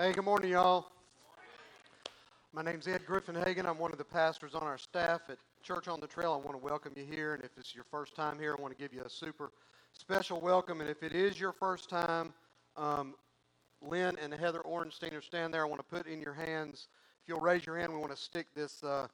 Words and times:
Hey, 0.00 0.12
good 0.12 0.24
morning, 0.24 0.52
y'all. 0.52 0.86
My 2.52 2.62
name's 2.62 2.86
Ed 2.86 3.04
Griffin 3.04 3.34
Hagan. 3.34 3.66
I'm 3.66 3.78
one 3.78 3.90
of 3.90 3.98
the 3.98 4.04
pastors 4.04 4.54
on 4.54 4.62
our 4.62 4.78
staff 4.78 5.22
at 5.28 5.38
Church 5.64 5.88
on 5.88 5.98
the 5.98 6.06
Trail. 6.06 6.32
I 6.32 6.36
want 6.36 6.52
to 6.52 6.64
welcome 6.64 6.92
you 6.94 7.04
here, 7.04 7.34
and 7.34 7.42
if 7.42 7.50
it's 7.58 7.74
your 7.74 7.82
first 7.82 8.14
time 8.14 8.38
here, 8.38 8.54
I 8.56 8.62
want 8.62 8.72
to 8.72 8.80
give 8.80 8.94
you 8.94 9.02
a 9.02 9.10
super 9.10 9.50
special 9.92 10.40
welcome. 10.40 10.80
And 10.80 10.88
if 10.88 11.02
it 11.02 11.14
is 11.14 11.40
your 11.40 11.50
first 11.50 11.90
time, 11.90 12.32
um, 12.76 13.16
Lynn 13.82 14.16
and 14.22 14.32
Heather 14.32 14.60
Orenstein 14.60 15.14
are 15.14 15.20
standing 15.20 15.50
there. 15.50 15.62
I 15.62 15.68
want 15.68 15.80
to 15.80 15.96
put 15.96 16.06
in 16.06 16.20
your 16.20 16.32
hands, 16.32 16.86
if 17.20 17.28
you'll 17.28 17.40
raise 17.40 17.66
your 17.66 17.76
hand, 17.76 17.92
we 17.92 17.98
want 17.98 18.12
to 18.12 18.22
stick 18.22 18.46
this 18.54 18.84
uh, 18.84 19.08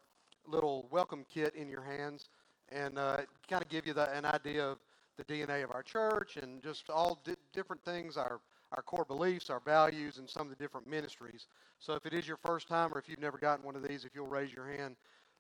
little 0.46 0.86
welcome 0.90 1.24
kit 1.32 1.54
in 1.54 1.70
your 1.70 1.82
hands 1.82 2.28
and 2.68 2.98
uh, 2.98 3.22
kind 3.48 3.62
of 3.62 3.70
give 3.70 3.86
you 3.86 3.94
the, 3.94 4.14
an 4.14 4.26
idea 4.26 4.62
of 4.62 4.76
the 5.16 5.24
DNA 5.24 5.64
of 5.64 5.70
our 5.70 5.82
church 5.82 6.36
and 6.36 6.62
just 6.62 6.90
all 6.90 7.22
di- 7.24 7.36
different 7.54 7.82
things, 7.86 8.18
our 8.18 8.38
our 8.74 8.82
core 8.82 9.04
beliefs, 9.04 9.50
our 9.50 9.60
values, 9.60 10.18
and 10.18 10.28
some 10.28 10.42
of 10.42 10.50
the 10.50 10.62
different 10.62 10.88
ministries. 10.88 11.46
So 11.78 11.94
if 11.94 12.06
it 12.06 12.12
is 12.12 12.26
your 12.26 12.36
first 12.36 12.68
time 12.68 12.92
or 12.92 12.98
if 12.98 13.08
you've 13.08 13.20
never 13.20 13.38
gotten 13.38 13.64
one 13.64 13.76
of 13.76 13.86
these, 13.86 14.04
if 14.04 14.14
you'll 14.14 14.26
raise 14.26 14.52
your 14.52 14.66
hand, 14.66 14.96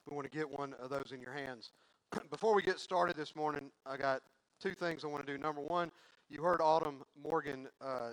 we 0.08 0.14
want 0.14 0.30
to 0.30 0.36
get 0.36 0.48
one 0.48 0.74
of 0.80 0.90
those 0.90 1.12
in 1.12 1.20
your 1.20 1.32
hands. 1.32 1.72
Before 2.30 2.54
we 2.54 2.62
get 2.62 2.78
started 2.78 3.16
this 3.16 3.34
morning, 3.34 3.70
I 3.86 3.96
got 3.96 4.22
two 4.60 4.74
things 4.74 5.04
I 5.04 5.08
want 5.08 5.26
to 5.26 5.32
do. 5.32 5.38
Number 5.38 5.60
one, 5.60 5.90
you 6.30 6.42
heard 6.42 6.60
Autumn 6.60 7.02
Morgan, 7.20 7.66
uh, 7.80 8.10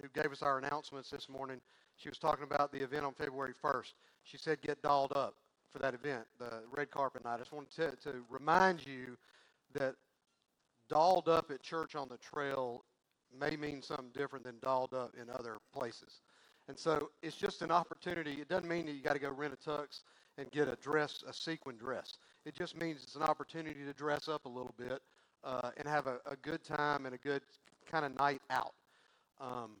who 0.00 0.08
gave 0.20 0.32
us 0.32 0.42
our 0.42 0.58
announcements 0.58 1.10
this 1.10 1.28
morning. 1.28 1.60
She 1.96 2.08
was 2.08 2.18
talking 2.18 2.44
about 2.44 2.72
the 2.72 2.82
event 2.82 3.04
on 3.04 3.12
February 3.12 3.52
1st. 3.62 3.92
She 4.24 4.38
said 4.38 4.60
get 4.62 4.80
dolled 4.82 5.12
up 5.14 5.34
for 5.70 5.78
that 5.80 5.94
event, 5.94 6.24
the 6.38 6.62
red 6.74 6.90
carpet 6.90 7.24
night. 7.24 7.34
I 7.34 7.38
just 7.38 7.52
wanted 7.52 7.70
to, 7.76 8.10
to 8.10 8.24
remind 8.30 8.86
you 8.86 9.16
that 9.74 9.94
dolled 10.88 11.28
up 11.28 11.50
at 11.50 11.62
Church 11.62 11.94
on 11.94 12.08
the 12.08 12.16
Trail 12.18 12.84
may 13.38 13.56
mean 13.56 13.82
something 13.82 14.10
different 14.14 14.44
than 14.44 14.56
dolled 14.62 14.94
up 14.94 15.12
in 15.20 15.30
other 15.30 15.58
places. 15.72 16.20
And 16.68 16.78
so 16.78 17.10
it's 17.22 17.36
just 17.36 17.62
an 17.62 17.70
opportunity. 17.70 18.32
It 18.40 18.48
doesn't 18.48 18.68
mean 18.68 18.86
that 18.86 18.92
you 18.92 19.02
got 19.02 19.14
to 19.14 19.18
go 19.18 19.30
rent 19.30 19.52
a 19.52 19.70
tux 19.70 20.00
and 20.38 20.50
get 20.50 20.68
a 20.68 20.76
dress, 20.76 21.22
a 21.26 21.32
sequin 21.32 21.76
dress. 21.76 22.18
It 22.44 22.54
just 22.54 22.76
means 22.76 23.02
it's 23.02 23.16
an 23.16 23.22
opportunity 23.22 23.84
to 23.84 23.92
dress 23.92 24.28
up 24.28 24.46
a 24.46 24.48
little 24.48 24.74
bit 24.78 25.02
uh, 25.44 25.70
and 25.76 25.86
have 25.86 26.06
a, 26.06 26.18
a, 26.26 26.36
good 26.36 26.64
time 26.64 27.06
and 27.06 27.14
a 27.14 27.18
good 27.18 27.42
kind 27.90 28.04
of 28.04 28.16
night 28.18 28.40
out. 28.50 28.74
Um, 29.40 29.72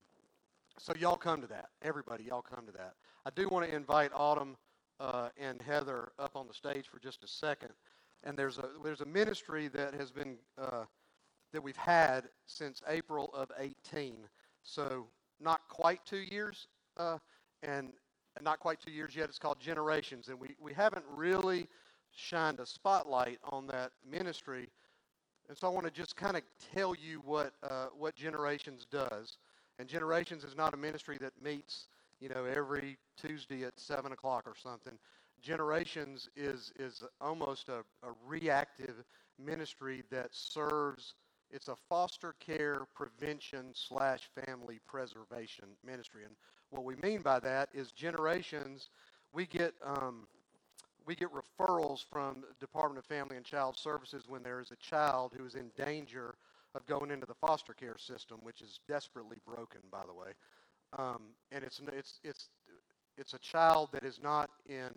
so 0.78 0.92
y'all 0.98 1.16
come 1.16 1.40
to 1.40 1.46
that. 1.48 1.70
Everybody, 1.82 2.24
y'all 2.24 2.42
come 2.42 2.66
to 2.66 2.72
that. 2.72 2.94
I 3.24 3.30
do 3.34 3.48
want 3.48 3.66
to 3.68 3.74
invite 3.74 4.10
Autumn 4.14 4.56
uh, 5.00 5.30
and 5.38 5.60
Heather 5.62 6.12
up 6.18 6.36
on 6.36 6.46
the 6.46 6.54
stage 6.54 6.86
for 6.88 6.98
just 6.98 7.24
a 7.24 7.28
second. 7.28 7.70
And 8.24 8.36
there's 8.36 8.58
a 8.58 8.68
there's 8.82 9.00
a 9.00 9.06
ministry 9.06 9.68
that 9.68 9.94
has 9.94 10.10
been 10.10 10.36
uh, 10.58 10.84
that 11.54 11.62
we've 11.62 11.76
had 11.76 12.24
since 12.46 12.82
April 12.88 13.30
of 13.32 13.50
18. 13.58 14.16
So 14.62 15.06
not 15.40 15.60
quite 15.68 16.04
two 16.04 16.18
years, 16.18 16.66
uh, 16.96 17.18
and 17.62 17.92
not 18.42 18.60
quite 18.60 18.80
two 18.80 18.90
years 18.90 19.16
yet. 19.16 19.28
It's 19.28 19.38
called 19.38 19.60
Generations, 19.60 20.28
and 20.28 20.38
we, 20.38 20.56
we 20.60 20.74
haven't 20.74 21.04
really 21.16 21.68
shined 22.12 22.60
a 22.60 22.66
spotlight 22.66 23.38
on 23.44 23.66
that 23.68 23.92
ministry. 24.08 24.68
And 25.48 25.56
so 25.56 25.68
I 25.68 25.70
want 25.70 25.86
to 25.86 25.92
just 25.92 26.16
kind 26.16 26.36
of 26.36 26.42
tell 26.74 26.94
you 26.94 27.20
what 27.24 27.52
uh, 27.62 27.86
what 27.96 28.14
Generations 28.14 28.86
does. 28.90 29.38
And 29.78 29.88
Generations 29.88 30.42
is 30.44 30.56
not 30.56 30.74
a 30.74 30.76
ministry 30.76 31.18
that 31.20 31.32
meets, 31.42 31.86
you 32.20 32.28
know, 32.28 32.44
every 32.44 32.96
Tuesday 33.16 33.64
at 33.64 33.78
seven 33.78 34.12
o'clock 34.12 34.44
or 34.46 34.54
something. 34.60 34.94
Generations 35.42 36.28
is 36.34 36.72
is 36.78 37.02
almost 37.20 37.68
a, 37.68 37.84
a 38.02 38.12
reactive 38.26 39.04
ministry 39.38 40.02
that 40.10 40.28
serves 40.32 41.14
it's 41.50 41.68
a 41.68 41.76
foster 41.88 42.34
care 42.40 42.86
prevention 42.94 43.66
slash 43.74 44.28
family 44.44 44.80
preservation 44.86 45.66
ministry. 45.84 46.22
And 46.24 46.34
what 46.70 46.84
we 46.84 46.96
mean 46.96 47.22
by 47.22 47.40
that 47.40 47.68
is 47.72 47.92
generations, 47.92 48.90
we 49.32 49.46
get, 49.46 49.74
um, 49.84 50.26
we 51.06 51.14
get 51.14 51.28
referrals 51.32 52.04
from 52.10 52.44
Department 52.60 52.98
of 52.98 53.04
Family 53.04 53.36
and 53.36 53.44
Child 53.44 53.76
Services 53.76 54.24
when 54.28 54.42
there 54.42 54.60
is 54.60 54.70
a 54.70 54.76
child 54.76 55.32
who 55.36 55.44
is 55.44 55.54
in 55.54 55.70
danger 55.76 56.34
of 56.74 56.84
going 56.86 57.10
into 57.10 57.26
the 57.26 57.34
foster 57.34 57.72
care 57.72 57.96
system, 57.98 58.38
which 58.42 58.60
is 58.60 58.80
desperately 58.88 59.36
broken, 59.46 59.80
by 59.92 60.02
the 60.06 60.12
way. 60.12 60.32
Um, 60.98 61.22
and 61.52 61.62
it's, 61.64 61.80
it's, 61.92 62.20
it's, 62.24 62.48
it's 63.16 63.34
a 63.34 63.38
child 63.38 63.90
that 63.92 64.04
is 64.04 64.20
not 64.22 64.50
in, 64.68 64.90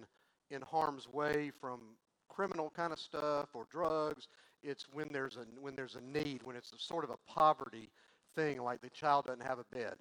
in 0.49 0.61
harm's 0.61 1.07
way 1.11 1.51
from 1.61 1.81
criminal 2.29 2.71
kind 2.75 2.93
of 2.93 2.99
stuff 2.99 3.49
or 3.53 3.67
drugs. 3.71 4.27
It's 4.63 4.85
when 4.91 5.09
there's 5.11 5.37
a 5.37 5.45
when 5.59 5.75
there's 5.75 5.95
a 5.95 6.01
need, 6.01 6.41
when 6.43 6.55
it's 6.55 6.71
a 6.71 6.79
sort 6.79 7.03
of 7.03 7.11
a 7.11 7.31
poverty 7.31 7.89
thing, 8.35 8.61
like 8.61 8.81
the 8.81 8.89
child 8.89 9.25
doesn't 9.25 9.45
have 9.45 9.59
a 9.59 9.75
bed. 9.75 9.95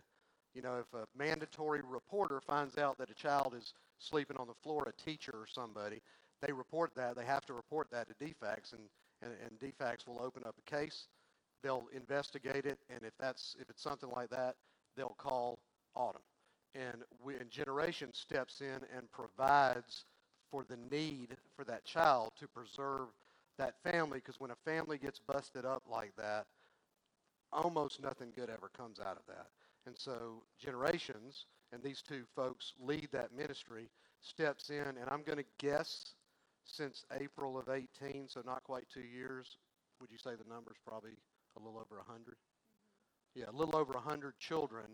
You 0.55 0.63
know, 0.63 0.77
if 0.79 0.93
a 0.95 1.07
mandatory 1.17 1.83
reporter 1.87 2.41
finds 2.41 2.79
out 2.79 2.97
that 2.99 3.11
a 3.11 3.15
child 3.15 3.55
is 3.57 3.75
sleeping 3.99 4.37
on 4.39 4.47
the 4.47 4.55
floor, 4.63 4.87
a 4.89 5.03
teacher 5.03 5.33
or 5.35 5.47
somebody, 5.47 6.01
they 6.41 6.53
report 6.53 6.93
that. 6.97 7.17
They 7.17 7.25
have 7.25 7.45
to 7.47 7.53
report 7.53 7.89
that 7.93 8.09
to 8.09 8.15
DFACS, 8.25 8.73
and, 8.73 8.83
and, 9.23 9.33
and 9.43 9.59
DFACS 9.61 10.07
will 10.07 10.23
open 10.23 10.43
up 10.47 10.55
a 10.59 10.71
case. 10.71 11.09
They'll 11.63 11.89
investigate 11.93 12.65
it, 12.67 12.79
and 12.89 13.03
if 13.03 13.13
that's 13.19 13.57
if 13.61 13.69
it's 13.69 13.83
something 13.83 14.11
like 14.15 14.31
that, 14.31 14.55
they'll 14.97 15.17
call 15.19 15.59
Autumn. 15.95 16.23
And, 16.75 17.03
and 17.27 17.51
Generation 17.51 18.13
steps 18.13 18.61
in 18.61 18.81
and 18.95 19.11
provides 19.11 20.05
for 20.51 20.65
the 20.65 20.77
need 20.91 21.37
for 21.57 21.65
that 21.65 21.85
child 21.85 22.33
to 22.39 22.47
preserve 22.47 23.09
that 23.59 23.75
family 23.83 24.19
because 24.19 24.41
when 24.41 24.51
a 24.51 24.57
family 24.65 24.99
gets 24.99 25.19
busted 25.19 25.65
up 25.65 25.83
like 25.91 26.15
that, 26.17 26.47
almost 27.53 28.03
nothing 28.03 28.33
good 28.35 28.51
ever 28.51 28.71
comes 28.77 29.01
out 29.01 29.17
of 29.17 29.27
that. 29.29 29.49
And 29.87 29.97
so 29.97 30.43
generations, 30.59 31.47
and 31.73 31.83
these 31.83 32.03
two 32.03 32.25
folks 32.35 32.73
lead 32.81 33.09
that 33.13 33.35
ministry, 33.35 33.89
steps 34.21 34.71
in, 34.71 34.83
and 34.83 35.09
I'm 35.09 35.23
going 35.23 35.39
to 35.39 35.45
guess 35.59 36.15
since 36.65 37.05
April 37.21 37.59
of 37.59 37.69
18, 37.69 38.29
so 38.29 38.43
not 38.45 38.65
quite 38.65 38.85
two 38.93 39.01
years, 39.01 39.59
would 40.01 40.11
you 40.11 40.19
say 40.19 40.31
the 40.31 40.53
number's 40.53 40.79
probably 40.87 41.13
a 41.57 41.61
little 41.61 41.79
over 41.79 41.97
100? 41.97 42.35
Mm-hmm. 42.35 43.41
Yeah, 43.41 43.45
a 43.51 43.57
little 43.57 43.77
over 43.77 43.93
100 43.95 44.39
children 44.39 44.87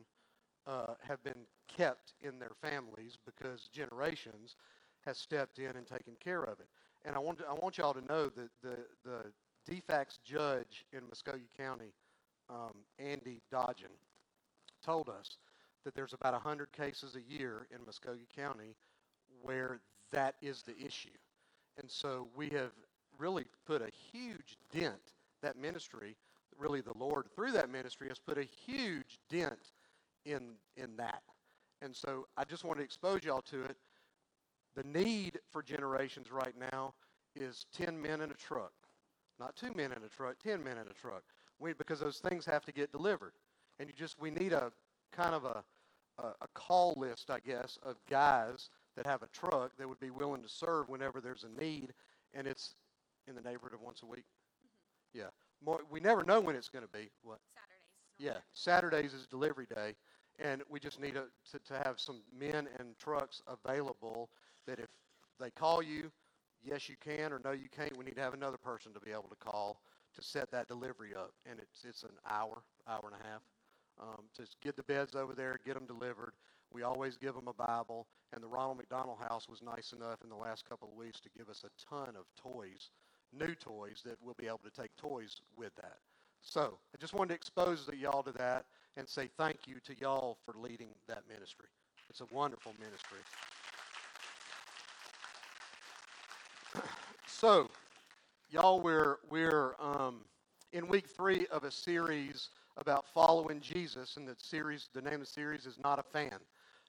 uh, 0.66 0.94
have 1.06 1.22
been 1.24 1.46
kept 1.68 2.12
in 2.20 2.38
their 2.38 2.52
families 2.60 3.16
because 3.24 3.68
generations 3.72 4.56
has 5.06 5.18
stepped 5.18 5.58
in 5.58 5.76
and 5.76 5.86
taken 5.86 6.14
care 6.22 6.42
of 6.42 6.60
it. 6.60 6.68
And 7.04 7.16
I 7.16 7.18
want, 7.18 7.40
I 7.48 7.52
want 7.54 7.78
y'all 7.78 7.94
to 7.94 8.04
know 8.04 8.26
that 8.26 8.50
the, 8.62 8.76
the 9.04 9.24
DFACS 9.70 10.18
judge 10.24 10.84
in 10.92 11.00
Muscogee 11.08 11.48
County, 11.56 11.92
um, 12.48 12.74
Andy 12.98 13.40
Dodgen, 13.52 13.90
told 14.84 15.08
us 15.08 15.38
that 15.84 15.94
there's 15.94 16.12
about 16.12 16.32
100 16.32 16.72
cases 16.72 17.16
a 17.16 17.32
year 17.32 17.66
in 17.70 17.84
Muscogee 17.84 18.28
County 18.34 18.76
where 19.42 19.80
that 20.12 20.36
is 20.42 20.62
the 20.62 20.76
issue. 20.78 21.08
And 21.80 21.90
so 21.90 22.28
we 22.36 22.48
have 22.50 22.70
really 23.18 23.44
put 23.66 23.82
a 23.82 23.90
huge 24.12 24.58
dent, 24.72 25.12
that 25.42 25.56
ministry, 25.56 26.16
really 26.58 26.80
the 26.80 26.96
Lord 26.96 27.26
through 27.34 27.52
that 27.52 27.70
ministry 27.70 28.08
has 28.08 28.18
put 28.18 28.38
a 28.38 28.44
huge 28.44 29.18
dent 29.28 29.72
in, 30.24 30.52
in 30.76 30.96
that. 30.96 31.22
And 31.80 31.94
so 31.94 32.26
I 32.36 32.44
just 32.44 32.64
want 32.64 32.78
to 32.78 32.84
expose 32.84 33.24
y'all 33.24 33.42
to 33.42 33.62
it 33.64 33.76
the 34.74 34.84
need 34.84 35.38
for 35.50 35.62
generations 35.62 36.30
right 36.30 36.54
now 36.72 36.94
is 37.34 37.66
10 37.76 38.00
men 38.00 38.20
in 38.20 38.30
a 38.30 38.34
truck. 38.34 38.72
Not 39.38 39.56
two 39.56 39.72
men 39.74 39.92
in 39.92 40.02
a 40.04 40.08
truck, 40.08 40.36
10 40.42 40.62
men 40.62 40.76
in 40.78 40.86
a 40.88 40.94
truck. 40.94 41.22
We, 41.58 41.72
because 41.72 42.00
those 42.00 42.18
things 42.18 42.44
have 42.46 42.64
to 42.64 42.72
get 42.72 42.92
delivered. 42.92 43.32
And 43.78 43.88
you 43.88 43.94
just, 43.96 44.20
we 44.20 44.30
need 44.30 44.52
a 44.52 44.70
kind 45.12 45.34
of 45.34 45.44
a, 45.44 45.62
a, 46.18 46.26
a 46.42 46.48
call 46.54 46.94
list, 46.96 47.30
I 47.30 47.38
guess, 47.40 47.78
of 47.82 47.96
guys 48.08 48.70
that 48.96 49.06
have 49.06 49.22
a 49.22 49.28
truck 49.28 49.72
that 49.78 49.88
would 49.88 50.00
be 50.00 50.10
willing 50.10 50.42
to 50.42 50.48
serve 50.48 50.88
whenever 50.88 51.20
there's 51.20 51.44
a 51.44 51.60
need. 51.60 51.92
And 52.34 52.46
it's 52.46 52.74
in 53.26 53.34
the 53.34 53.40
neighborhood 53.40 53.74
of 53.74 53.80
once 53.80 54.02
a 54.02 54.06
week. 54.06 54.24
Mm-hmm. 54.64 55.18
Yeah. 55.20 55.30
More, 55.64 55.80
we 55.90 56.00
never 56.00 56.24
know 56.24 56.40
when 56.40 56.56
it's 56.56 56.68
going 56.68 56.84
to 56.84 56.90
be. 56.90 57.10
What? 57.22 57.38
Saturdays. 57.54 58.18
Yeah. 58.18 58.38
Saturdays 58.52 59.14
is 59.14 59.26
delivery 59.26 59.66
day. 59.74 59.94
And 60.38 60.62
we 60.68 60.80
just 60.80 61.00
need 61.00 61.16
a, 61.16 61.24
to, 61.50 61.58
to 61.66 61.82
have 61.84 62.00
some 62.00 62.20
men 62.36 62.68
and 62.78 62.98
trucks 62.98 63.42
available 63.46 64.30
that 64.66 64.78
if 64.78 64.88
they 65.40 65.50
call 65.50 65.82
you, 65.82 66.10
yes, 66.62 66.88
you 66.88 66.96
can, 67.00 67.32
or 67.32 67.40
no, 67.44 67.52
you 67.52 67.68
can't, 67.74 67.96
we 67.96 68.04
need 68.04 68.16
to 68.16 68.22
have 68.22 68.34
another 68.34 68.56
person 68.56 68.92
to 68.92 69.00
be 69.00 69.10
able 69.10 69.28
to 69.30 69.36
call 69.36 69.80
to 70.14 70.22
set 70.22 70.50
that 70.50 70.68
delivery 70.68 71.14
up. 71.14 71.32
And 71.48 71.58
it's, 71.58 71.84
it's 71.84 72.02
an 72.02 72.16
hour, 72.28 72.62
hour 72.88 73.02
and 73.04 73.20
a 73.20 73.28
half. 73.28 73.40
Um, 74.00 74.24
to 74.36 74.44
get 74.62 74.76
the 74.76 74.82
beds 74.82 75.14
over 75.14 75.34
there, 75.34 75.58
get 75.64 75.74
them 75.74 75.86
delivered. 75.86 76.32
We 76.72 76.82
always 76.82 77.16
give 77.16 77.34
them 77.34 77.48
a 77.48 77.52
Bible. 77.52 78.06
And 78.32 78.42
the 78.42 78.48
Ronald 78.48 78.78
McDonald 78.78 79.18
House 79.28 79.48
was 79.48 79.62
nice 79.62 79.92
enough 79.92 80.18
in 80.22 80.30
the 80.30 80.36
last 80.36 80.68
couple 80.68 80.88
of 80.88 80.94
weeks 80.94 81.20
to 81.20 81.28
give 81.36 81.48
us 81.48 81.64
a 81.64 81.94
ton 81.94 82.14
of 82.16 82.24
toys, 82.36 82.90
new 83.32 83.54
toys 83.54 84.02
that 84.04 84.16
we'll 84.22 84.36
be 84.38 84.46
able 84.46 84.60
to 84.64 84.70
take 84.70 84.94
toys 84.96 85.40
with 85.56 85.74
that. 85.76 85.98
So 86.40 86.78
I 86.94 86.98
just 86.98 87.14
wanted 87.14 87.28
to 87.28 87.34
expose 87.34 87.88
y'all 87.98 88.22
to 88.22 88.32
that 88.32 88.64
and 88.96 89.08
say 89.08 89.28
thank 89.38 89.60
you 89.66 89.76
to 89.84 89.94
y'all 90.00 90.38
for 90.44 90.54
leading 90.58 90.88
that 91.08 91.22
ministry. 91.28 91.68
It's 92.10 92.20
a 92.20 92.26
wonderful 92.34 92.72
ministry. 92.78 93.20
So, 97.42 97.68
y'all, 98.50 98.80
we're 98.80 99.16
we're 99.28 99.74
um, 99.80 100.20
in 100.72 100.86
week 100.86 101.08
three 101.08 101.44
of 101.50 101.64
a 101.64 101.72
series 101.72 102.50
about 102.76 103.04
following 103.12 103.60
Jesus, 103.60 104.16
and 104.16 104.28
the 104.28 104.36
series, 104.38 104.90
the 104.94 105.02
name 105.02 105.14
of 105.14 105.20
the 105.22 105.26
series 105.26 105.66
is 105.66 105.76
"Not 105.82 105.98
a 105.98 106.04
Fan." 106.04 106.38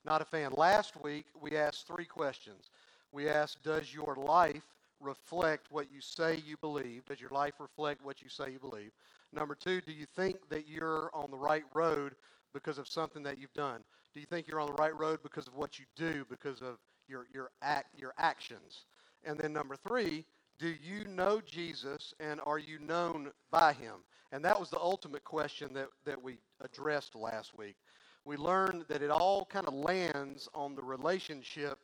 not 0.05 0.21
a 0.21 0.25
fan. 0.25 0.51
Last 0.55 0.93
week, 1.01 1.25
we 1.41 1.57
asked 1.57 1.87
three 1.87 2.05
questions. 2.05 2.69
We 3.11 3.29
asked, 3.29 3.63
Does 3.63 3.91
your 3.91 4.15
life 4.15 4.67
reflect 4.99 5.71
what 5.71 5.87
you 5.91 6.01
say 6.01 6.43
you 6.45 6.55
believe? 6.57 7.03
Does 7.05 7.19
your 7.19 7.31
life 7.31 7.53
reflect 7.59 8.05
what 8.05 8.21
you 8.21 8.29
say 8.29 8.51
you 8.51 8.59
believe? 8.59 8.91
Number 9.31 9.55
two, 9.55 9.81
do 9.81 9.91
you 9.91 10.05
think 10.05 10.49
that 10.49 10.67
you're 10.67 11.09
on 11.15 11.31
the 11.31 11.37
right 11.37 11.63
road 11.73 12.13
because 12.53 12.77
of 12.77 12.87
something 12.87 13.23
that 13.23 13.39
you've 13.39 13.53
done? 13.53 13.79
Do 14.13 14.19
you 14.19 14.27
think 14.27 14.47
you're 14.47 14.59
on 14.59 14.67
the 14.67 14.73
right 14.73 14.95
road 14.99 15.19
because 15.23 15.47
of 15.47 15.55
what 15.55 15.79
you 15.79 15.85
do, 15.95 16.27
because 16.29 16.61
of 16.61 16.77
your, 17.07 17.25
your, 17.33 17.49
act, 17.63 17.97
your 17.97 18.13
actions? 18.19 18.83
And 19.25 19.37
then 19.37 19.53
number 19.53 19.75
three, 19.75 20.25
do 20.59 20.67
you 20.67 21.05
know 21.05 21.41
Jesus 21.45 22.13
and 22.19 22.39
are 22.45 22.59
you 22.59 22.79
known 22.79 23.31
by 23.51 23.73
him? 23.73 23.95
And 24.31 24.43
that 24.45 24.59
was 24.59 24.69
the 24.69 24.79
ultimate 24.79 25.23
question 25.23 25.73
that, 25.73 25.89
that 26.05 26.21
we 26.21 26.37
addressed 26.61 27.15
last 27.15 27.57
week. 27.57 27.75
We 28.25 28.37
learned 28.37 28.85
that 28.87 29.01
it 29.01 29.11
all 29.11 29.45
kind 29.45 29.67
of 29.67 29.73
lands 29.73 30.47
on 30.55 30.75
the 30.75 30.81
relationship 30.81 31.77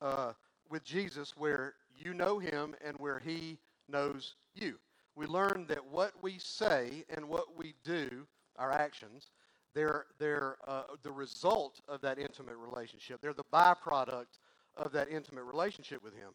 uh, 0.00 0.32
with 0.68 0.84
Jesus 0.84 1.36
where 1.36 1.74
you 1.96 2.14
know 2.14 2.38
him 2.38 2.74
and 2.84 2.96
where 2.98 3.18
he 3.18 3.58
knows 3.88 4.34
you. 4.54 4.76
We 5.14 5.26
learned 5.26 5.68
that 5.68 5.84
what 5.84 6.12
we 6.22 6.38
say 6.38 7.04
and 7.08 7.26
what 7.28 7.56
we 7.56 7.74
do, 7.84 8.26
our 8.56 8.70
actions, 8.70 9.30
they're, 9.74 10.06
they're 10.18 10.56
uh, 10.68 10.82
the 11.02 11.12
result 11.12 11.80
of 11.88 12.00
that 12.02 12.18
intimate 12.18 12.56
relationship. 12.56 13.20
They're 13.20 13.32
the 13.32 13.44
byproduct 13.52 14.38
of 14.76 14.92
that 14.92 15.08
intimate 15.10 15.44
relationship 15.44 16.04
with 16.04 16.14
him. 16.14 16.30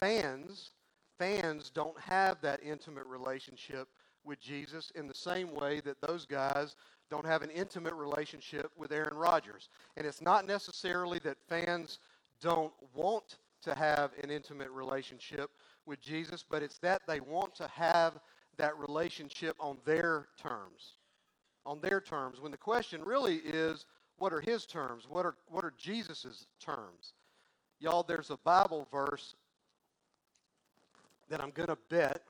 Fans, 0.00 0.70
fans 1.18 1.70
don't 1.70 1.98
have 2.00 2.40
that 2.40 2.60
intimate 2.62 3.06
relationship 3.06 3.88
with 4.24 4.40
Jesus 4.40 4.90
in 4.94 5.06
the 5.06 5.14
same 5.14 5.54
way 5.54 5.80
that 5.80 6.00
those 6.00 6.26
guys 6.26 6.76
don't 7.10 7.26
have 7.26 7.42
an 7.42 7.50
intimate 7.50 7.94
relationship 7.94 8.70
with 8.76 8.92
Aaron 8.92 9.16
Rodgers. 9.16 9.68
And 9.96 10.06
it's 10.06 10.22
not 10.22 10.46
necessarily 10.46 11.18
that 11.24 11.36
fans 11.48 11.98
don't 12.40 12.72
want 12.94 13.36
to 13.62 13.74
have 13.74 14.12
an 14.22 14.30
intimate 14.30 14.70
relationship 14.70 15.50
with 15.86 16.00
Jesus, 16.00 16.44
but 16.48 16.62
it's 16.62 16.78
that 16.78 17.02
they 17.06 17.20
want 17.20 17.54
to 17.56 17.68
have 17.68 18.18
that 18.56 18.78
relationship 18.78 19.56
on 19.60 19.78
their 19.84 20.28
terms. 20.40 20.96
On 21.66 21.80
their 21.80 22.00
terms. 22.00 22.40
When 22.40 22.52
the 22.52 22.58
question 22.58 23.02
really 23.04 23.36
is, 23.36 23.86
what 24.16 24.32
are 24.32 24.40
his 24.40 24.66
terms? 24.66 25.04
What 25.08 25.26
are, 25.26 25.34
what 25.48 25.64
are 25.64 25.74
Jesus' 25.76 26.46
terms? 26.60 27.14
Y'all, 27.80 28.02
there's 28.02 28.30
a 28.30 28.38
Bible 28.38 28.86
verse 28.90 29.34
that 31.28 31.40
I'm 31.40 31.50
going 31.50 31.68
to 31.68 31.78
bet 31.88 32.22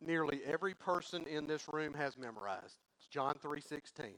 nearly 0.00 0.40
every 0.44 0.74
person 0.74 1.24
in 1.26 1.46
this 1.46 1.66
room 1.72 1.94
has 1.94 2.18
memorized. 2.18 2.78
It's 2.98 3.06
John 3.08 3.34
3:16. 3.42 4.14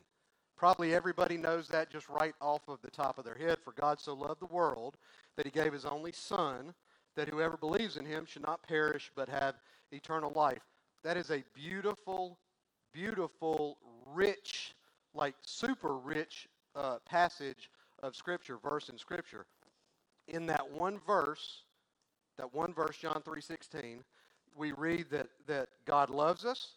Probably 0.57 0.93
everybody 0.93 1.37
knows 1.37 1.69
that 1.69 1.91
just 1.91 2.09
right 2.09 2.35
off 2.41 2.69
of 2.69 2.83
the 2.83 2.91
top 2.91 3.19
of 3.19 3.25
their 3.25 3.37
head. 3.37 3.59
For 3.65 3.73
God 3.73 4.01
so 4.01 4.15
loved 4.15 4.41
the 4.41 4.47
world 4.47 4.97
that 5.37 5.47
he 5.47 5.53
gave 5.53 5.73
his 5.73 5.85
only 5.85 6.11
son 6.11 6.75
that 7.15 7.29
whoever 7.29 7.57
believes 7.57 7.97
in 7.97 8.05
him 8.05 8.25
should 8.27 8.43
not 8.43 8.63
perish 8.63 9.11
but 9.15 9.29
have 9.29 9.57
eternal 9.93 10.33
life. 10.35 10.63
That 11.05 11.17
is 11.17 11.31
a 11.31 11.45
beautiful, 11.55 12.39
beautiful, 12.93 13.79
rich, 14.07 14.75
like 15.15 15.35
super 15.43 15.97
rich 15.97 16.49
uh, 16.75 16.99
passage 17.09 17.71
of 18.03 18.17
Scripture, 18.17 18.59
verse 18.59 18.89
in 18.89 18.99
Scripture. 18.99 19.47
In 20.27 20.47
that 20.47 20.69
one 20.71 20.99
verse, 21.07 21.63
that 22.39 22.55
one 22.55 22.73
verse, 22.73 22.97
John 22.97 23.21
3.16, 23.27 23.99
we 24.57 24.73
read 24.73 25.07
that, 25.11 25.29
that 25.47 25.69
God 25.85 26.11
loves 26.11 26.45
us, 26.45 26.73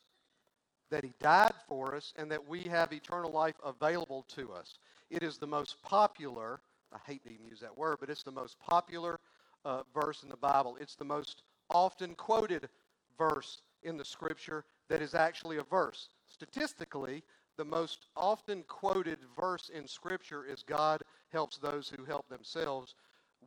that 0.90 1.04
he 1.04 1.14
died 1.22 1.54
for 1.68 1.96
us, 1.96 2.14
and 2.18 2.30
that 2.32 2.48
we 2.48 2.64
have 2.64 2.92
eternal 2.92 3.32
life 3.32 3.56
available 3.64 4.26
to 4.36 4.52
us. 4.52 4.78
It 5.10 5.24
is 5.24 5.38
the 5.38 5.48
most 5.48 5.82
popular, 5.84 6.60
I 6.94 6.98
hate 7.06 7.24
to 7.24 7.34
even 7.34 7.46
use 7.46 7.60
that 7.62 7.78
word, 7.78 7.98
but 8.00 8.10
it's 8.10 8.24
the 8.24 8.32
most 8.32 8.60
popular 8.60 9.20
uh, 9.64 9.84
verse 9.94 10.24
in 10.24 10.30
the 10.30 10.38
Bible. 10.38 10.78
It's 10.82 10.96
the 10.96 11.06
most 11.06 11.44
often 11.70 12.16
quoted 12.16 12.68
verse 13.18 13.62
in 13.84 13.98
the 13.98 14.06
Scripture 14.06 14.66
that 14.90 15.02
is 15.02 15.16
actually 15.16 15.58
a 15.58 15.64
verse. 15.64 16.10
Statistically, 16.28 17.24
the 17.58 17.66
most 17.66 18.08
often 18.16 18.64
quoted 18.68 19.20
verse 19.40 19.70
in 19.74 19.88
Scripture 19.88 20.46
is 20.46 20.64
God 20.64 21.02
helps 21.32 21.58
those 21.58 21.90
who 21.96 22.04
help 22.04 22.28
themselves, 22.28 22.96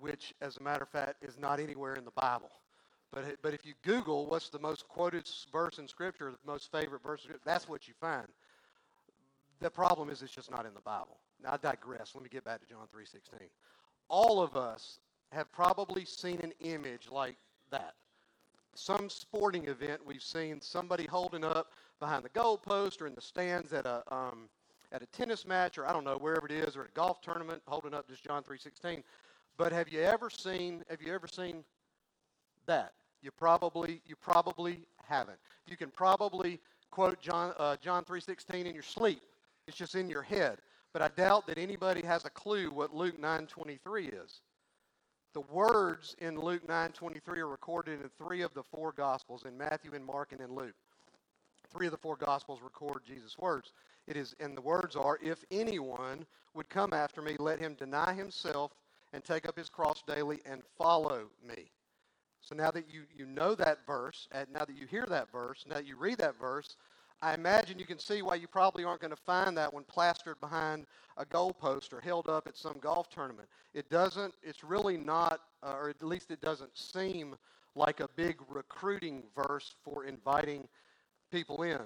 which, 0.00 0.34
as 0.40 0.56
a 0.56 0.62
matter 0.62 0.82
of 0.82 0.88
fact, 0.88 1.22
is 1.22 1.38
not 1.38 1.60
anywhere 1.60 1.94
in 1.94 2.04
the 2.04 2.10
Bible. 2.12 2.50
But, 3.12 3.36
but 3.42 3.54
if 3.54 3.64
you 3.64 3.74
Google 3.82 4.26
what's 4.26 4.48
the 4.48 4.58
most 4.58 4.88
quoted 4.88 5.28
verse 5.52 5.78
in 5.78 5.86
Scripture, 5.86 6.32
the 6.32 6.50
most 6.50 6.70
favorite 6.72 7.02
verse, 7.02 7.26
that's 7.44 7.68
what 7.68 7.86
you 7.86 7.94
find. 8.00 8.26
The 9.60 9.70
problem 9.70 10.10
is 10.10 10.20
it's 10.20 10.34
just 10.34 10.50
not 10.50 10.66
in 10.66 10.74
the 10.74 10.80
Bible. 10.80 11.18
Now 11.42 11.52
I 11.52 11.56
digress. 11.58 12.12
Let 12.14 12.24
me 12.24 12.28
get 12.28 12.44
back 12.44 12.60
to 12.60 12.66
John 12.66 12.86
3.16. 12.94 13.46
All 14.08 14.42
of 14.42 14.56
us 14.56 14.98
have 15.30 15.50
probably 15.52 16.04
seen 16.04 16.40
an 16.42 16.52
image 16.60 17.08
like 17.10 17.36
that. 17.70 17.94
Some 18.74 19.08
sporting 19.08 19.66
event 19.68 20.00
we've 20.04 20.22
seen 20.22 20.60
somebody 20.60 21.06
holding 21.06 21.44
up 21.44 21.72
behind 22.00 22.24
the 22.24 22.28
goalpost 22.30 23.00
or 23.00 23.06
in 23.06 23.14
the 23.14 23.20
stands 23.20 23.72
at 23.72 23.86
a 23.86 24.02
um, 24.12 24.48
at 24.90 25.02
a 25.02 25.06
tennis 25.06 25.46
match 25.46 25.78
or 25.78 25.86
I 25.86 25.92
don't 25.92 26.04
know 26.04 26.16
wherever 26.16 26.46
it 26.46 26.52
is 26.52 26.76
or 26.76 26.82
at 26.82 26.88
a 26.88 26.92
golf 26.92 27.20
tournament 27.20 27.62
holding 27.66 27.94
up 27.94 28.08
just 28.08 28.24
John 28.24 28.42
3:16. 28.42 29.02
But 29.56 29.72
have 29.72 29.88
you 29.88 30.00
ever 30.00 30.30
seen 30.30 30.84
have 30.90 31.00
you 31.00 31.14
ever 31.14 31.26
seen 31.26 31.64
that? 32.66 32.92
You 33.22 33.30
probably 33.30 34.00
you 34.06 34.16
probably 34.16 34.80
haven't. 35.04 35.38
You 35.66 35.76
can 35.76 35.90
probably 35.90 36.60
quote 36.90 37.20
John 37.20 37.54
uh, 37.58 37.76
John 37.80 38.04
3:16 38.04 38.66
in 38.66 38.74
your 38.74 38.82
sleep. 38.82 39.22
It's 39.66 39.76
just 39.76 39.94
in 39.94 40.08
your 40.10 40.22
head. 40.22 40.58
But 40.92 41.02
I 41.02 41.08
doubt 41.08 41.46
that 41.46 41.58
anybody 41.58 42.04
has 42.06 42.24
a 42.24 42.30
clue 42.30 42.70
what 42.70 42.94
Luke 42.94 43.20
9:23 43.20 44.24
is. 44.24 44.40
The 45.32 45.40
words 45.40 46.14
in 46.20 46.38
Luke 46.38 46.66
9:23 46.66 47.38
are 47.38 47.48
recorded 47.48 48.00
in 48.00 48.10
three 48.18 48.42
of 48.42 48.52
the 48.54 48.62
four 48.62 48.92
gospels 48.92 49.44
in 49.44 49.56
Matthew 49.56 49.94
and 49.94 50.04
Mark 50.04 50.32
and 50.32 50.40
in 50.40 50.54
Luke. 50.54 50.74
Three 51.70 51.86
of 51.86 51.92
the 51.92 51.98
four 51.98 52.16
gospels 52.16 52.60
record 52.62 53.02
Jesus' 53.04 53.38
words. 53.38 53.72
It 54.06 54.16
is 54.16 54.34
and 54.40 54.56
the 54.56 54.62
words 54.62 54.96
are 54.96 55.18
if 55.22 55.44
anyone 55.50 56.26
would 56.54 56.68
come 56.68 56.92
after 56.92 57.22
me 57.22 57.36
let 57.38 57.58
him 57.58 57.74
deny 57.74 58.12
himself 58.12 58.72
and 59.14 59.24
take 59.24 59.48
up 59.48 59.56
his 59.56 59.68
cross 59.68 60.02
daily 60.06 60.40
and 60.44 60.60
follow 60.76 61.28
me. 61.46 61.70
So 62.40 62.54
now 62.54 62.70
that 62.72 62.92
you, 62.92 63.02
you 63.16 63.26
know 63.26 63.54
that 63.54 63.86
verse, 63.86 64.28
and 64.32 64.46
now 64.52 64.64
that 64.64 64.76
you 64.76 64.86
hear 64.86 65.06
that 65.08 65.30
verse, 65.30 65.64
now 65.66 65.76
that 65.76 65.86
you 65.86 65.96
read 65.96 66.18
that 66.18 66.38
verse, 66.38 66.76
I 67.22 67.32
imagine 67.32 67.78
you 67.78 67.86
can 67.86 68.00
see 68.00 68.20
why 68.20 68.34
you 68.34 68.48
probably 68.48 68.84
aren't 68.84 69.00
going 69.00 69.12
to 69.12 69.16
find 69.16 69.56
that 69.56 69.72
one 69.72 69.84
plastered 69.84 70.40
behind 70.40 70.84
a 71.16 71.24
goalpost 71.24 71.92
or 71.92 72.00
held 72.00 72.28
up 72.28 72.48
at 72.48 72.56
some 72.56 72.76
golf 72.80 73.08
tournament. 73.08 73.48
It 73.72 73.88
doesn't, 73.88 74.34
it's 74.42 74.64
really 74.64 74.98
not, 74.98 75.40
uh, 75.62 75.74
or 75.74 75.88
at 75.88 76.02
least 76.02 76.32
it 76.32 76.40
doesn't 76.40 76.76
seem 76.76 77.36
like 77.76 78.00
a 78.00 78.08
big 78.16 78.36
recruiting 78.48 79.22
verse 79.34 79.74
for 79.84 80.04
inviting 80.04 80.68
people 81.30 81.62
in. 81.62 81.80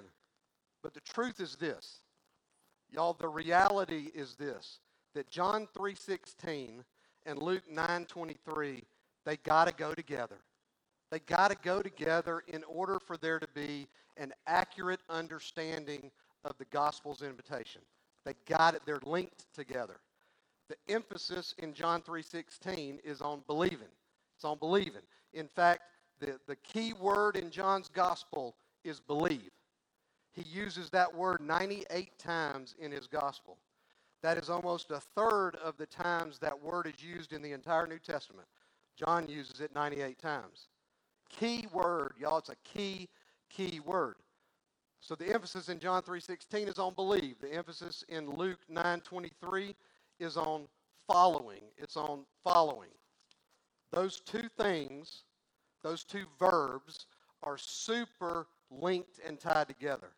But 0.81 0.95
the 0.95 1.01
truth 1.01 1.39
is 1.39 1.55
this. 1.55 1.99
Y'all, 2.91 3.13
the 3.13 3.29
reality 3.29 4.09
is 4.15 4.35
this 4.35 4.79
that 5.13 5.29
John 5.29 5.67
3:16 5.75 6.83
and 7.29 7.39
Luke 7.39 7.63
9:23, 7.71 8.83
they 9.23 9.37
got 9.37 9.67
to 9.67 9.73
go 9.73 9.93
together. 9.93 10.37
They 11.11 11.19
got 11.19 11.51
to 11.51 11.57
go 11.63 11.81
together 11.81 12.43
in 12.47 12.63
order 12.63 12.99
for 12.99 13.17
there 13.17 13.39
to 13.39 13.47
be 13.53 13.87
an 14.17 14.33
accurate 14.47 15.01
understanding 15.09 16.11
of 16.43 16.57
the 16.57 16.65
gospel's 16.65 17.21
invitation. 17.21 17.81
They 18.25 18.33
got 18.47 18.73
it, 18.73 18.81
they're 18.85 18.99
linked 19.03 19.45
together. 19.53 19.99
The 20.69 20.75
emphasis 20.91 21.53
in 21.59 21.73
John 21.73 22.01
3:16 22.01 22.99
is 23.03 23.21
on 23.21 23.43
believing. 23.45 23.93
It's 24.35 24.45
on 24.45 24.57
believing. 24.57 25.03
In 25.33 25.47
fact, 25.47 25.83
the, 26.19 26.39
the 26.47 26.55
key 26.55 26.93
word 26.93 27.35
in 27.35 27.51
John's 27.51 27.89
gospel 27.89 28.55
is 28.83 28.99
believe. 28.99 29.51
He 30.31 30.43
uses 30.49 30.89
that 30.91 31.13
word 31.13 31.41
98 31.41 32.17
times 32.17 32.73
in 32.79 32.91
his 32.91 33.05
gospel. 33.05 33.57
That 34.21 34.37
is 34.37 34.49
almost 34.49 34.91
a 34.91 34.99
third 34.99 35.55
of 35.63 35.77
the 35.77 35.85
times 35.85 36.39
that 36.39 36.61
word 36.61 36.87
is 36.87 37.03
used 37.03 37.31
in 37.33 37.41
the 37.41 37.53
entire 37.53 37.87
New 37.87 37.99
Testament. 37.99 38.47
John 38.97 39.27
uses 39.29 39.61
it 39.61 39.73
98 39.73 40.19
times. 40.19 40.67
Key 41.29 41.67
word, 41.71 42.13
y'all. 42.19 42.39
It's 42.39 42.49
a 42.49 42.55
key, 42.65 43.07
key 43.49 43.79
word. 43.79 44.15
So 44.99 45.15
the 45.15 45.33
emphasis 45.33 45.69
in 45.69 45.79
John 45.79 46.01
3:16 46.03 46.67
is 46.67 46.79
on 46.79 46.93
believe. 46.93 47.39
The 47.39 47.53
emphasis 47.53 48.03
in 48.09 48.29
Luke 48.29 48.59
9:23 48.69 49.75
is 50.19 50.35
on 50.35 50.67
following. 51.07 51.71
It's 51.77 51.95
on 51.95 52.25
following. 52.43 52.91
Those 53.91 54.19
two 54.19 54.49
things, 54.49 55.23
those 55.81 56.03
two 56.03 56.25
verbs 56.37 57.07
are 57.43 57.57
super 57.57 58.47
linked 58.69 59.19
and 59.25 59.39
tied 59.39 59.67
together. 59.67 60.11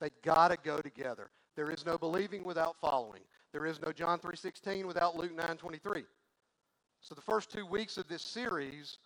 They 0.00 0.10
got 0.22 0.48
to 0.48 0.56
go 0.56 0.80
together. 0.80 1.30
There 1.58 1.72
is 1.72 1.84
no 1.84 1.98
believing 1.98 2.44
without 2.44 2.76
following. 2.80 3.22
There 3.50 3.66
is 3.66 3.82
no 3.82 3.90
John 3.90 4.20
3:16 4.20 4.86
without 4.86 5.16
Luke 5.16 5.32
9:23. 5.32 6.06
So 7.00 7.16
the 7.16 7.20
first 7.20 7.50
2 7.50 7.66
weeks 7.66 7.98
of 7.98 8.06
this 8.06 8.22
series 8.22 8.98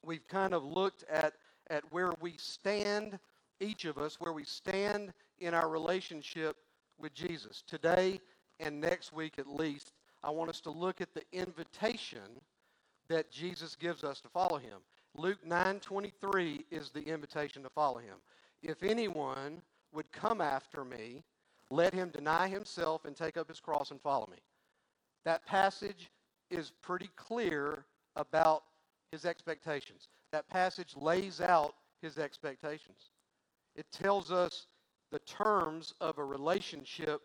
we've 0.00 0.28
kind 0.28 0.54
of 0.54 0.62
looked 0.62 1.02
at, 1.08 1.34
at 1.70 1.82
where 1.90 2.12
we 2.20 2.36
stand, 2.36 3.18
each 3.58 3.86
of 3.86 3.98
us, 3.98 4.20
where 4.20 4.32
we 4.32 4.44
stand 4.44 5.12
in 5.40 5.52
our 5.52 5.68
relationship 5.68 6.56
with 6.96 7.12
Jesus. 7.12 7.62
Today 7.66 8.20
and 8.60 8.80
next 8.80 9.12
week 9.12 9.40
at 9.40 9.48
least, 9.48 9.94
I 10.22 10.30
want 10.30 10.50
us 10.50 10.60
to 10.60 10.70
look 10.70 11.00
at 11.00 11.12
the 11.12 11.24
invitation 11.32 12.40
that 13.08 13.32
Jesus 13.32 13.74
gives 13.74 14.04
us 14.04 14.20
to 14.20 14.28
follow 14.28 14.58
him. 14.58 14.80
Luke 15.16 15.44
9:23 15.44 16.66
is 16.70 16.90
the 16.90 17.02
invitation 17.02 17.64
to 17.64 17.68
follow 17.68 17.98
him. 17.98 18.22
If 18.62 18.84
anyone 18.84 19.60
would 19.90 20.12
come 20.12 20.40
after 20.40 20.84
me, 20.84 21.24
let 21.70 21.94
him 21.94 22.10
deny 22.10 22.48
himself 22.48 23.04
and 23.04 23.16
take 23.16 23.36
up 23.36 23.48
his 23.48 23.60
cross 23.60 23.90
and 23.90 24.00
follow 24.00 24.28
me. 24.30 24.38
That 25.24 25.44
passage 25.46 26.10
is 26.50 26.72
pretty 26.82 27.10
clear 27.16 27.84
about 28.16 28.64
his 29.10 29.24
expectations. 29.24 30.08
That 30.32 30.48
passage 30.48 30.94
lays 30.96 31.40
out 31.40 31.74
his 32.02 32.18
expectations. 32.18 33.10
It 33.74 33.86
tells 33.92 34.30
us 34.30 34.66
the 35.10 35.18
terms 35.20 35.94
of 36.00 36.18
a 36.18 36.24
relationship 36.24 37.22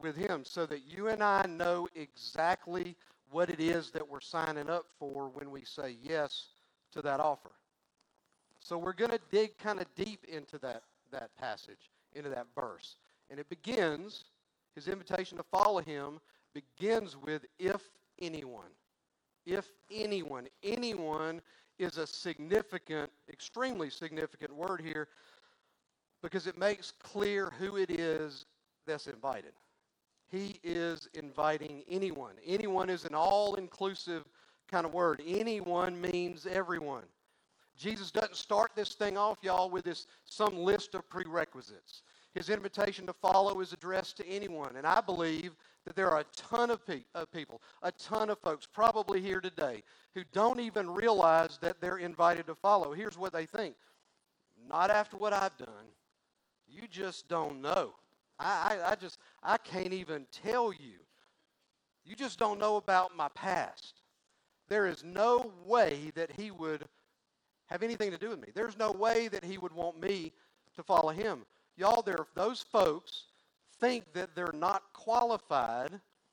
with 0.00 0.16
him 0.16 0.44
so 0.44 0.66
that 0.66 0.82
you 0.86 1.08
and 1.08 1.22
I 1.22 1.44
know 1.46 1.88
exactly 1.94 2.96
what 3.30 3.50
it 3.50 3.60
is 3.60 3.90
that 3.90 4.08
we're 4.08 4.20
signing 4.20 4.68
up 4.68 4.86
for 4.98 5.28
when 5.28 5.50
we 5.50 5.64
say 5.64 5.96
yes 6.02 6.48
to 6.92 7.02
that 7.02 7.20
offer. 7.20 7.52
So 8.60 8.78
we're 8.78 8.92
going 8.92 9.10
to 9.10 9.20
dig 9.30 9.58
kind 9.58 9.80
of 9.80 9.86
deep 9.96 10.24
into 10.28 10.58
that, 10.58 10.82
that 11.10 11.30
passage, 11.36 11.90
into 12.14 12.30
that 12.30 12.46
verse. 12.54 12.96
And 13.32 13.40
it 13.40 13.48
begins, 13.48 14.26
his 14.74 14.88
invitation 14.88 15.38
to 15.38 15.42
follow 15.42 15.80
him 15.80 16.20
begins 16.52 17.16
with 17.16 17.46
if 17.58 17.80
anyone. 18.20 18.68
If 19.46 19.72
anyone. 19.90 20.48
Anyone 20.62 21.40
is 21.78 21.96
a 21.96 22.06
significant, 22.06 23.10
extremely 23.30 23.88
significant 23.88 24.54
word 24.54 24.82
here 24.84 25.08
because 26.22 26.46
it 26.46 26.58
makes 26.58 26.92
clear 27.02 27.50
who 27.58 27.76
it 27.76 27.90
is 27.90 28.44
that's 28.86 29.06
invited. 29.06 29.54
He 30.30 30.60
is 30.62 31.08
inviting 31.14 31.84
anyone. 31.88 32.34
Anyone 32.46 32.90
is 32.90 33.06
an 33.06 33.14
all 33.14 33.54
inclusive 33.54 34.24
kind 34.68 34.84
of 34.84 34.92
word. 34.92 35.22
Anyone 35.26 35.98
means 35.98 36.46
everyone. 36.46 37.04
Jesus 37.78 38.10
doesn't 38.10 38.36
start 38.36 38.72
this 38.76 38.92
thing 38.92 39.16
off, 39.16 39.38
y'all, 39.40 39.70
with 39.70 39.86
this 39.86 40.06
some 40.26 40.54
list 40.58 40.94
of 40.94 41.08
prerequisites. 41.08 42.02
His 42.34 42.48
invitation 42.48 43.06
to 43.06 43.12
follow 43.12 43.60
is 43.60 43.72
addressed 43.72 44.16
to 44.16 44.26
anyone. 44.26 44.76
And 44.76 44.86
I 44.86 45.00
believe 45.00 45.54
that 45.84 45.94
there 45.94 46.10
are 46.10 46.20
a 46.20 46.26
ton 46.34 46.70
of, 46.70 46.86
pe- 46.86 47.04
of 47.14 47.30
people, 47.30 47.60
a 47.82 47.92
ton 47.92 48.30
of 48.30 48.38
folks, 48.38 48.66
probably 48.66 49.20
here 49.20 49.40
today, 49.40 49.82
who 50.14 50.22
don't 50.32 50.60
even 50.60 50.88
realize 50.88 51.58
that 51.60 51.80
they're 51.80 51.98
invited 51.98 52.46
to 52.46 52.54
follow. 52.54 52.92
Here's 52.92 53.18
what 53.18 53.32
they 53.32 53.46
think 53.46 53.74
Not 54.68 54.90
after 54.90 55.16
what 55.16 55.32
I've 55.32 55.56
done. 55.58 55.92
You 56.66 56.82
just 56.90 57.28
don't 57.28 57.60
know. 57.60 57.92
I, 58.38 58.78
I, 58.82 58.92
I 58.92 58.94
just, 58.94 59.18
I 59.42 59.58
can't 59.58 59.92
even 59.92 60.26
tell 60.30 60.72
you. 60.72 61.00
You 62.04 62.16
just 62.16 62.38
don't 62.38 62.58
know 62.58 62.76
about 62.76 63.16
my 63.16 63.28
past. 63.34 64.00
There 64.68 64.86
is 64.86 65.04
no 65.04 65.52
way 65.66 66.12
that 66.14 66.30
he 66.32 66.50
would 66.50 66.86
have 67.66 67.82
anything 67.82 68.10
to 68.10 68.18
do 68.18 68.30
with 68.30 68.40
me. 68.40 68.48
There's 68.54 68.78
no 68.78 68.90
way 68.90 69.28
that 69.28 69.44
he 69.44 69.58
would 69.58 69.72
want 69.72 70.00
me 70.00 70.32
to 70.76 70.82
follow 70.82 71.10
him. 71.10 71.44
Y'all, 71.82 72.00
there, 72.00 72.28
those 72.36 72.62
folks 72.62 73.24
think 73.80 74.04
that 74.12 74.36
they're 74.36 74.54
not 74.54 74.84
qualified, 74.92 75.90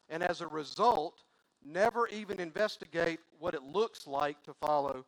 and 0.07 0.21
as 0.21 0.41
a 0.41 0.47
result, 0.47 1.23
never 1.65 2.07
even 2.09 2.39
investigate 2.39 3.19
what 3.39 3.55
it 3.55 3.63
looks 3.63 4.05
like 4.05 4.43
to 4.43 4.53
follow 4.53 5.03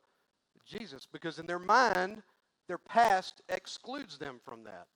Jesus 0.65 1.07
because 1.13 1.38
in 1.38 1.45
their 1.45 1.60
mind, 1.60 2.24
their 2.67 2.79
past 2.79 3.43
excludes 3.50 4.17
them 4.17 4.39
from 4.43 4.63
that. 4.63 4.88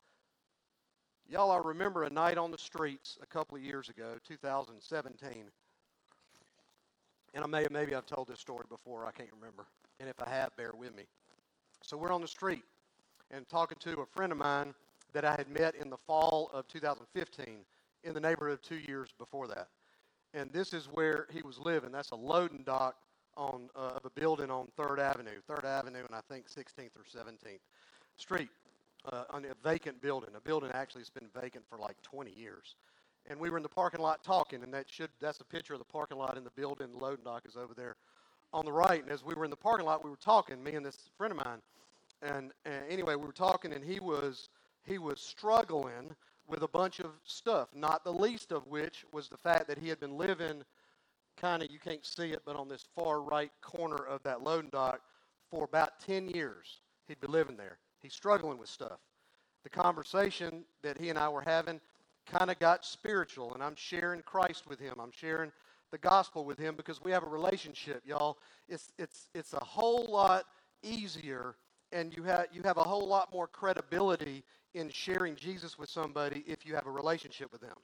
Y'all, 1.29 1.51
I 1.51 1.59
remember 1.63 2.05
a 2.05 2.09
night 2.09 2.39
on 2.39 2.49
the 2.49 2.57
streets 2.57 3.19
a 3.21 3.27
couple 3.27 3.55
of 3.55 3.63
years 3.63 3.87
ago, 3.87 4.15
2017. 4.27 5.43
And 7.35 7.43
I 7.43 7.47
may, 7.47 7.67
maybe 7.69 7.93
I've 7.93 8.07
told 8.07 8.29
this 8.29 8.39
story 8.39 8.65
before, 8.67 9.05
I 9.05 9.11
can't 9.11 9.29
remember. 9.39 9.67
And 9.99 10.09
if 10.09 10.15
I 10.25 10.27
have, 10.27 10.57
bear 10.57 10.71
with 10.75 10.95
me. 10.95 11.03
So 11.83 11.97
we're 11.97 12.11
on 12.11 12.21
the 12.21 12.27
street 12.27 12.63
and 13.29 13.47
talking 13.47 13.77
to 13.81 14.01
a 14.01 14.05
friend 14.07 14.31
of 14.31 14.39
mine 14.39 14.73
that 15.15 15.24
I 15.24 15.31
had 15.38 15.48
met 15.48 15.75
in 15.75 15.89
the 15.89 15.98
fall 16.05 16.50
of 16.53 16.67
2015 16.67 17.60
in 18.03 18.13
the 18.13 18.19
neighborhood 18.19 18.60
two 18.62 18.79
years 18.86 19.10
before 19.17 19.48
that. 19.48 19.69
And 20.34 20.51
this 20.51 20.74
is 20.74 20.89
where 20.91 21.27
he 21.31 21.41
was 21.41 21.57
living. 21.57 21.93
That's 21.93 22.12
a 22.12 22.17
loading 22.17 22.63
dock 22.65 22.95
on, 23.38 23.69
uh, 23.77 23.93
of 23.95 24.03
a 24.03 24.10
building 24.10 24.51
on 24.51 24.67
3rd 24.77 25.00
Avenue, 25.00 25.39
3rd 25.50 25.63
Avenue 25.63 26.03
and 26.05 26.13
I 26.13 26.19
think 26.29 26.48
16th 26.50 26.91
or 26.98 27.05
17th 27.05 27.60
Street 28.17 28.50
uh, 29.10 29.24
on 29.29 29.45
a 29.45 29.53
vacant 29.63 30.01
building. 30.01 30.31
A 30.36 30.41
building 30.41 30.69
actually 30.74 31.01
has 31.01 31.10
been 31.10 31.29
vacant 31.34 31.63
for 31.69 31.77
like 31.77 31.95
20 32.01 32.31
years. 32.31 32.75
And 33.27 33.39
we 33.39 33.50
were 33.50 33.55
in 33.55 33.63
the 33.63 33.69
parking 33.69 34.01
lot 34.01 34.22
talking, 34.22 34.63
and 34.63 34.74
that 34.74 34.86
should 34.89 35.10
that's 35.22 35.39
a 35.39 35.45
picture 35.45 35.74
of 35.74 35.79
the 35.79 35.86
parking 35.86 36.17
lot 36.17 36.36
and 36.36 36.45
the 36.45 36.51
building. 36.51 36.91
The 36.91 37.03
loading 37.03 37.24
dock 37.24 37.43
is 37.48 37.55
over 37.55 37.74
there 37.74 37.95
on 38.51 38.65
the 38.65 38.72
right. 38.72 39.01
And 39.01 39.12
as 39.12 39.24
we 39.24 39.34
were 39.34 39.45
in 39.45 39.50
the 39.50 39.55
parking 39.55 39.86
lot, 39.86 40.03
we 40.03 40.10
were 40.10 40.17
talking, 40.17 40.62
me 40.62 40.74
and 40.74 40.86
this 40.86 41.10
friend 41.17 41.31
of 41.31 41.38
mine. 41.38 41.62
And, 42.22 42.51
and 42.65 42.84
anyway, 42.89 43.15
we 43.15 43.25
were 43.25 43.31
talking, 43.31 43.72
and 43.74 43.84
he 43.84 44.00
was 44.00 44.50
he 44.85 44.97
was 44.97 45.19
struggling 45.19 46.15
with 46.47 46.61
a 46.61 46.67
bunch 46.67 46.99
of 46.99 47.11
stuff. 47.23 47.69
Not 47.73 48.03
the 48.03 48.13
least 48.13 48.51
of 48.51 48.67
which 48.67 49.05
was 49.11 49.27
the 49.27 49.37
fact 49.37 49.67
that 49.67 49.77
he 49.77 49.89
had 49.89 49.99
been 49.99 50.17
living 50.17 50.63
kind 51.37 51.61
of 51.61 51.69
you 51.69 51.79
can't 51.79 52.05
see 52.05 52.31
it, 52.31 52.41
but 52.45 52.55
on 52.55 52.69
this 52.69 52.85
far 52.95 53.21
right 53.21 53.51
corner 53.61 54.03
of 54.05 54.23
that 54.23 54.41
loading 54.41 54.69
dock 54.69 55.01
for 55.49 55.65
about 55.65 55.99
10 56.05 56.29
years. 56.29 56.79
He'd 57.07 57.19
been 57.19 57.31
living 57.31 57.57
there. 57.57 57.77
He's 58.01 58.13
struggling 58.13 58.57
with 58.57 58.69
stuff. 58.69 58.99
The 59.63 59.69
conversation 59.69 60.63
that 60.83 60.97
he 60.97 61.09
and 61.09 61.19
I 61.19 61.29
were 61.29 61.41
having 61.41 61.81
kind 62.25 62.49
of 62.49 62.59
got 62.59 62.85
spiritual, 62.85 63.53
and 63.53 63.63
I'm 63.63 63.75
sharing 63.75 64.21
Christ 64.21 64.67
with 64.67 64.79
him. 64.79 64.95
I'm 64.99 65.11
sharing 65.11 65.51
the 65.91 65.97
gospel 65.97 66.45
with 66.45 66.57
him 66.57 66.75
because 66.75 67.03
we 67.03 67.11
have 67.11 67.23
a 67.23 67.29
relationship, 67.29 68.01
y'all. 68.05 68.37
It's, 68.67 68.91
it's, 68.97 69.29
it's 69.33 69.53
a 69.53 69.63
whole 69.63 70.05
lot 70.09 70.45
easier, 70.83 71.55
and 71.91 72.15
you 72.15 72.23
have, 72.23 72.47
you 72.51 72.61
have 72.63 72.77
a 72.77 72.83
whole 72.83 73.07
lot 73.07 73.31
more 73.31 73.47
credibility 73.47 74.43
in 74.73 74.89
sharing 74.89 75.35
Jesus 75.35 75.77
with 75.77 75.89
somebody 75.89 76.43
if 76.47 76.65
you 76.65 76.75
have 76.75 76.87
a 76.87 76.91
relationship 76.91 77.51
with 77.51 77.61
them. 77.61 77.75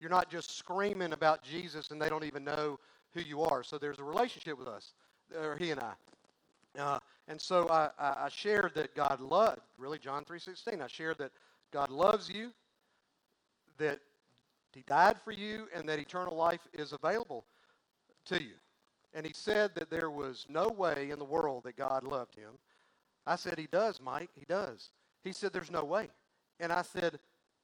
You're 0.00 0.10
not 0.10 0.30
just 0.30 0.56
screaming 0.56 1.12
about 1.12 1.42
Jesus 1.42 1.90
and 1.90 2.00
they 2.00 2.08
don't 2.08 2.24
even 2.24 2.44
know 2.44 2.78
who 3.14 3.20
you 3.20 3.42
are. 3.42 3.62
So 3.62 3.78
there's 3.78 3.98
a 3.98 4.04
relationship 4.04 4.58
with 4.58 4.68
us, 4.68 4.94
or 5.38 5.56
he 5.56 5.70
and 5.70 5.80
I. 5.80 5.92
Uh, 6.78 6.98
and 7.28 7.40
so 7.40 7.68
I, 7.68 7.90
I, 7.98 8.28
shared 8.30 8.72
that 8.74 8.94
God 8.94 9.20
loved, 9.20 9.60
really 9.76 9.98
John 9.98 10.24
3.16, 10.24 10.80
I 10.80 10.86
shared 10.86 11.18
that 11.18 11.30
God 11.70 11.90
loves 11.90 12.30
you, 12.30 12.50
that 13.76 14.00
he 14.74 14.82
died 14.86 15.20
for 15.22 15.32
you, 15.32 15.68
and 15.74 15.86
that 15.88 15.98
eternal 15.98 16.34
life 16.34 16.66
is 16.72 16.92
available 16.92 17.44
to 18.26 18.42
you. 18.42 18.54
And 19.14 19.26
he 19.26 19.32
said 19.34 19.72
that 19.74 19.90
there 19.90 20.10
was 20.10 20.46
no 20.48 20.68
way 20.68 21.10
in 21.10 21.18
the 21.18 21.24
world 21.24 21.64
that 21.64 21.76
God 21.76 22.04
loved 22.04 22.34
him. 22.34 22.52
I 23.26 23.36
said, 23.36 23.58
he 23.58 23.68
does, 23.70 24.00
Mike, 24.00 24.30
he 24.34 24.44
does. 24.48 24.90
He 25.24 25.32
said, 25.32 25.52
there's 25.52 25.70
no 25.70 25.84
way. 25.84 26.08
And 26.60 26.72
I 26.72 26.82
said, 26.82 27.18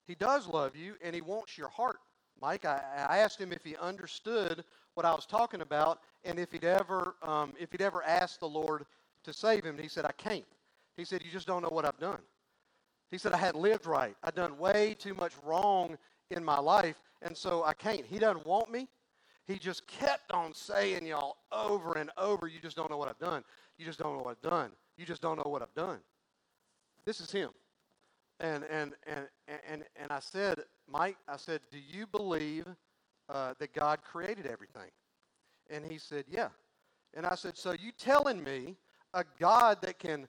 he 0.07 0.15
does 0.15 0.47
love 0.47 0.75
you, 0.77 0.95
and 1.03 1.15
he 1.15 1.21
wants 1.21 1.59
your 1.59 1.69
heart, 1.69 1.99
Mike. 2.41 2.65
I, 2.65 2.81
I 3.09 3.19
asked 3.19 3.39
him 3.39 3.53
if 3.53 3.65
he 3.65 3.77
understood 3.77 4.65
what 4.95 5.05
I 5.05 5.13
was 5.13 5.27
talking 5.27 5.61
about, 5.61 6.01
and 6.25 6.39
if 6.39 6.51
he'd 6.51 6.65
ever, 6.65 7.15
um, 7.23 7.53
if 7.61 7.71
he'd 7.73 7.83
ever 7.83 8.03
asked 8.03 8.41
the 8.41 8.49
Lord 8.49 8.85
to 9.25 9.33
save 9.33 9.65
him. 9.65 9.75
And 9.75 9.83
he 9.83 9.89
said, 9.89 10.05
I 10.05 10.13
can't. 10.13 10.47
He 10.97 11.05
said, 11.05 11.23
You 11.25 11.31
just 11.31 11.47
don't 11.47 11.63
know 11.63 11.69
what 11.69 11.85
I've 11.85 11.99
done. 11.99 12.21
He 13.11 13.19
said, 13.19 13.33
I 13.33 13.37
hadn't 13.37 13.61
lived 13.61 13.87
right. 13.87 14.17
I'd 14.23 14.35
done 14.35 14.59
way 14.59 14.97
too 14.99 15.15
much 15.15 15.33
wrong 15.45 15.97
in 16.31 16.45
my 16.45 16.59
life, 16.59 17.01
and 17.23 17.37
so 17.37 17.65
I 17.65 17.75
can't. 17.75 18.05
He 18.05 18.19
doesn't 18.19 18.47
want 18.47 18.71
me. 18.71 18.89
He 19.47 19.59
just 19.59 19.87
kept 19.87 20.33
on 20.33 20.53
saying, 20.55 21.07
y'all, 21.07 21.37
over 21.53 21.95
and 21.95 22.11
over, 22.17 22.49
You 22.49 22.61
just 22.61 22.77
don't 22.77 22.91
know 22.91 22.99
what 22.99 23.09
I've 23.09 23.19
done. 23.19 23.45
You 23.79 23.85
just 23.85 23.99
don't 23.99 24.17
know 24.17 24.23
what 24.23 24.37
I've 24.43 24.51
done. 24.51 24.71
You 24.99 25.07
just 25.07 25.23
don't 25.23 25.37
know 25.37 25.51
what 25.51 25.63
I've 25.63 25.75
done. 25.75 25.99
This 27.07 27.21
is 27.21 27.31
him. 27.31 27.51
And, 28.41 28.65
and, 28.71 28.93
and, 29.07 29.27
and, 29.67 29.85
and 29.97 30.13
I 30.13 30.19
said, 30.19 30.61
Mike, 30.89 31.17
I 31.27 31.37
said, 31.37 31.61
Do 31.71 31.79
you 31.79 32.07
believe 32.07 32.67
uh, 33.29 33.55
that 33.59 33.73
God 33.73 34.01
created 34.03 34.47
everything? 34.47 34.91
And 35.71 35.85
he 35.91 35.99
said, 35.99 36.25
Yeah. 36.29 36.49
And 37.15 37.25
I 37.25 37.37
said, 37.37 37.57
So 37.57 37.73
you 37.73 37.93
telling 37.97 38.43
me 38.43 38.77
a 39.15 39.25
God 39.41 39.79
that 39.83 39.99
can 39.99 40.29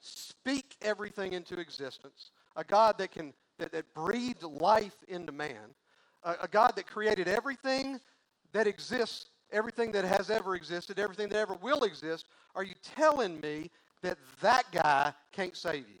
speak 0.00 0.76
everything 0.82 1.32
into 1.32 1.58
existence, 1.58 2.30
a 2.56 2.64
God 2.64 2.98
that 2.98 3.10
can 3.10 3.32
that, 3.58 3.72
that 3.72 3.94
breathed 3.94 4.42
life 4.42 4.96
into 5.08 5.32
man, 5.32 5.74
a, 6.22 6.34
a 6.42 6.48
God 6.48 6.72
that 6.76 6.86
created 6.86 7.28
everything 7.28 8.00
that 8.52 8.66
exists, 8.66 9.26
everything 9.50 9.92
that 9.92 10.04
has 10.04 10.30
ever 10.30 10.54
existed, 10.54 10.98
everything 10.98 11.28
that 11.28 11.38
ever 11.38 11.54
will 11.54 11.84
exist, 11.84 12.26
are 12.54 12.64
you 12.64 12.74
telling 12.96 13.40
me 13.40 13.70
that 14.02 14.18
that 14.40 14.64
guy 14.72 15.12
can't 15.32 15.56
save 15.56 15.88
you? 15.88 15.98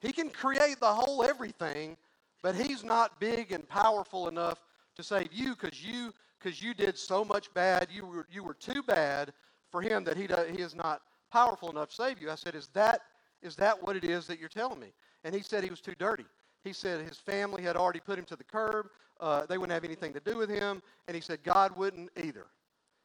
He 0.00 0.12
can 0.12 0.30
create 0.30 0.80
the 0.80 0.92
whole 0.92 1.24
everything, 1.24 1.96
but 2.42 2.54
he's 2.54 2.84
not 2.84 3.20
big 3.20 3.52
and 3.52 3.68
powerful 3.68 4.28
enough 4.28 4.60
to 4.96 5.02
save 5.02 5.32
you 5.32 5.54
because 5.54 5.84
you 5.84 6.12
because 6.38 6.60
you 6.60 6.74
did 6.74 6.98
so 6.98 7.24
much 7.24 7.52
bad. 7.54 7.88
You 7.90 8.06
were 8.06 8.26
you 8.30 8.42
were 8.42 8.54
too 8.54 8.82
bad 8.82 9.32
for 9.70 9.80
him 9.82 10.04
that 10.04 10.16
he 10.16 10.26
does, 10.26 10.48
he 10.50 10.62
is 10.62 10.74
not 10.74 11.00
powerful 11.32 11.70
enough 11.70 11.88
to 11.88 11.94
save 11.94 12.20
you. 12.20 12.30
I 12.30 12.34
said, 12.36 12.54
Is 12.54 12.68
that, 12.74 13.00
is 13.42 13.56
that 13.56 13.82
what 13.82 13.96
it 13.96 14.04
is 14.04 14.26
that 14.26 14.38
you're 14.38 14.48
telling 14.48 14.78
me? 14.78 14.92
And 15.24 15.34
he 15.34 15.42
said 15.42 15.64
he 15.64 15.70
was 15.70 15.80
too 15.80 15.94
dirty. 15.98 16.26
He 16.62 16.72
said 16.72 17.04
his 17.08 17.16
family 17.16 17.62
had 17.62 17.76
already 17.76 18.00
put 18.00 18.18
him 18.18 18.24
to 18.26 18.36
the 18.36 18.44
curb. 18.44 18.86
Uh, 19.18 19.46
they 19.46 19.58
wouldn't 19.58 19.72
have 19.72 19.84
anything 19.84 20.12
to 20.12 20.20
do 20.20 20.36
with 20.36 20.50
him. 20.50 20.82
And 21.08 21.14
he 21.14 21.20
said 21.20 21.42
God 21.42 21.76
wouldn't 21.76 22.10
either. 22.22 22.46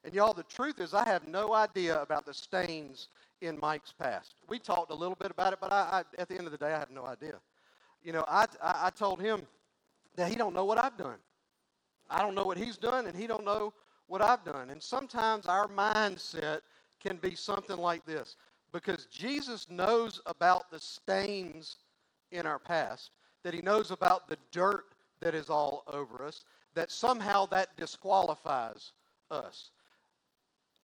And 0.03 0.13
y'all, 0.13 0.33
the 0.33 0.43
truth 0.43 0.79
is, 0.79 0.93
I 0.93 1.05
have 1.05 1.27
no 1.27 1.53
idea 1.53 2.01
about 2.01 2.25
the 2.25 2.33
stains 2.33 3.07
in 3.41 3.60
Mike's 3.60 3.94
past. 3.94 4.36
We 4.48 4.60
talked 4.60 4.91
a 4.91 4.96
little 4.96 5.15
bit 5.15 5.32
about 5.32 5.53
it, 5.53 5.60
but 5.62 5.72
I, 5.72 6.03
I, 6.17 6.22
at 6.22 6.27
the 6.27 6.36
end 6.36 6.46
of 6.46 6.51
the 6.51 6.58
day, 6.58 6.74
I 6.74 6.79
have 6.79 6.91
no 6.91 7.06
idea. 7.06 7.39
You 8.03 8.13
know, 8.13 8.25
I, 8.27 8.46
I, 8.62 8.86
I 8.86 8.89
told 8.89 9.22
him 9.22 9.41
that 10.15 10.29
he 10.29 10.36
don't 10.36 10.53
know 10.53 10.65
what 10.65 10.77
I've 10.77 10.98
done. 10.98 11.17
I 12.10 12.22
don't 12.22 12.36
know 12.36 12.46
what 12.46 12.58
he's 12.58 12.77
done, 12.77 13.08
and 13.08 13.15
he 13.15 13.27
don't 13.27 13.46
know 13.46 13.74
what 14.08 14.22
I've 14.22 14.44
done. 14.44 14.70
And 14.70 14.82
sometimes 14.82 15.46
our 15.46 15.67
mindset 15.67 16.62
can 17.00 17.17
be 17.17 17.36
something 17.36 17.77
like 17.77 18.06
this 18.06 18.38
because 18.72 19.06
Jesus 19.06 19.70
knows 19.70 20.22
about 20.25 20.72
the 20.72 20.79
stains 20.79 21.77
in 22.32 22.46
our 22.46 22.60
past, 22.60 23.12
that 23.44 23.53
he 23.53 23.62
knows 23.62 23.91
about 23.91 24.27
the 24.27 24.38
dirt 24.51 24.86
that 25.22 25.34
is 25.36 25.50
all 25.50 25.84
over 25.88 26.24
us, 26.24 26.44
that 26.74 26.91
somehow 26.91 27.46
that 27.48 27.75
disqualifies 27.77 28.91
us. 29.32 29.72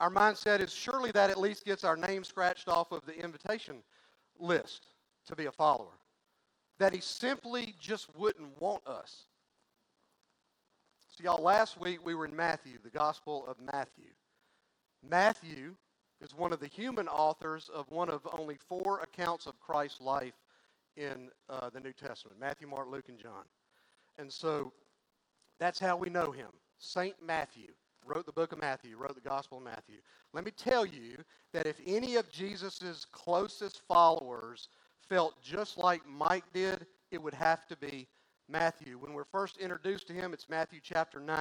Our 0.02 0.10
mindset 0.10 0.58
is 0.58 0.72
surely 0.74 1.12
that 1.12 1.30
at 1.30 1.38
least 1.38 1.64
gets 1.64 1.84
our 1.84 1.96
name 1.96 2.24
scratched 2.24 2.66
off 2.66 2.90
of 2.90 3.06
the 3.06 3.16
invitation 3.16 3.84
list 4.36 4.88
to 5.28 5.36
be 5.36 5.46
a 5.46 5.52
follower. 5.52 5.96
That 6.80 6.92
he 6.92 7.00
simply 7.00 7.76
just 7.78 8.08
wouldn't 8.16 8.60
want 8.60 8.84
us. 8.84 9.26
So, 11.08 11.22
y'all, 11.22 11.40
last 11.40 11.80
week 11.80 12.04
we 12.04 12.16
were 12.16 12.24
in 12.24 12.34
Matthew, 12.34 12.78
the 12.82 12.90
Gospel 12.90 13.46
of 13.46 13.58
Matthew. 13.72 14.10
Matthew 15.08 15.76
is 16.20 16.34
one 16.34 16.52
of 16.52 16.58
the 16.58 16.66
human 16.66 17.06
authors 17.06 17.70
of 17.72 17.88
one 17.92 18.10
of 18.10 18.26
only 18.36 18.56
four 18.56 19.02
accounts 19.02 19.46
of 19.46 19.60
Christ's 19.60 20.00
life 20.00 20.34
in 20.96 21.30
uh, 21.48 21.70
the 21.70 21.78
New 21.78 21.92
Testament 21.92 22.40
Matthew, 22.40 22.66
Mark, 22.66 22.90
Luke, 22.90 23.08
and 23.08 23.20
John. 23.20 23.44
And 24.18 24.32
so 24.32 24.72
that's 25.60 25.78
how 25.78 25.96
we 25.96 26.10
know 26.10 26.32
him 26.32 26.48
St. 26.80 27.14
Matthew 27.24 27.68
wrote 28.04 28.26
the 28.26 28.32
book 28.32 28.52
of 28.52 28.60
Matthew, 28.60 28.96
wrote 28.96 29.14
the 29.14 29.28
Gospel 29.28 29.58
of 29.58 29.64
Matthew. 29.64 29.98
Let 30.32 30.44
me 30.44 30.50
tell 30.50 30.84
you 30.84 31.18
that 31.52 31.66
if 31.66 31.80
any 31.86 32.16
of 32.16 32.30
Jesus' 32.30 33.06
closest 33.10 33.82
followers 33.86 34.68
felt 35.08 35.40
just 35.42 35.78
like 35.78 36.02
Mike 36.06 36.44
did, 36.52 36.86
it 37.10 37.22
would 37.22 37.34
have 37.34 37.66
to 37.66 37.76
be 37.76 38.08
Matthew. 38.48 38.98
When 38.98 39.12
we're 39.12 39.24
first 39.24 39.58
introduced 39.58 40.06
to 40.08 40.12
him, 40.12 40.32
it's 40.32 40.48
Matthew 40.48 40.80
chapter 40.82 41.20
9. 41.20 41.38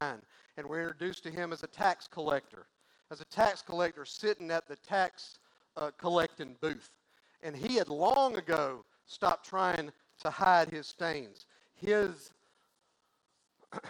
And 0.57 0.67
we're 0.67 0.81
introduced 0.81 1.23
to 1.23 1.31
him 1.31 1.53
as 1.53 1.63
a 1.63 1.67
tax 1.67 2.07
collector, 2.07 2.67
as 3.11 3.21
a 3.21 3.25
tax 3.25 3.61
collector 3.61 4.05
sitting 4.05 4.51
at 4.51 4.67
the 4.67 4.75
tax 4.77 5.39
uh, 5.77 5.91
collecting 5.97 6.55
booth. 6.61 6.89
And 7.41 7.55
he 7.55 7.75
had 7.75 7.89
long 7.89 8.37
ago 8.37 8.85
stopped 9.05 9.45
trying 9.47 9.91
to 10.21 10.29
hide 10.29 10.69
his 10.69 10.87
stains. 10.87 11.45
His 11.75 12.31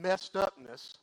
messed 0.00 0.36
upness 0.36 0.94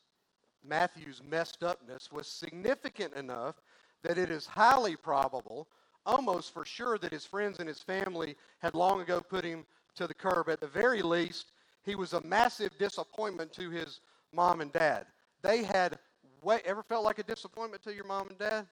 Matthew's 0.68 1.22
messed 1.30 1.64
upness 1.64 2.12
was 2.12 2.28
significant 2.28 3.14
enough 3.14 3.56
that 4.04 4.18
it 4.18 4.30
is 4.30 4.46
highly 4.46 4.96
probable, 4.96 5.68
almost 6.06 6.54
for 6.54 6.66
sure, 6.66 6.98
that 7.00 7.12
his 7.12 7.26
friends 7.26 7.60
and 7.60 7.68
his 7.68 7.82
family 7.82 8.36
had 8.60 8.76
long 8.76 9.02
ago 9.02 9.20
put 9.20 9.44
him 9.44 9.66
to 9.96 10.08
the 10.08 10.14
curb. 10.14 10.50
At 10.50 10.60
the 10.60 10.68
very 10.68 11.02
least, 11.02 11.52
he 11.84 11.96
was 11.96 12.14
a 12.14 12.26
massive 12.26 12.78
disappointment 12.78 13.54
to 13.54 13.70
his 13.70 14.02
mom 14.34 14.62
and 14.62 14.72
dad. 14.72 15.06
They 15.42 15.64
had 15.64 15.98
way, 16.42 16.62
ever 16.66 16.84
felt 16.84 17.04
like 17.04 17.20
a 17.20 17.24
disappointment 17.24 17.84
to 17.84 17.94
your 17.94 18.06
mom 18.06 18.28
and 18.30 18.38
dad? 18.38 18.68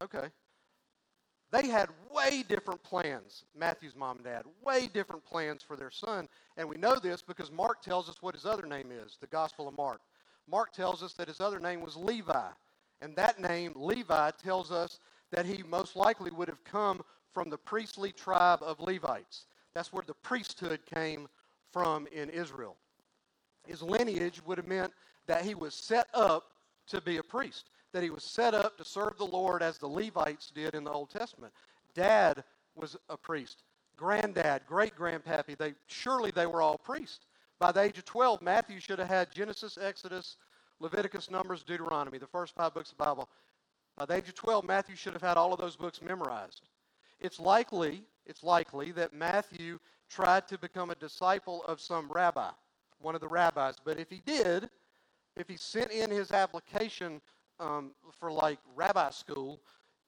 Okay. 0.00 0.28
They 1.50 1.68
had 1.68 1.88
way 2.12 2.42
different 2.48 2.82
plans, 2.82 3.44
Matthew's 3.56 3.94
mom 3.94 4.16
and 4.16 4.24
dad, 4.24 4.42
way 4.64 4.88
different 4.92 5.24
plans 5.24 5.62
for 5.62 5.76
their 5.76 5.90
son. 5.90 6.28
And 6.56 6.68
we 6.68 6.76
know 6.76 6.96
this 6.96 7.22
because 7.22 7.52
Mark 7.52 7.80
tells 7.80 8.08
us 8.08 8.16
what 8.20 8.34
his 8.34 8.44
other 8.44 8.66
name 8.66 8.90
is, 8.90 9.18
the 9.20 9.28
Gospel 9.28 9.68
of 9.68 9.76
Mark. 9.76 10.00
Mark 10.50 10.72
tells 10.72 11.02
us 11.02 11.14
that 11.14 11.28
his 11.28 11.40
other 11.40 11.58
name 11.58 11.80
was 11.80 11.96
Levi. 11.96 12.48
And 13.00 13.16
that 13.16 13.40
name, 13.40 13.72
Levi, 13.74 14.30
tells 14.42 14.70
us 14.70 14.98
that 15.30 15.46
he 15.46 15.62
most 15.62 15.96
likely 15.96 16.30
would 16.30 16.48
have 16.48 16.62
come 16.64 17.02
from 17.32 17.50
the 17.50 17.58
priestly 17.58 18.12
tribe 18.12 18.60
of 18.62 18.80
Levites. 18.80 19.46
That's 19.74 19.92
where 19.92 20.04
the 20.06 20.14
priesthood 20.14 20.80
came 20.86 21.28
from 21.72 22.06
in 22.12 22.30
Israel. 22.30 22.76
His 23.66 23.82
lineage 23.82 24.40
would 24.46 24.58
have 24.58 24.68
meant 24.68 24.92
that 25.26 25.44
he 25.44 25.54
was 25.54 25.74
set 25.74 26.06
up 26.14 26.52
to 26.86 27.00
be 27.00 27.16
a 27.16 27.22
priest, 27.22 27.70
that 27.92 28.02
he 28.02 28.10
was 28.10 28.22
set 28.22 28.54
up 28.54 28.76
to 28.78 28.84
serve 28.84 29.18
the 29.18 29.24
Lord 29.24 29.62
as 29.62 29.78
the 29.78 29.88
Levites 29.88 30.52
did 30.54 30.74
in 30.74 30.84
the 30.84 30.92
Old 30.92 31.10
Testament. 31.10 31.52
Dad 31.94 32.44
was 32.76 32.96
a 33.08 33.16
priest. 33.16 33.64
Granddad, 33.96 34.62
great 34.66 34.94
grandpappy, 34.96 35.56
they 35.56 35.74
surely 35.86 36.30
they 36.30 36.46
were 36.46 36.62
all 36.62 36.78
priests. 36.78 37.26
By 37.58 37.72
the 37.72 37.80
age 37.80 37.98
of 37.98 38.04
12, 38.04 38.42
Matthew 38.42 38.80
should 38.80 38.98
have 38.98 39.08
had 39.08 39.32
Genesis, 39.32 39.78
Exodus, 39.80 40.36
Leviticus, 40.80 41.30
Numbers, 41.30 41.62
Deuteronomy, 41.62 42.18
the 42.18 42.26
first 42.26 42.54
five 42.54 42.74
books 42.74 42.90
of 42.90 42.98
the 42.98 43.04
Bible. 43.04 43.28
By 43.96 44.06
the 44.06 44.14
age 44.14 44.28
of 44.28 44.34
12, 44.34 44.64
Matthew 44.64 44.96
should 44.96 45.12
have 45.12 45.22
had 45.22 45.36
all 45.36 45.52
of 45.52 45.60
those 45.60 45.76
books 45.76 46.02
memorized. 46.02 46.68
It's 47.20 47.38
likely, 47.38 48.02
it's 48.26 48.42
likely 48.42 48.90
that 48.92 49.14
Matthew 49.14 49.78
tried 50.10 50.48
to 50.48 50.58
become 50.58 50.90
a 50.90 50.96
disciple 50.96 51.64
of 51.64 51.80
some 51.80 52.10
rabbi, 52.10 52.50
one 53.00 53.14
of 53.14 53.20
the 53.20 53.28
rabbis. 53.28 53.76
But 53.82 53.98
if 53.98 54.10
he 54.10 54.20
did, 54.26 54.68
if 55.36 55.48
he 55.48 55.56
sent 55.56 55.90
in 55.90 56.10
his 56.10 56.32
application 56.32 57.20
um, 57.60 57.92
for 58.18 58.32
like 58.32 58.58
rabbi 58.74 59.10
school, 59.10 59.60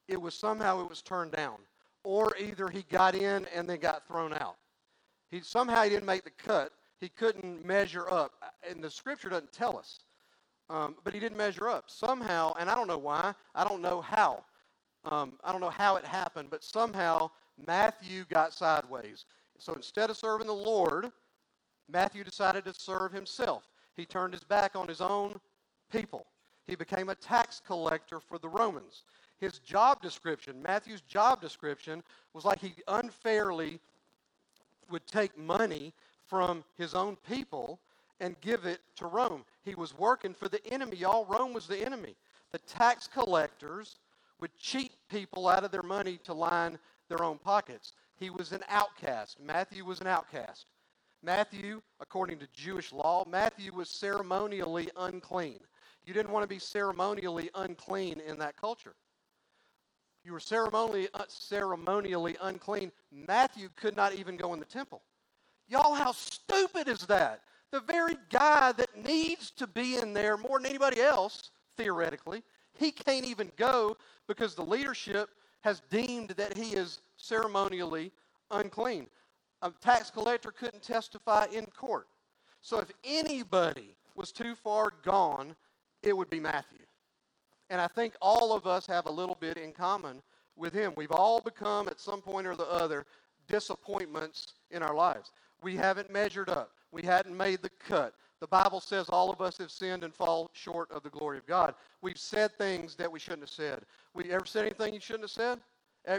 it 0.08 0.20
was 0.20 0.34
somehow 0.34 0.82
it 0.82 0.88
was 0.88 1.02
turned 1.02 1.32
down, 1.32 1.58
or 2.04 2.36
either 2.38 2.68
he 2.68 2.82
got 2.90 3.14
in 3.14 3.46
and 3.54 3.68
then 3.68 3.78
got 3.78 4.06
thrown 4.06 4.32
out. 4.34 4.56
He 5.30 5.40
somehow 5.40 5.82
he 5.82 5.90
didn't 5.90 6.06
make 6.06 6.24
the 6.24 6.30
cut, 6.30 6.72
he 7.00 7.08
couldn't 7.08 7.64
measure 7.64 8.10
up. 8.10 8.32
And 8.68 8.82
the 8.82 8.90
scripture 8.90 9.28
doesn't 9.28 9.52
tell 9.52 9.78
us. 9.78 10.00
Um, 10.68 10.96
but 11.04 11.14
he 11.14 11.20
didn't 11.20 11.38
measure 11.38 11.68
up. 11.68 11.84
Somehow, 11.88 12.54
and 12.58 12.68
I 12.68 12.74
don't 12.74 12.88
know 12.88 12.98
why, 12.98 13.34
I 13.54 13.64
don't 13.64 13.82
know 13.82 14.00
how. 14.00 14.44
Um, 15.04 15.34
I 15.44 15.52
don't 15.52 15.60
know 15.60 15.70
how 15.70 15.96
it 15.96 16.04
happened, 16.04 16.48
but 16.50 16.64
somehow 16.64 17.30
Matthew 17.64 18.24
got 18.28 18.52
sideways. 18.52 19.24
So 19.58 19.72
instead 19.74 20.10
of 20.10 20.16
serving 20.16 20.48
the 20.48 20.52
Lord, 20.52 21.12
Matthew 21.88 22.24
decided 22.24 22.64
to 22.64 22.74
serve 22.74 23.12
himself. 23.12 23.68
He 23.96 24.04
turned 24.04 24.34
his 24.34 24.42
back 24.42 24.74
on 24.74 24.88
his 24.88 25.00
own 25.00 25.38
people. 25.92 26.26
He 26.66 26.74
became 26.74 27.08
a 27.08 27.14
tax 27.14 27.62
collector 27.64 28.18
for 28.18 28.38
the 28.38 28.48
Romans. 28.48 29.04
His 29.38 29.58
job 29.60 30.02
description, 30.02 30.60
Matthew's 30.62 31.02
job 31.02 31.40
description, 31.40 32.02
was 32.32 32.44
like 32.44 32.58
he 32.58 32.74
unfairly 32.88 33.78
would 34.90 35.06
take 35.06 35.36
money 35.38 35.92
from 36.26 36.64
his 36.76 36.94
own 36.94 37.16
people 37.28 37.80
and 38.20 38.40
give 38.40 38.64
it 38.64 38.80
to 38.96 39.06
Rome. 39.06 39.44
He 39.64 39.74
was 39.74 39.96
working 39.98 40.34
for 40.34 40.48
the 40.48 40.64
enemy. 40.72 40.96
Y'all, 40.96 41.26
Rome 41.26 41.52
was 41.52 41.66
the 41.66 41.84
enemy. 41.84 42.16
The 42.52 42.58
tax 42.58 43.06
collectors 43.06 43.96
would 44.40 44.56
cheat 44.58 44.92
people 45.10 45.48
out 45.48 45.64
of 45.64 45.70
their 45.70 45.82
money 45.82 46.18
to 46.24 46.32
line 46.32 46.78
their 47.08 47.22
own 47.22 47.38
pockets. 47.38 47.92
He 48.18 48.30
was 48.30 48.52
an 48.52 48.62
outcast. 48.68 49.38
Matthew 49.40 49.84
was 49.84 50.00
an 50.00 50.06
outcast. 50.06 50.66
Matthew, 51.22 51.82
according 52.00 52.38
to 52.38 52.46
Jewish 52.54 52.92
law, 52.92 53.24
Matthew 53.28 53.72
was 53.74 53.88
ceremonially 53.90 54.88
unclean. 54.96 55.58
You 56.04 56.14
didn't 56.14 56.32
want 56.32 56.44
to 56.44 56.48
be 56.48 56.58
ceremonially 56.58 57.50
unclean 57.54 58.20
in 58.26 58.38
that 58.38 58.56
culture. 58.56 58.94
You 60.24 60.32
were 60.32 60.40
ceremonially, 60.40 61.08
uh, 61.14 61.24
ceremonially 61.28 62.36
unclean. 62.42 62.92
Matthew 63.12 63.68
could 63.76 63.96
not 63.96 64.14
even 64.14 64.36
go 64.36 64.54
in 64.54 64.60
the 64.60 64.66
temple. 64.66 65.02
Y'all, 65.68 65.94
how 65.94 66.12
stupid 66.12 66.88
is 66.88 67.00
that? 67.06 67.40
The 67.72 67.80
very 67.80 68.16
guy 68.30 68.72
that 68.72 69.04
needs 69.04 69.50
to 69.52 69.66
be 69.66 69.96
in 69.96 70.12
there 70.12 70.36
more 70.36 70.58
than 70.58 70.66
anybody 70.66 71.00
else, 71.00 71.50
theoretically, 71.76 72.42
he 72.74 72.90
can't 72.90 73.26
even 73.26 73.50
go 73.56 73.96
because 74.28 74.54
the 74.54 74.64
leadership 74.64 75.30
has 75.62 75.82
deemed 75.90 76.30
that 76.30 76.56
he 76.56 76.74
is 76.74 77.00
ceremonially 77.16 78.12
unclean. 78.50 79.06
A 79.62 79.72
tax 79.80 80.10
collector 80.10 80.52
couldn't 80.52 80.82
testify 80.82 81.46
in 81.52 81.66
court. 81.66 82.06
So 82.60 82.78
if 82.78 82.90
anybody 83.04 83.96
was 84.14 84.30
too 84.32 84.54
far 84.54 84.92
gone, 85.02 85.56
it 86.02 86.16
would 86.16 86.30
be 86.30 86.40
Matthew. 86.40 86.78
And 87.70 87.80
I 87.80 87.88
think 87.88 88.14
all 88.22 88.52
of 88.52 88.66
us 88.66 88.86
have 88.86 89.06
a 89.06 89.10
little 89.10 89.36
bit 89.40 89.56
in 89.56 89.72
common 89.72 90.22
with 90.54 90.72
him. 90.72 90.92
We've 90.96 91.10
all 91.10 91.40
become, 91.40 91.88
at 91.88 91.98
some 92.00 92.20
point 92.20 92.46
or 92.46 92.54
the 92.54 92.70
other, 92.70 93.06
disappointments 93.48 94.54
in 94.70 94.82
our 94.82 94.94
lives. 94.94 95.32
We 95.66 95.74
haven't 95.74 96.12
measured 96.12 96.48
up. 96.48 96.70
We 96.92 97.02
hadn't 97.02 97.36
made 97.36 97.60
the 97.60 97.70
cut. 97.88 98.14
The 98.38 98.46
Bible 98.46 98.80
says 98.80 99.08
all 99.08 99.32
of 99.32 99.40
us 99.40 99.58
have 99.58 99.72
sinned 99.72 100.04
and 100.04 100.14
fall 100.14 100.48
short 100.52 100.88
of 100.92 101.02
the 101.02 101.10
glory 101.10 101.38
of 101.38 101.46
God. 101.48 101.74
We've 102.02 102.16
said 102.16 102.56
things 102.56 102.94
that 102.94 103.10
we 103.10 103.18
shouldn't 103.18 103.40
have 103.40 103.50
said. 103.50 103.80
We 104.14 104.30
ever 104.30 104.46
said 104.46 104.64
anything 104.64 104.94
you 104.94 105.00
shouldn't 105.00 105.24
have 105.24 105.30
said? 105.32 105.58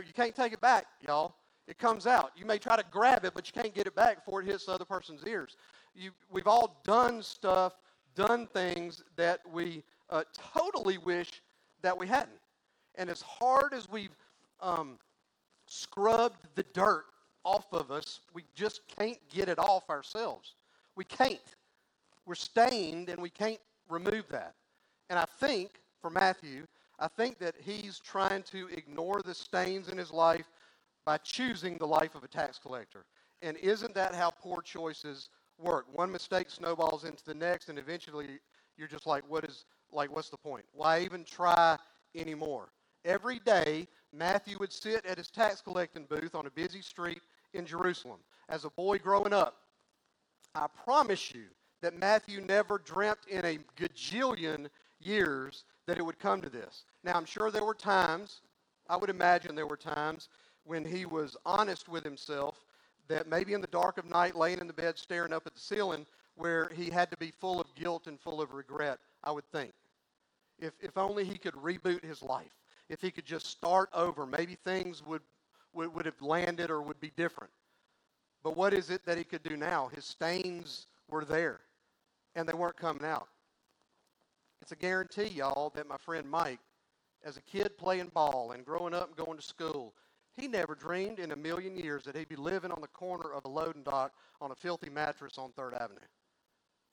You 0.05 0.11
can't 0.13 0.35
take 0.35 0.51
it 0.51 0.59
back, 0.59 0.87
y'all. 0.99 1.35
It 1.65 1.77
comes 1.77 2.05
out. 2.05 2.31
You 2.35 2.45
may 2.45 2.57
try 2.57 2.75
to 2.75 2.83
grab 2.91 3.23
it, 3.23 3.33
but 3.33 3.47
you 3.47 3.53
can't 3.53 3.73
get 3.73 3.87
it 3.87 3.95
back 3.95 4.25
before 4.25 4.41
it 4.41 4.47
hits 4.47 4.65
the 4.65 4.73
other 4.73 4.83
person's 4.83 5.25
ears. 5.25 5.55
You, 5.95 6.11
we've 6.29 6.45
all 6.45 6.81
done 6.83 7.23
stuff, 7.23 7.71
done 8.15 8.47
things 8.47 9.01
that 9.15 9.39
we 9.49 9.81
uh, 10.09 10.23
totally 10.53 10.97
wish 10.97 11.41
that 11.83 11.97
we 11.97 12.05
hadn't. 12.05 12.41
And 12.95 13.09
as 13.09 13.21
hard 13.21 13.73
as 13.73 13.89
we've 13.89 14.13
um, 14.59 14.97
scrubbed 15.67 16.49
the 16.55 16.63
dirt 16.73 17.05
off 17.47 17.71
of 17.71 17.91
us. 17.91 18.19
We 18.33 18.43
just 18.53 18.81
can't 18.99 19.17
get 19.29 19.47
it 19.47 19.57
off 19.57 19.89
ourselves. 19.89 20.55
We 20.97 21.05
can't. 21.05 21.39
We're 22.25 22.35
stained 22.35 23.07
and 23.07 23.21
we 23.21 23.29
can't 23.29 23.59
remove 23.89 24.27
that. 24.29 24.53
And 25.09 25.17
I 25.17 25.25
think, 25.39 25.79
for 26.01 26.09
Matthew, 26.09 26.67
I 26.99 27.07
think 27.07 27.39
that 27.39 27.55
he's 27.57 27.99
trying 27.99 28.43
to 28.51 28.67
ignore 28.67 29.21
the 29.21 29.33
stains 29.33 29.87
in 29.87 29.97
his 29.97 30.11
life 30.11 30.47
by 31.05 31.17
choosing 31.19 31.77
the 31.77 31.87
life 31.87 32.15
of 32.15 32.25
a 32.25 32.27
tax 32.27 32.59
collector. 32.59 33.05
And 33.41 33.55
isn't 33.57 33.95
that 33.95 34.13
how 34.13 34.29
poor 34.29 34.61
choices 34.61 35.29
work? 35.57 35.85
One 35.93 36.11
mistake 36.11 36.49
snowballs 36.49 37.05
into 37.05 37.23
the 37.23 37.33
next, 37.33 37.69
and 37.69 37.79
eventually 37.79 38.39
you're 38.77 38.89
just 38.89 39.07
like, 39.07 39.23
what 39.29 39.45
is, 39.45 39.63
like, 39.93 40.13
what's 40.13 40.29
the 40.29 40.37
point? 40.37 40.65
Why 40.73 40.99
even 40.99 41.23
try 41.23 41.77
anymore? 42.13 42.69
Every 43.05 43.39
day, 43.39 43.87
Matthew 44.11 44.57
would 44.59 44.73
sit 44.73 45.05
at 45.05 45.17
his 45.17 45.29
tax 45.29 45.61
collecting 45.61 46.05
booth 46.09 46.35
on 46.35 46.45
a 46.45 46.51
busy 46.51 46.81
street 46.81 47.21
in 47.53 47.65
Jerusalem. 47.65 48.19
As 48.49 48.65
a 48.65 48.69
boy 48.69 48.97
growing 48.97 49.33
up, 49.33 49.57
I 50.55 50.67
promise 50.83 51.33
you 51.33 51.45
that 51.81 51.97
Matthew 51.97 52.41
never 52.41 52.79
dreamt 52.79 53.19
in 53.29 53.45
a 53.45 53.59
gajillion 53.77 54.67
years 54.99 55.65
that 55.85 55.97
it 55.97 56.05
would 56.05 56.19
come 56.19 56.41
to 56.41 56.49
this. 56.49 56.83
Now, 57.03 57.15
I'm 57.15 57.25
sure 57.25 57.51
there 57.51 57.63
were 57.63 57.73
times, 57.73 58.41
I 58.89 58.97
would 58.97 59.09
imagine 59.09 59.55
there 59.55 59.67
were 59.67 59.77
times 59.77 60.29
when 60.63 60.83
he 60.83 61.05
was 61.05 61.37
honest 61.45 61.87
with 61.87 62.03
himself 62.03 62.65
that 63.07 63.27
maybe 63.27 63.53
in 63.53 63.61
the 63.61 63.67
dark 63.67 63.97
of 63.97 64.05
night, 64.05 64.35
laying 64.35 64.59
in 64.59 64.67
the 64.67 64.73
bed, 64.73 64.97
staring 64.97 65.31
up 65.31 65.47
at 65.47 65.53
the 65.53 65.59
ceiling, 65.59 66.05
where 66.35 66.69
he 66.75 66.89
had 66.89 67.09
to 67.11 67.17
be 67.17 67.31
full 67.31 67.59
of 67.61 67.73
guilt 67.75 68.07
and 68.07 68.19
full 68.19 68.41
of 68.41 68.53
regret, 68.53 68.99
I 69.23 69.31
would 69.31 69.49
think. 69.51 69.71
If, 70.59 70.73
if 70.81 70.97
only 70.97 71.23
he 71.23 71.37
could 71.37 71.53
reboot 71.53 72.03
his 72.03 72.21
life, 72.21 72.55
if 72.89 73.01
he 73.01 73.11
could 73.11 73.25
just 73.25 73.47
start 73.47 73.89
over, 73.93 74.25
maybe 74.25 74.55
things 74.55 75.05
would, 75.05 75.21
would, 75.77 75.93
would 75.93 76.05
have 76.05 76.21
landed 76.21 76.69
or 76.69 76.81
would 76.81 76.99
be 76.99 77.11
different. 77.15 77.53
But 78.43 78.57
what 78.57 78.73
is 78.73 78.89
it 78.89 79.05
that 79.05 79.17
he 79.17 79.23
could 79.23 79.43
do 79.43 79.55
now? 79.55 79.89
His 79.93 80.05
stains 80.05 80.87
were 81.09 81.23
there, 81.23 81.61
and 82.35 82.47
they 82.47 82.53
weren't 82.53 82.77
coming 82.77 83.05
out. 83.05 83.27
It's 84.61 84.71
a 84.71 84.75
guarantee, 84.75 85.27
y'all, 85.27 85.71
that 85.75 85.87
my 85.87 85.97
friend 85.97 86.29
Mike, 86.29 86.59
as 87.23 87.37
a 87.37 87.41
kid 87.41 87.77
playing 87.77 88.11
ball 88.13 88.51
and 88.51 88.65
growing 88.65 88.93
up 88.93 89.07
and 89.07 89.15
going 89.15 89.37
to 89.37 89.43
school, 89.43 89.93
he 90.35 90.47
never 90.47 90.75
dreamed 90.75 91.19
in 91.19 91.31
a 91.31 91.35
million 91.35 91.75
years 91.77 92.03
that 92.03 92.15
he'd 92.15 92.29
be 92.29 92.35
living 92.35 92.71
on 92.71 92.81
the 92.81 92.87
corner 92.87 93.31
of 93.33 93.45
a 93.45 93.47
loading 93.47 93.83
dock 93.83 94.13
on 94.41 94.51
a 94.51 94.55
filthy 94.55 94.89
mattress 94.89 95.37
on 95.37 95.51
3rd 95.51 95.81
Avenue. 95.81 95.99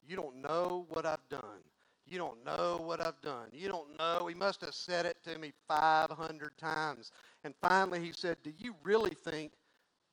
You 0.07 0.17
don't 0.17 0.43
know 0.43 0.87
what 0.91 1.07
I've 1.07 1.29
done. 1.29 1.63
You 2.07 2.19
don't 2.19 2.45
know 2.45 2.81
what 2.85 3.01
I've 3.01 3.21
done. 3.23 3.49
You 3.53 3.69
don't 3.69 3.99
know. 3.99 4.27
He 4.27 4.35
must 4.35 4.61
have 4.61 4.75
said 4.75 5.07
it 5.07 5.17
to 5.25 5.39
me 5.39 5.53
500 5.67 6.59
times. 6.59 7.13
And 7.45 7.55
finally 7.63 8.01
he 8.01 8.13
said, 8.13 8.37
Do 8.43 8.53
you 8.59 8.75
really 8.83 9.15
think 9.15 9.53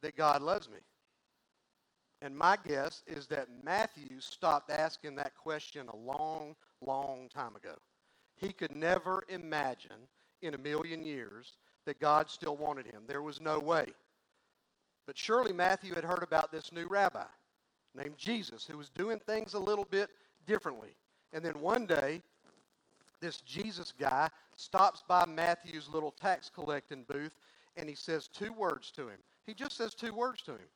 that 0.01 0.15
God 0.15 0.41
loves 0.41 0.69
me? 0.69 0.79
And 2.21 2.37
my 2.37 2.57
guess 2.65 3.03
is 3.07 3.27
that 3.27 3.47
Matthew 3.63 4.19
stopped 4.19 4.69
asking 4.69 5.15
that 5.15 5.35
question 5.35 5.87
a 5.87 5.95
long, 5.95 6.55
long 6.81 7.29
time 7.33 7.55
ago. 7.55 7.75
He 8.35 8.53
could 8.53 8.75
never 8.75 9.23
imagine 9.27 10.07
in 10.41 10.53
a 10.53 10.57
million 10.59 11.03
years 11.03 11.57
that 11.85 11.99
God 11.99 12.29
still 12.29 12.55
wanted 12.55 12.85
him. 12.85 13.03
There 13.07 13.23
was 13.23 13.41
no 13.41 13.59
way. 13.59 13.87
But 15.07 15.17
surely 15.17 15.51
Matthew 15.51 15.95
had 15.95 16.03
heard 16.03 16.23
about 16.23 16.51
this 16.51 16.71
new 16.71 16.87
rabbi 16.87 17.25
named 17.95 18.17
Jesus 18.17 18.65
who 18.65 18.77
was 18.77 18.89
doing 18.89 19.19
things 19.19 19.55
a 19.55 19.59
little 19.59 19.85
bit 19.85 20.09
differently. 20.45 20.95
And 21.33 21.43
then 21.43 21.59
one 21.61 21.85
day, 21.85 22.21
this 23.19 23.41
Jesus 23.41 23.93
guy 23.97 24.29
stops 24.55 25.03
by 25.07 25.25
Matthew's 25.25 25.87
little 25.87 26.11
tax 26.11 26.49
collecting 26.53 27.05
booth 27.07 27.33
and 27.77 27.87
he 27.87 27.95
says 27.95 28.27
two 28.27 28.51
words 28.53 28.91
to 28.91 29.07
him. 29.07 29.17
He 29.45 29.53
just 29.53 29.77
says 29.77 29.93
two 29.93 30.13
words 30.13 30.41
to 30.43 30.51
him. 30.51 30.67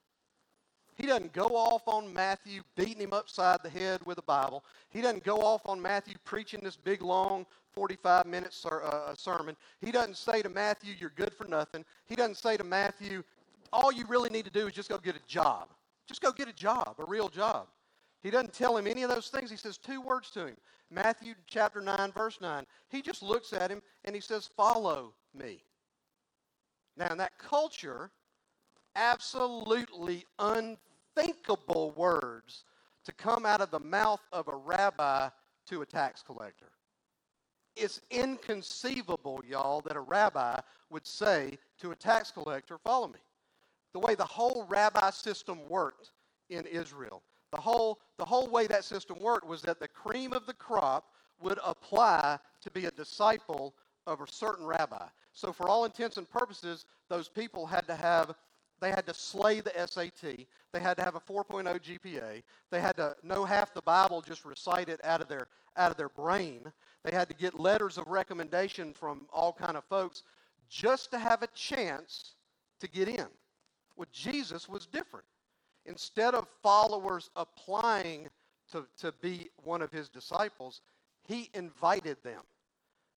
He 0.96 1.06
doesn't 1.06 1.34
go 1.34 1.48
off 1.48 1.88
on 1.88 2.14
Matthew 2.14 2.62
beating 2.78 3.02
him 3.02 3.12
upside 3.14 3.62
the 3.64 3.70
head 3.70 4.00
with 4.06 4.18
a 4.18 4.22
Bible. 4.22 4.64
He 4.90 5.02
doesn't 5.02 5.26
go 5.26 5.42
off 5.42 5.62
on 5.66 5.82
Matthew 5.82 6.16
preaching 6.24 6.62
this 6.64 6.78
big, 6.78 7.02
long 7.02 7.46
45 7.74 8.26
minute 8.26 8.54
ser- 8.54 8.84
uh, 8.84 9.14
sermon. 9.16 9.58
He 9.82 9.92
doesn't 9.92 10.16
say 10.16 10.42
to 10.42 10.48
Matthew, 10.48 10.94
You're 10.98 11.12
good 11.18 11.34
for 11.34 11.46
nothing. 11.46 11.84
He 12.08 12.16
doesn't 12.16 12.38
say 12.38 12.56
to 12.56 12.64
Matthew, 12.64 13.24
All 13.74 13.92
you 13.92 14.06
really 14.08 14.30
need 14.30 14.46
to 14.46 14.52
do 14.52 14.68
is 14.68 14.74
just 14.74 14.88
go 14.88 14.98
get 14.98 15.18
a 15.18 15.28
job. 15.28 15.68
Just 16.08 16.22
go 16.22 16.32
get 16.32 16.48
a 16.48 16.54
job, 16.54 16.96
a 17.00 17.06
real 17.06 17.28
job. 17.28 17.68
He 18.26 18.32
doesn't 18.32 18.54
tell 18.54 18.76
him 18.76 18.88
any 18.88 19.04
of 19.04 19.12
those 19.12 19.28
things. 19.28 19.52
He 19.52 19.56
says 19.56 19.78
two 19.78 20.02
words 20.02 20.32
to 20.32 20.48
him. 20.48 20.58
Matthew 20.90 21.36
chapter 21.46 21.80
9, 21.80 22.12
verse 22.12 22.40
9. 22.42 22.66
He 22.90 23.04
just 23.04 23.22
looks 23.22 23.54
at 23.54 23.70
him 23.70 23.84
and 24.04 24.16
he 24.16 24.20
says, 24.20 24.50
Follow 24.58 25.14
me. 25.36 25.62
Now, 26.98 27.12
in 27.12 27.20
that 27.20 27.38
culture, 27.38 28.10
absolutely 28.96 30.26
unthinkable 30.40 31.92
words 31.92 32.64
to 33.04 33.12
come 33.12 33.46
out 33.46 33.62
of 33.62 33.70
the 33.70 33.80
mouth 33.80 34.22
of 34.32 34.48
a 34.48 34.56
rabbi 34.56 35.30
to 35.68 35.84
a 35.84 35.86
tax 35.86 36.24
collector. 36.24 36.72
It's 37.76 38.02
inconceivable, 38.10 39.44
y'all, 39.48 39.82
that 39.82 39.98
a 39.98 40.02
rabbi 40.02 40.60
would 40.90 41.06
say 41.06 41.60
to 41.80 41.92
a 41.92 41.96
tax 41.96 42.32
collector, 42.32 42.80
Follow 42.80 43.08
me. 43.08 43.20
The 43.94 44.00
way 44.00 44.16
the 44.16 44.26
whole 44.26 44.66
rabbi 44.68 45.12
system 45.12 45.60
worked 45.70 46.10
in 46.50 46.66
Israel, 46.66 47.22
the 47.56 47.62
whole, 47.62 48.00
the 48.18 48.26
whole 48.26 48.48
way 48.48 48.68
that 48.68 48.84
system 48.84 49.18
worked 49.20 49.48
was 49.48 49.62
that 49.62 49.80
the 49.80 49.88
cream 49.88 50.34
of 50.34 50.46
the 50.46 50.54
crop 50.54 51.06
would 51.42 51.58
apply 51.64 52.38
to 52.62 52.72
be 52.72 52.86
a 52.86 52.92
disciple 52.92 53.74
of 54.06 54.22
a 54.22 54.28
certain 54.30 54.66
rabbi. 54.66 55.06
So, 55.34 55.54
for 55.54 55.68
all 55.68 55.86
intents 55.86 56.18
and 56.18 56.30
purposes, 56.30 56.86
those 57.10 57.30
people 57.30 57.66
had 57.66 57.88
to 57.88 57.96
have 57.96 58.36
they 58.82 58.90
had 58.90 59.06
to 59.08 59.14
slay 59.14 59.62
the 59.62 59.72
SAT. 59.88 60.46
They 60.74 60.80
had 60.80 60.98
to 60.98 61.04
have 61.04 61.16
a 61.16 61.20
4.0 61.22 61.64
GPA. 61.82 62.44
They 62.72 62.82
had 62.82 62.98
to 62.98 63.16
know 63.24 63.46
half 63.46 63.74
the 63.74 63.82
Bible, 63.82 64.22
just 64.22 64.44
recite 64.44 64.90
it 64.90 65.00
out 65.06 65.22
of 65.22 65.30
their 65.30 65.48
out 65.78 65.92
of 65.92 65.98
their 65.98 66.10
brain. 66.10 66.62
They 67.04 67.12
had 67.12 67.30
to 67.30 67.36
get 67.36 67.60
letters 67.60 67.98
of 67.98 68.08
recommendation 68.08 68.94
from 68.94 69.28
all 69.32 69.54
kind 69.54 69.78
of 69.78 69.86
folks 69.86 70.24
just 70.70 71.12
to 71.12 71.20
have 71.20 71.42
a 71.42 71.48
chance 71.48 72.34
to 72.82 72.90
get 72.90 73.08
in. 73.08 73.28
Well, 73.96 74.08
Jesus 74.12 74.68
was 74.68 74.86
different. 74.86 75.26
Instead 75.86 76.34
of 76.34 76.48
followers 76.64 77.30
applying 77.36 78.28
to, 78.72 78.86
to 78.98 79.12
be 79.22 79.50
one 79.64 79.82
of 79.82 79.92
his 79.92 80.10
disciples, 80.10 80.82
he 81.28 81.50
invited 81.54 82.18
them. 82.24 82.42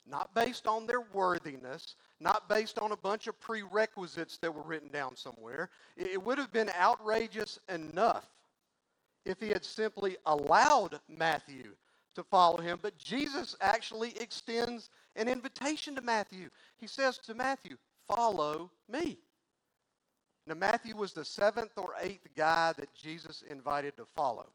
Not 0.07 0.35
based 0.35 0.67
on 0.67 0.87
their 0.87 1.03
worthiness, 1.13 1.97
not 2.21 2.49
based 2.49 2.79
on 2.79 2.93
a 2.93 2.97
bunch 2.97 3.27
of 3.27 3.39
prerequisites 3.41 4.39
that 4.39 4.55
were 4.55 4.63
written 4.63 4.89
down 4.89 5.17
somewhere. 5.17 5.69
It 5.97 6.23
would 6.23 6.39
have 6.39 6.53
been 6.53 6.71
outrageous 6.71 7.59
enough 7.69 8.27
if 9.25 9.39
he 9.41 9.49
had 9.49 9.65
simply 9.65 10.17
allowed 10.25 11.01
Matthew 11.09 11.75
to 12.15 12.23
follow 12.23 12.59
him. 12.59 12.79
But 12.81 12.97
Jesus 12.99 13.55
actually 13.61 14.17
extends 14.19 14.89
an 15.15 15.29
invitation 15.29 15.95
to 15.95 16.01
Matthew. 16.01 16.49
He 16.79 16.87
says 16.87 17.19
to 17.19 17.35
Matthew, 17.35 17.77
Follow 18.09 18.71
me. 18.89 19.19
Now, 20.49 20.55
Matthew 20.55 20.97
was 20.97 21.13
the 21.13 21.27
seventh 21.27 21.77
or 21.77 21.93
eighth 22.01 22.27
guy 22.35 22.73
that 22.79 22.95
Jesus 22.95 23.45
invited 23.51 23.99
to 23.99 24.07
follow. 24.07 24.47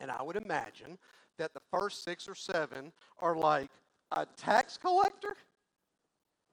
And 0.00 0.10
I 0.10 0.22
would 0.22 0.36
imagine 0.36 0.98
that 1.38 1.54
the 1.54 1.62
first 1.70 2.04
six 2.04 2.28
or 2.28 2.34
seven 2.34 2.92
are 3.18 3.34
like, 3.34 3.70
A 4.12 4.26
tax 4.36 4.76
collector? 4.76 5.34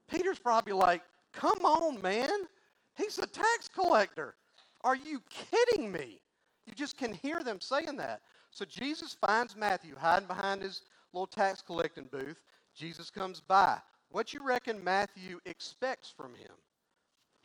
Peter's 0.10 0.40
probably 0.40 0.72
like, 0.72 1.02
Come 1.34 1.66
on, 1.66 2.02
man. 2.02 2.48
He's 2.96 3.20
a 3.20 3.28
tax 3.28 3.68
collector. 3.68 4.36
Are 4.86 4.96
you 4.96 5.22
kidding 5.30 5.92
me? 5.92 6.22
You 6.66 6.74
just 6.74 6.98
can 6.98 7.14
hear 7.14 7.42
them 7.44 7.60
saying 7.60 7.98
that. 7.98 8.22
So 8.52 8.64
Jesus 8.64 9.18
finds 9.20 9.58
Matthew 9.58 9.96
hiding 9.98 10.28
behind 10.28 10.62
his 10.62 10.84
little 11.12 11.28
tax 11.28 11.62
collecting 11.62 12.06
booth. 12.10 12.40
Jesus 12.74 13.10
comes 13.10 13.42
by. 13.42 13.80
What 14.12 14.34
you 14.34 14.40
reckon 14.46 14.82
Matthew 14.82 15.40
expects 15.46 16.10
from 16.10 16.36
him? 16.36 16.54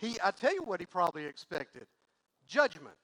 He, 0.00 0.16
I 0.24 0.30
tell 0.30 0.54
you 0.54 0.62
what 0.62 0.80
he 0.80 0.86
probably 0.86 1.26
expected. 1.26 1.86
Judgment. 2.48 2.96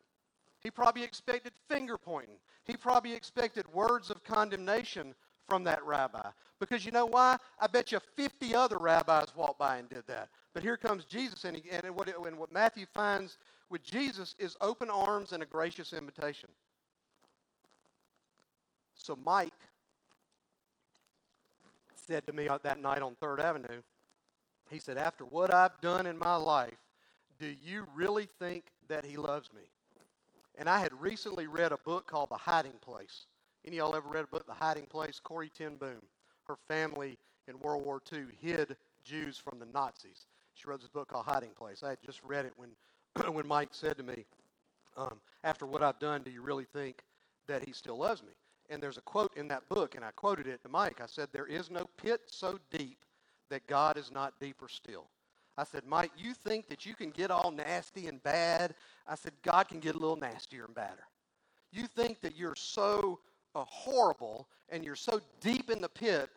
He 0.60 0.70
probably 0.70 1.02
expected 1.02 1.52
finger 1.68 1.98
pointing. 1.98 2.36
He 2.64 2.76
probably 2.76 3.12
expected 3.12 3.66
words 3.72 4.10
of 4.10 4.24
condemnation 4.24 5.14
from 5.46 5.62
that 5.64 5.84
rabbi. 5.84 6.28
Because 6.58 6.86
you 6.86 6.92
know 6.92 7.06
why? 7.06 7.36
I 7.60 7.66
bet 7.66 7.92
you 7.92 8.00
50 8.16 8.54
other 8.54 8.78
rabbis 8.78 9.36
walked 9.36 9.58
by 9.58 9.76
and 9.76 9.88
did 9.90 10.04
that. 10.06 10.30
But 10.54 10.62
here 10.62 10.78
comes 10.78 11.04
Jesus, 11.04 11.44
and, 11.44 11.56
he, 11.56 11.64
and, 11.70 11.94
what, 11.94 12.08
and 12.08 12.38
what 12.38 12.50
Matthew 12.50 12.86
finds 12.94 13.36
with 13.68 13.84
Jesus 13.84 14.34
is 14.38 14.56
open 14.62 14.88
arms 14.88 15.32
and 15.32 15.42
a 15.42 15.46
gracious 15.46 15.92
invitation. 15.92 16.48
So 18.94 19.18
Mike 19.22 19.52
said 21.94 22.26
to 22.26 22.32
me 22.32 22.48
that 22.62 22.80
night 22.80 23.02
on 23.02 23.16
3rd 23.22 23.40
Avenue, 23.40 23.82
he 24.70 24.78
said, 24.78 24.96
After 24.96 25.24
what 25.24 25.52
I've 25.52 25.78
done 25.80 26.06
in 26.06 26.18
my 26.18 26.36
life, 26.36 26.74
do 27.38 27.54
you 27.64 27.86
really 27.94 28.28
think 28.38 28.64
that 28.88 29.04
he 29.04 29.16
loves 29.16 29.50
me? 29.52 29.62
And 30.58 30.68
I 30.68 30.78
had 30.80 30.92
recently 31.00 31.46
read 31.46 31.72
a 31.72 31.78
book 31.78 32.06
called 32.06 32.30
The 32.30 32.36
Hiding 32.36 32.78
Place. 32.80 33.26
Any 33.66 33.78
of 33.78 33.86
y'all 33.86 33.96
ever 33.96 34.08
read 34.08 34.24
a 34.24 34.28
book, 34.28 34.46
The 34.46 34.54
Hiding 34.54 34.86
Place? 34.86 35.20
Corrie 35.22 35.50
ten 35.50 35.76
Boom. 35.76 36.00
Her 36.44 36.56
family 36.68 37.18
in 37.48 37.58
World 37.60 37.84
War 37.84 38.00
II 38.12 38.24
hid 38.40 38.76
Jews 39.04 39.38
from 39.38 39.58
the 39.58 39.66
Nazis. 39.66 40.26
She 40.54 40.66
wrote 40.68 40.80
this 40.80 40.88
book 40.88 41.08
called 41.08 41.26
Hiding 41.26 41.50
Place. 41.50 41.82
I 41.82 41.90
had 41.90 41.98
just 42.04 42.22
read 42.22 42.46
it 42.46 42.52
when 42.56 42.70
when 43.34 43.46
Mike 43.46 43.70
said 43.72 43.96
to 43.98 44.02
me, 44.02 44.24
um, 44.96 45.20
after 45.44 45.66
what 45.66 45.82
I've 45.82 45.98
done, 45.98 46.22
do 46.22 46.30
you 46.30 46.42
really 46.42 46.66
think 46.72 47.02
that 47.48 47.64
he 47.64 47.72
still 47.72 47.98
loves 47.98 48.22
me? 48.22 48.32
And 48.70 48.82
there's 48.82 48.96
a 48.98 49.02
quote 49.02 49.32
in 49.36 49.48
that 49.48 49.68
book, 49.68 49.94
and 49.94 50.04
I 50.04 50.10
quoted 50.12 50.46
it 50.46 50.62
to 50.62 50.68
Mike. 50.68 51.00
I 51.02 51.06
said, 51.06 51.28
There 51.32 51.46
is 51.46 51.70
no 51.70 51.86
pit 52.02 52.22
so 52.26 52.58
deep 52.70 52.98
that 53.50 53.66
God 53.66 53.96
is 53.96 54.10
not 54.10 54.34
deeper 54.40 54.68
still. 54.68 55.06
I 55.58 55.64
said, 55.64 55.82
Mike, 55.86 56.12
you 56.16 56.34
think 56.34 56.68
that 56.68 56.84
you 56.84 56.94
can 56.94 57.10
get 57.10 57.30
all 57.30 57.50
nasty 57.50 58.08
and 58.08 58.22
bad? 58.22 58.74
I 59.06 59.14
said, 59.14 59.32
God 59.42 59.68
can 59.68 59.80
get 59.80 59.94
a 59.94 59.98
little 59.98 60.16
nastier 60.16 60.66
and 60.66 60.74
badder. 60.74 61.06
You 61.72 61.86
think 61.86 62.20
that 62.20 62.36
you're 62.36 62.56
so 62.56 63.20
uh, 63.54 63.64
horrible 63.66 64.48
and 64.68 64.84
you're 64.84 64.94
so 64.94 65.20
deep 65.40 65.70
in 65.70 65.80
the 65.80 65.88
pit, 65.88 66.28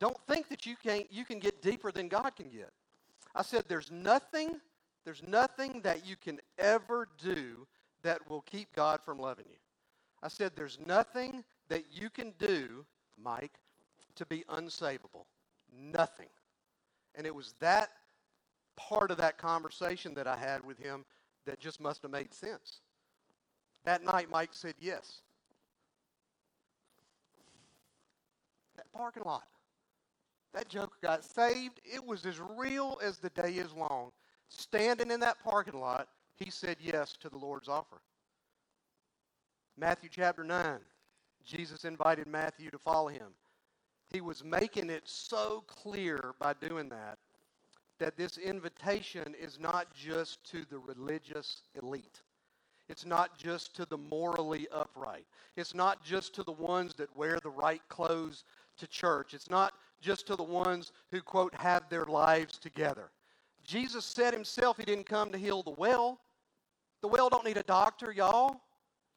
don't 0.00 0.18
think 0.26 0.48
that 0.48 0.66
you 0.66 0.74
can 0.82 1.04
you 1.10 1.24
can 1.24 1.38
get 1.38 1.62
deeper 1.62 1.92
than 1.92 2.08
God 2.08 2.34
can 2.34 2.48
get. 2.48 2.72
I 3.34 3.42
said, 3.42 3.64
there's 3.68 3.90
nothing, 3.90 4.60
there's 5.04 5.22
nothing 5.26 5.80
that 5.82 6.06
you 6.06 6.16
can 6.16 6.40
ever 6.58 7.08
do 7.22 7.66
that 8.02 8.28
will 8.28 8.40
keep 8.40 8.74
God 8.74 9.00
from 9.04 9.18
loving 9.18 9.44
you. 9.48 9.58
I 10.22 10.28
said, 10.28 10.52
there's 10.56 10.78
nothing 10.84 11.44
that 11.68 11.84
you 11.92 12.10
can 12.10 12.32
do, 12.38 12.84
Mike, 13.22 13.60
to 14.16 14.26
be 14.26 14.44
unsavable. 14.48 15.26
Nothing. 15.72 16.28
And 17.14 17.26
it 17.26 17.34
was 17.34 17.54
that 17.60 17.90
part 18.76 19.10
of 19.10 19.18
that 19.18 19.38
conversation 19.38 20.14
that 20.14 20.26
I 20.26 20.36
had 20.36 20.64
with 20.64 20.78
him 20.78 21.04
that 21.46 21.60
just 21.60 21.80
must 21.80 22.02
have 22.02 22.10
made 22.10 22.32
sense. 22.32 22.80
That 23.84 24.04
night, 24.04 24.28
Mike 24.30 24.50
said 24.52 24.74
yes. 24.78 25.22
That 28.76 28.92
parking 28.92 29.22
lot. 29.24 29.44
That 30.52 30.68
joker 30.68 30.96
got 31.02 31.24
saved. 31.24 31.80
It 31.84 32.04
was 32.04 32.26
as 32.26 32.40
real 32.56 32.98
as 33.02 33.18
the 33.18 33.30
day 33.30 33.52
is 33.52 33.72
long. 33.72 34.10
Standing 34.48 35.10
in 35.10 35.20
that 35.20 35.42
parking 35.42 35.80
lot, 35.80 36.08
he 36.36 36.50
said 36.50 36.76
yes 36.80 37.16
to 37.20 37.28
the 37.28 37.38
Lord's 37.38 37.68
offer. 37.68 38.00
Matthew 39.76 40.10
chapter 40.12 40.44
9, 40.44 40.78
Jesus 41.44 41.84
invited 41.84 42.26
Matthew 42.26 42.70
to 42.70 42.78
follow 42.78 43.08
him. 43.08 43.28
He 44.12 44.20
was 44.20 44.44
making 44.44 44.90
it 44.90 45.02
so 45.04 45.62
clear 45.66 46.34
by 46.40 46.54
doing 46.54 46.88
that 46.88 47.18
that 48.00 48.16
this 48.16 48.38
invitation 48.38 49.34
is 49.40 49.60
not 49.60 49.94
just 49.94 50.42
to 50.50 50.64
the 50.68 50.78
religious 50.78 51.62
elite. 51.80 52.22
It's 52.88 53.06
not 53.06 53.38
just 53.38 53.76
to 53.76 53.86
the 53.86 53.98
morally 53.98 54.66
upright. 54.72 55.26
It's 55.56 55.74
not 55.74 56.02
just 56.02 56.34
to 56.34 56.42
the 56.42 56.50
ones 56.50 56.94
that 56.94 57.14
wear 57.16 57.38
the 57.40 57.50
right 57.50 57.82
clothes 57.88 58.42
to 58.78 58.88
church. 58.88 59.32
It's 59.32 59.48
not 59.48 59.74
just 60.00 60.26
to 60.26 60.34
the 60.34 60.42
ones 60.42 60.90
who, 61.12 61.20
quote, 61.20 61.54
have 61.54 61.88
their 61.88 62.06
lives 62.06 62.58
together. 62.58 63.10
Jesus 63.62 64.04
said 64.04 64.34
himself 64.34 64.78
he 64.78 64.84
didn't 64.84 65.06
come 65.06 65.30
to 65.30 65.38
heal 65.38 65.62
the 65.62 65.70
well. 65.70 66.18
The 67.02 67.08
well 67.08 67.28
don't 67.28 67.44
need 67.44 67.58
a 67.58 67.62
doctor, 67.62 68.10
y'all. 68.10 68.60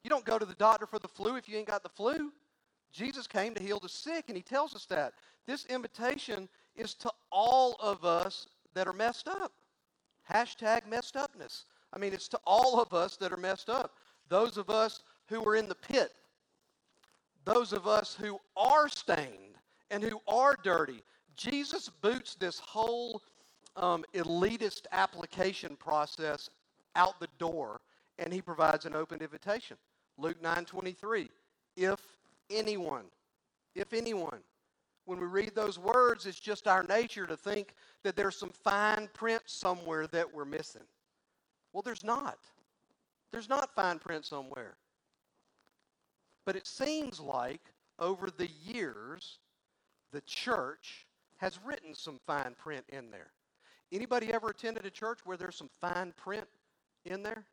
You 0.03 0.09
don't 0.09 0.25
go 0.25 0.37
to 0.37 0.45
the 0.45 0.53
doctor 0.55 0.85
for 0.85 0.99
the 0.99 1.07
flu 1.07 1.37
if 1.37 1.47
you 1.49 1.57
ain't 1.57 1.67
got 1.67 1.81
the 1.81 1.89
flu. 1.89 2.31
Jesus 2.91 3.25
came 3.25 3.55
to 3.55 3.63
heal 3.63 3.79
the 3.79 3.89
sick, 3.89 4.25
and 4.27 4.37
he 4.37 4.43
tells 4.43 4.75
us 4.75 4.85
that. 4.85 5.13
This 5.47 5.65
invitation 5.65 6.47
is 6.75 6.93
to 6.95 7.11
all 7.31 7.75
of 7.79 8.05
us 8.05 8.47
that 8.73 8.87
are 8.87 8.93
messed 8.93 9.27
up. 9.27 9.51
Hashtag 10.29 10.87
messed 10.89 11.15
upness. 11.15 11.65
I 11.93 11.99
mean, 11.99 12.13
it's 12.13 12.27
to 12.29 12.39
all 12.45 12.81
of 12.81 12.93
us 12.93 13.17
that 13.17 13.31
are 13.31 13.37
messed 13.37 13.69
up. 13.69 13.91
Those 14.29 14.57
of 14.57 14.69
us 14.69 15.03
who 15.27 15.45
are 15.47 15.55
in 15.55 15.67
the 15.67 15.75
pit, 15.75 16.11
those 17.45 17.73
of 17.73 17.87
us 17.87 18.15
who 18.19 18.39
are 18.55 18.87
stained 18.87 19.57
and 19.91 20.03
who 20.03 20.19
are 20.27 20.55
dirty. 20.63 21.03
Jesus 21.35 21.89
boots 22.01 22.35
this 22.35 22.59
whole 22.59 23.21
um, 23.75 24.05
elitist 24.13 24.85
application 24.91 25.75
process 25.75 26.49
out 26.95 27.19
the 27.19 27.27
door, 27.37 27.81
and 28.19 28.31
he 28.31 28.41
provides 28.41 28.85
an 28.85 28.95
open 28.95 29.19
invitation. 29.21 29.77
Luke 30.17 30.41
9:23. 30.41 31.29
If 31.75 31.99
anyone, 32.49 33.05
if 33.75 33.93
anyone, 33.93 34.39
when 35.05 35.19
we 35.19 35.25
read 35.25 35.53
those 35.53 35.77
words, 35.77 36.25
it's 36.25 36.39
just 36.39 36.67
our 36.67 36.83
nature 36.83 37.27
to 37.27 37.35
think 37.35 37.73
that 38.03 38.15
there's 38.15 38.37
some 38.37 38.49
fine 38.49 39.09
print 39.13 39.41
somewhere 39.45 40.07
that 40.07 40.33
we're 40.33 40.45
missing. 40.45 40.83
Well, 41.73 41.83
there's 41.83 42.03
not. 42.03 42.39
There's 43.31 43.49
not 43.49 43.75
fine 43.75 43.99
print 43.99 44.25
somewhere. 44.25 44.75
But 46.45 46.55
it 46.55 46.67
seems 46.67 47.19
like 47.19 47.61
over 47.99 48.29
the 48.29 48.49
years, 48.63 49.39
the 50.11 50.21
church 50.21 51.07
has 51.37 51.59
written 51.65 51.93
some 51.93 52.19
fine 52.25 52.55
print 52.57 52.85
in 52.89 53.11
there. 53.11 53.31
Anybody 53.91 54.31
ever 54.31 54.49
attended 54.49 54.85
a 54.85 54.89
church 54.91 55.19
where 55.25 55.37
there's 55.37 55.57
some 55.57 55.69
fine 55.81 56.13
print 56.15 56.47
in 57.05 57.23
there? 57.23 57.45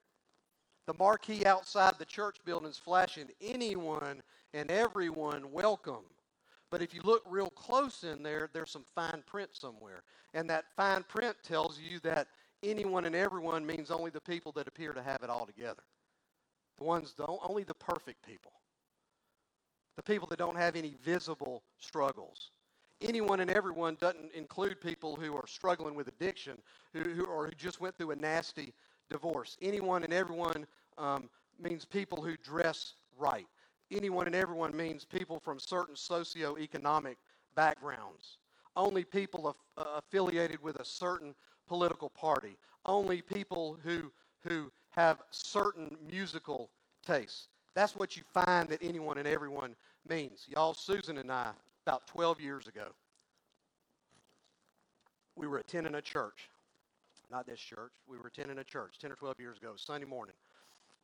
The 0.86 0.94
marquee 0.98 1.44
outside 1.44 1.94
the 1.98 2.04
church 2.04 2.36
building 2.44 2.68
is 2.68 2.78
flashing 2.78 3.28
anyone 3.40 4.22
and 4.54 4.70
everyone 4.70 5.52
welcome. 5.52 6.04
But 6.70 6.83
if 6.83 6.94
you 6.94 7.00
look 7.02 7.22
real 7.28 7.50
close 7.50 8.04
in 8.04 8.22
there, 8.22 8.48
there's 8.52 8.70
some 8.70 8.85
fine 8.94 9.22
print 9.26 9.50
somewhere. 9.52 10.02
And 10.35 10.48
that 10.50 10.66
fine 10.76 11.02
print 11.02 11.37
tells 11.42 11.78
you 11.78 11.98
that 12.00 12.28
anyone 12.62 13.04
and 13.04 13.14
everyone 13.14 13.66
means 13.66 13.90
only 13.90 14.11
the 14.11 14.20
people 14.20 14.52
that 14.52 14.68
appear 14.68 14.92
to 14.92 15.02
have 15.02 15.22
it 15.22 15.30
all 15.30 15.46
together. 15.46 15.83
The 16.78 16.85
ones, 16.85 17.12
don't, 17.12 17.40
only 17.42 17.64
the 17.64 17.74
perfect 17.74 18.24
people. 18.24 18.52
The 19.96 20.02
people 20.02 20.28
that 20.28 20.38
don't 20.38 20.56
have 20.56 20.76
any 20.76 20.94
visible 21.04 21.62
struggles. 21.78 22.52
Anyone 23.02 23.40
and 23.40 23.50
everyone 23.50 23.96
doesn't 24.00 24.33
include 24.35 24.80
people 24.80 25.16
who 25.16 25.35
are 25.35 25.46
struggling 25.46 25.94
with 25.94 26.06
addiction 26.09 26.56
who, 26.92 27.00
who, 27.00 27.24
or 27.24 27.46
who 27.46 27.52
just 27.52 27.80
went 27.80 27.96
through 27.96 28.12
a 28.12 28.16
nasty 28.16 28.72
divorce. 29.11 29.56
Anyone 29.61 30.04
and 30.04 30.12
everyone 30.12 30.66
um, 30.98 31.28
means 31.59 31.85
people 31.85 32.22
who 32.22 32.37
dress 32.37 32.94
right 33.18 33.46
anyone 33.90 34.26
and 34.26 34.35
everyone 34.35 34.76
means 34.76 35.05
people 35.05 35.38
from 35.38 35.59
certain 35.59 35.94
socioeconomic 35.94 37.16
backgrounds. 37.55 38.38
Only 38.76 39.05
people 39.05 39.57
uh, 39.76 39.85
affiliated 39.96 40.62
with 40.62 40.76
a 40.81 40.85
certain 40.85 41.35
political 41.66 42.09
party. 42.09 42.57
Only 42.87 43.20
people 43.20 43.79
who, 43.83 44.12
who 44.46 44.70
have 44.90 45.18
certain 45.31 45.96
musical 46.11 46.70
tastes. 47.05 47.48
That's 47.74 47.96
what 47.96 48.16
you 48.16 48.22
find 48.33 48.68
that 48.68 48.83
anyone 48.83 49.18
and 49.18 49.26
everyone 49.26 49.74
means. 50.09 50.46
Y'all, 50.48 50.74
Susan 50.74 51.18
and 51.18 51.31
I, 51.31 51.50
about 51.87 52.07
12 52.07 52.40
years 52.40 52.66
ago, 52.66 52.88
we 55.37 55.46
were 55.46 55.59
attending 55.59 55.94
a 55.94 56.03
church. 56.03 56.48
Not 57.31 57.46
this 57.46 57.61
church. 57.61 57.92
We 58.09 58.18
were 58.18 58.26
attending 58.26 58.59
a 58.59 58.64
church 58.64 58.98
10 58.98 59.12
or 59.12 59.14
12 59.14 59.38
years 59.38 59.57
ago, 59.57 59.74
Sunday 59.76 60.07
morning 60.07 60.35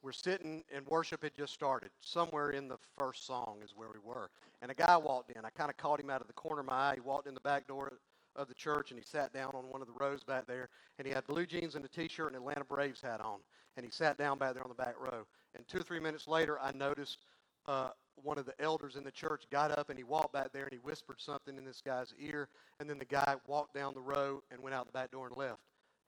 we're 0.03 0.13
sitting 0.13 0.63
and 0.75 0.87
worship 0.87 1.23
had 1.23 1.35
just 1.35 1.53
started. 1.53 1.91
Somewhere 2.01 2.51
in 2.51 2.69
the 2.69 2.79
first 2.99 3.27
song 3.27 3.59
is 3.65 3.73
where 3.75 3.89
we 3.93 4.01
were. 4.05 4.31
And 4.63 4.71
a 4.71 4.75
guy 4.75 4.97
walked 4.97 5.31
in. 5.31 5.45
I 5.45 5.51
kind 5.51 5.71
of 5.71 5.77
caught 5.77 6.01
him 6.01 6.11
out 6.11 6.21
of 6.21 6.27
the 6.27 6.33
corner 6.33 6.61
of 6.61 6.67
my 6.67 6.75
eye. 6.75 6.95
He 6.95 7.01
walked 7.01 7.27
in 7.27 7.35
the 7.35 7.41
back 7.41 7.67
door 7.67 7.93
of 8.37 8.49
the 8.49 8.55
church 8.55 8.91
and 8.91 8.99
he 9.01 9.05
sat 9.05 9.33
down 9.33 9.53
on 9.55 9.65
one 9.71 9.81
of 9.81 9.89
the 9.89 9.95
rows 9.99 10.23
back 10.23 10.47
there. 10.47 10.69
And 10.99 11.07
he 11.07 11.13
had 11.13 11.27
blue 11.27 11.47
jeans 11.47 11.75
and 11.75 11.85
a 11.85 11.89
t-shirt 11.89 12.29
and 12.29 12.37
Atlanta 12.37 12.65
Braves 12.65 13.01
hat 13.01 13.21
on. 13.21 13.41
And 13.77 13.85
he 13.85 13.91
sat 13.91 14.17
down 14.19 14.39
back 14.39 14.55
there 14.55 14.63
on 14.63 14.71
the 14.71 14.83
back 14.83 14.95
row. 14.99 15.27
And 15.55 15.67
two 15.67 15.79
or 15.79 15.83
three 15.83 16.01
minutes 16.01 16.29
later, 16.29 16.59
I 16.61 16.73
noticed 16.73 17.19
uh, 17.67 17.91
one 18.23 18.39
of 18.39 18.47
the 18.47 18.55
elders 18.61 18.97
in 18.97 19.05
the 19.05 19.11
church 19.11 19.45
got 19.51 19.77
up 19.77 19.91
and 19.91 19.99
he 19.99 20.05
walked 20.05 20.33
back 20.33 20.53
there 20.53 20.65
and 20.65 20.73
he 20.73 20.79
whispered 20.79 21.21
something 21.21 21.57
in 21.57 21.65
this 21.65 21.83
guy's 21.85 22.15
ear. 22.19 22.49
And 22.81 22.89
then 22.89 22.99
the 22.99 23.05
guy 23.05 23.37
walked 23.47 23.75
down 23.75 23.95
the 23.95 24.01
row 24.01 24.43
and 24.51 24.63
went 24.63 24.75
out 24.75 24.87
the 24.87 24.93
back 24.93 25.11
door 25.11 25.27
and 25.27 25.37
left. 25.37 25.61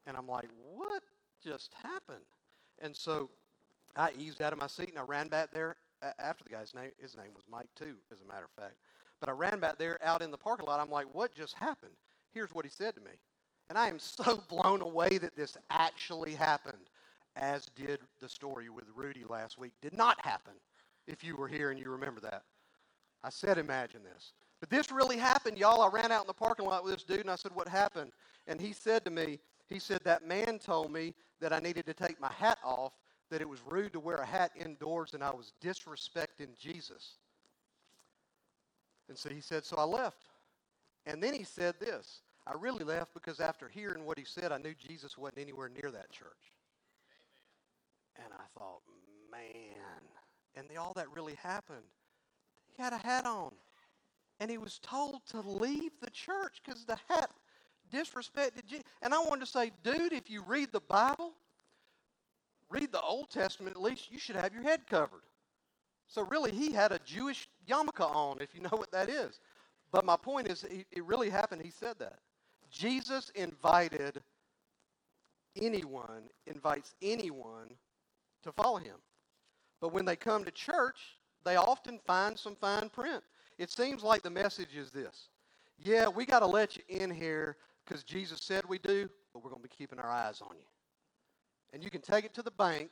And 0.07 0.17
I'm 0.17 0.29
like, 0.29 0.49
what 0.75 1.03
just 1.43 1.73
happened? 1.83 2.25
And 2.81 2.95
so 2.97 3.31
I 3.99 4.13
eased 4.17 4.41
out 4.41 4.53
of 4.53 4.61
my 4.61 4.69
seat 4.69 4.91
and 4.91 4.99
I 4.99 5.03
ran 5.03 5.27
back 5.29 5.51
there 5.53 5.77
after 6.21 6.45
the 6.45 6.51
guy's 6.51 6.73
name. 6.73 6.91
His 7.01 7.17
name 7.17 7.31
was 7.35 7.45
Mike 7.51 7.69
too, 7.77 7.97
as 8.13 8.21
a 8.21 8.25
matter 8.25 8.45
of 8.45 8.63
fact. 8.63 8.77
But 9.21 9.29
I 9.29 9.33
ran 9.33 9.59
back 9.59 9.77
there 9.77 9.99
out 10.05 10.23
in 10.23 10.31
the 10.31 10.39
parking 10.39 10.67
lot. 10.67 10.79
I'm 10.79 10.91
like, 10.91 11.13
what 11.13 11.35
just 11.35 11.55
happened? 11.55 11.93
Here's 12.33 12.55
what 12.55 12.65
he 12.65 12.71
said 12.71 12.95
to 12.95 13.01
me. 13.01 13.11
And 13.69 13.77
I 13.77 13.89
am 13.89 13.99
so 13.99 14.43
blown 14.49 14.83
away 14.83 15.19
that 15.19 15.35
this 15.35 15.57
actually 15.71 16.35
happened, 16.35 16.91
as 17.35 17.67
did 17.75 17.99
the 18.21 18.29
story 18.29 18.69
with 18.69 18.85
Rudy 18.95 19.25
last 19.29 19.59
week. 19.59 19.73
Did 19.83 19.97
not 19.97 20.25
happen, 20.25 20.55
if 21.09 21.25
you 21.25 21.35
were 21.35 21.49
here 21.49 21.71
and 21.71 21.81
you 21.81 21.91
remember 21.91 22.21
that. 22.21 22.45
I 23.25 23.31
said, 23.31 23.59
imagine 23.59 24.03
this. 24.05 24.33
But 24.61 24.71
this 24.71 24.93
really 24.93 25.17
happened, 25.17 25.59
y'all. 25.59 25.83
I 25.83 25.89
ran 25.89 26.13
out 26.13 26.23
in 26.23 26.29
the 26.29 26.35
parking 26.35 26.67
lot 26.67 26.85
with 26.85 26.95
this 26.95 27.03
dude 27.03 27.21
and 27.21 27.31
I 27.31 27.37
said, 27.37 27.53
what 27.53 27.67
happened? 27.67 28.13
And 28.47 28.61
he 28.61 28.73
said 28.73 29.05
to 29.05 29.11
me, 29.11 29.41
he 29.69 29.81
said, 29.81 30.01
that 30.05 30.27
man 30.27 30.61
told 30.61 30.93
me 30.93 31.15
that 31.41 31.53
I 31.53 31.59
needed 31.59 31.85
to 31.87 31.95
take 31.95 32.21
my 32.21 32.33
hat 32.33 32.59
off 32.65 32.93
that 33.31 33.41
it 33.41 33.49
was 33.49 33.61
rude 33.67 33.93
to 33.93 34.01
wear 34.01 34.17
a 34.17 34.27
hat 34.27 34.53
indoors 34.57 35.15
and 35.15 35.23
I 35.23 35.31
was 35.31 35.53
disrespecting 35.63 36.59
Jesus. 36.59 37.17
And 39.09 39.17
so 39.17 39.31
he 39.31 39.41
said, 39.41 39.65
so 39.65 39.77
I 39.77 39.85
left. 39.85 40.25
And 41.07 41.23
then 41.23 41.35
he 41.35 41.45
said 41.45 41.75
this 41.81 42.21
I 42.47 42.53
really 42.59 42.85
left 42.85 43.15
because 43.15 43.41
after 43.41 43.69
hearing 43.69 44.05
what 44.05 44.19
he 44.19 44.25
said, 44.25 44.53
I 44.53 44.59
knew 44.59 44.75
Jesus 44.75 45.19
wasn't 45.19 45.39
anywhere 45.39 45.69
near 45.69 45.91
that 45.91 46.11
church. 46.11 46.55
And 48.17 48.33
I 48.33 48.45
thought, 48.59 48.81
man. 49.31 50.01
And 50.57 50.67
all 50.79 50.93
that 50.95 51.07
really 51.15 51.35
happened. 51.35 51.85
He 52.75 52.83
had 52.83 52.93
a 52.93 52.99
hat 52.99 53.27
on. 53.27 53.53
And 54.41 54.51
he 54.51 54.59
was 54.59 54.79
told 54.79 55.27
to 55.31 55.41
leave 55.41 55.93
the 56.01 56.11
church 56.11 56.63
because 56.65 56.85
the 56.85 56.99
hat 57.09 57.31
disrespected 57.93 58.67
Jesus. 58.67 58.85
And 59.03 59.13
I 59.13 59.19
wanted 59.19 59.41
to 59.41 59.51
say, 59.51 59.73
dude, 59.83 60.13
if 60.13 60.31
you 60.31 60.43
read 60.43 60.73
the 60.73 60.81
Bible, 60.81 61.35
read 62.71 62.93
the 62.93 63.01
Old 63.01 63.31
Testament, 63.31 63.77
at 63.77 63.83
least 63.83 64.11
you 64.11 64.19
should 64.19 64.37
have 64.37 64.53
your 64.53 64.63
head 64.63 64.87
covered. 64.87 65.23
So 66.07 66.23
really, 66.23 66.53
he 66.53 66.73
had 66.73 66.93
a 66.93 66.99
Jewish 67.05 67.49
yarmulke 67.69 68.01
on, 68.01 68.39
if 68.41 68.55
you 68.55 68.61
know 68.63 68.71
what 68.71 68.91
that 68.93 69.09
is. 69.09 69.41
But 69.93 70.05
my 70.05 70.17
point 70.17 70.49
is, 70.49 70.65
it 70.65 71.05
really 71.05 71.31
happened. 71.31 71.63
He 71.63 71.71
said 71.71 71.99
that. 71.99 72.19
Jesus 72.71 73.31
invited 73.35 74.23
anyone, 75.57 76.29
invites 76.47 76.95
anyone 77.03 77.71
to 78.43 78.53
follow 78.53 78.77
him. 78.77 78.97
But 79.81 79.93
when 79.93 80.05
they 80.05 80.17
come 80.17 80.45
to 80.45 80.51
church, 80.51 80.99
they 81.45 81.57
often 81.57 81.99
find 82.07 82.39
some 82.39 82.57
fine 82.57 82.89
print. 82.91 83.23
It 83.59 83.71
seems 83.71 84.03
like 84.03 84.23
the 84.23 84.31
message 84.31 84.77
is 84.77 84.91
this 84.91 85.29
Yeah, 85.79 86.09
we 86.09 86.27
got 86.27 86.41
to 86.41 86.47
let 86.47 86.77
you 86.77 86.83
in 86.89 87.11
here 87.11 87.57
because 87.85 88.05
Jesus 88.05 88.41
said 88.43 88.65
we 88.69 88.79
do, 88.79 89.09
but 89.33 89.43
we're 89.43 89.51
going 89.51 89.63
to 89.63 89.69
be 89.69 89.75
keeping 89.75 89.99
our 89.99 90.11
eyes 90.11 90.41
on 90.43 90.55
you. 90.57 90.65
And 91.73 91.83
you 91.83 91.91
can 91.91 92.01
take 92.01 92.25
it 92.25 92.35
to 92.35 92.43
the 92.43 92.51
bank 92.51 92.91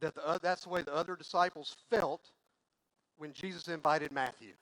that 0.00 0.14
the, 0.14 0.26
uh, 0.26 0.38
that's 0.40 0.64
the 0.64 0.68
way 0.70 0.82
the 0.82 0.94
other 0.94 1.16
disciples 1.16 1.76
felt 1.90 2.30
when 3.18 3.32
Jesus 3.32 3.68
invited 3.68 4.12
Matthew. 4.12 4.52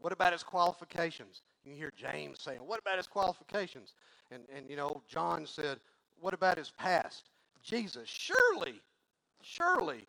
What 0.00 0.12
about 0.12 0.32
his 0.32 0.42
qualifications? 0.42 1.42
You 1.64 1.74
hear 1.74 1.92
James 1.96 2.40
saying, 2.40 2.60
What 2.64 2.80
about 2.80 2.96
his 2.96 3.06
qualifications? 3.06 3.94
And, 4.30 4.42
and 4.54 4.68
you 4.68 4.76
know, 4.76 5.02
John 5.08 5.46
said, 5.46 5.78
What 6.20 6.34
about 6.34 6.58
his 6.58 6.70
past? 6.70 7.30
Jesus, 7.62 8.08
surely, 8.08 8.80
surely, 9.42 10.06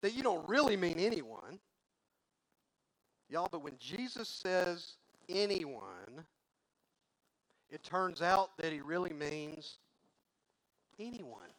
that 0.00 0.14
you 0.14 0.22
don't 0.22 0.48
really 0.48 0.76
mean 0.76 0.98
anyone. 0.98 1.58
Y'all, 3.28 3.48
but 3.50 3.62
when 3.62 3.76
Jesus 3.78 4.28
says 4.28 4.94
anyone, 5.28 6.24
it 7.70 7.82
turns 7.82 8.22
out 8.22 8.56
that 8.56 8.72
he 8.72 8.80
really 8.80 9.12
means 9.12 9.76
anyone. 10.98 11.50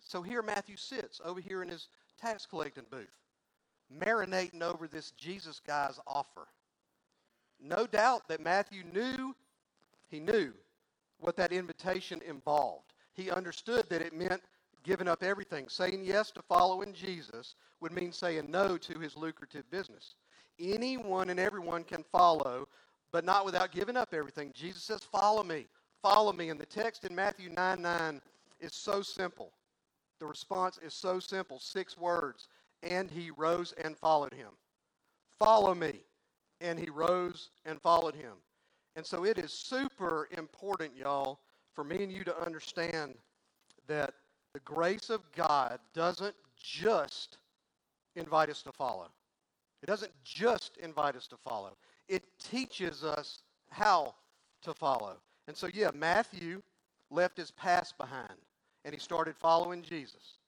So 0.00 0.22
here 0.22 0.42
Matthew 0.42 0.76
sits 0.76 1.20
over 1.24 1.40
here 1.40 1.62
in 1.62 1.68
his 1.68 1.88
tax 2.20 2.46
collecting 2.46 2.84
booth, 2.90 3.08
marinating 3.92 4.62
over 4.62 4.86
this 4.86 5.10
Jesus 5.12 5.60
guy's 5.66 5.98
offer. 6.06 6.46
No 7.60 7.86
doubt 7.86 8.28
that 8.28 8.40
Matthew 8.40 8.84
knew, 8.92 9.34
he 10.08 10.20
knew 10.20 10.52
what 11.18 11.36
that 11.36 11.52
invitation 11.52 12.20
involved. 12.26 12.92
He 13.14 13.30
understood 13.30 13.86
that 13.88 14.02
it 14.02 14.12
meant 14.12 14.42
giving 14.84 15.08
up 15.08 15.22
everything. 15.22 15.68
Saying 15.68 16.04
yes 16.04 16.30
to 16.32 16.42
following 16.42 16.92
Jesus 16.92 17.54
would 17.80 17.92
mean 17.92 18.12
saying 18.12 18.50
no 18.50 18.76
to 18.78 18.98
his 18.98 19.16
lucrative 19.16 19.68
business. 19.70 20.14
Anyone 20.60 21.30
and 21.30 21.40
everyone 21.40 21.84
can 21.84 22.04
follow, 22.12 22.68
but 23.12 23.24
not 23.24 23.44
without 23.44 23.72
giving 23.72 23.96
up 23.96 24.14
everything. 24.14 24.52
Jesus 24.54 24.82
says, 24.82 25.02
Follow 25.02 25.42
me, 25.42 25.66
follow 26.06 26.32
me. 26.32 26.50
And 26.50 26.60
the 26.60 26.66
text 26.66 27.04
in 27.04 27.14
Matthew 27.14 27.50
9 27.50 27.82
9 27.82 28.20
is 28.60 28.74
so 28.74 29.02
simple. 29.02 29.52
The 30.20 30.26
response 30.26 30.78
is 30.82 30.94
so 30.94 31.18
simple 31.18 31.58
six 31.58 31.98
words. 31.98 32.48
And 32.82 33.10
he 33.10 33.30
rose 33.36 33.74
and 33.82 33.96
followed 33.96 34.32
him. 34.32 34.50
Follow 35.38 35.74
me. 35.74 36.00
And 36.60 36.78
he 36.78 36.88
rose 36.90 37.50
and 37.64 37.80
followed 37.80 38.14
him. 38.14 38.34
And 38.94 39.04
so 39.04 39.24
it 39.24 39.36
is 39.38 39.52
super 39.52 40.28
important, 40.36 40.96
y'all, 40.96 41.40
for 41.74 41.84
me 41.84 42.02
and 42.02 42.12
you 42.12 42.24
to 42.24 42.40
understand 42.40 43.14
that 43.88 44.14
the 44.54 44.60
grace 44.60 45.10
of 45.10 45.20
God 45.32 45.78
doesn't 45.92 46.34
just 46.56 47.38
invite 48.14 48.48
us 48.48 48.62
to 48.62 48.72
follow. 48.72 49.08
It 49.82 49.86
doesn't 49.86 50.12
just 50.24 50.78
invite 50.78 51.16
us 51.16 51.26
to 51.28 51.36
follow. 51.36 51.76
It 52.08 52.22
teaches 52.38 53.04
us 53.04 53.42
how 53.68 54.14
to 54.62 54.72
follow. 54.72 55.16
And 55.48 55.56
so, 55.56 55.68
yeah, 55.72 55.90
Matthew 55.94 56.62
left 57.10 57.36
his 57.36 57.50
past 57.50 57.96
behind 57.98 58.38
and 58.84 58.94
he 58.94 59.00
started 59.00 59.36
following 59.36 59.82
Jesus. 59.82 60.38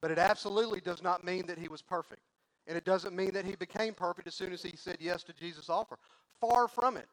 But 0.00 0.10
it 0.10 0.18
absolutely 0.18 0.80
does 0.80 1.02
not 1.02 1.24
mean 1.24 1.46
that 1.46 1.58
he 1.58 1.68
was 1.68 1.82
perfect. 1.82 2.22
And 2.66 2.76
it 2.76 2.84
doesn't 2.84 3.16
mean 3.16 3.32
that 3.32 3.44
he 3.44 3.56
became 3.56 3.94
perfect 3.94 4.28
as 4.28 4.34
soon 4.34 4.52
as 4.52 4.62
he 4.62 4.76
said 4.76 4.96
yes 5.00 5.22
to 5.24 5.32
Jesus' 5.32 5.68
offer. 5.68 5.98
Far 6.40 6.68
from 6.68 6.96
it. 6.96 7.08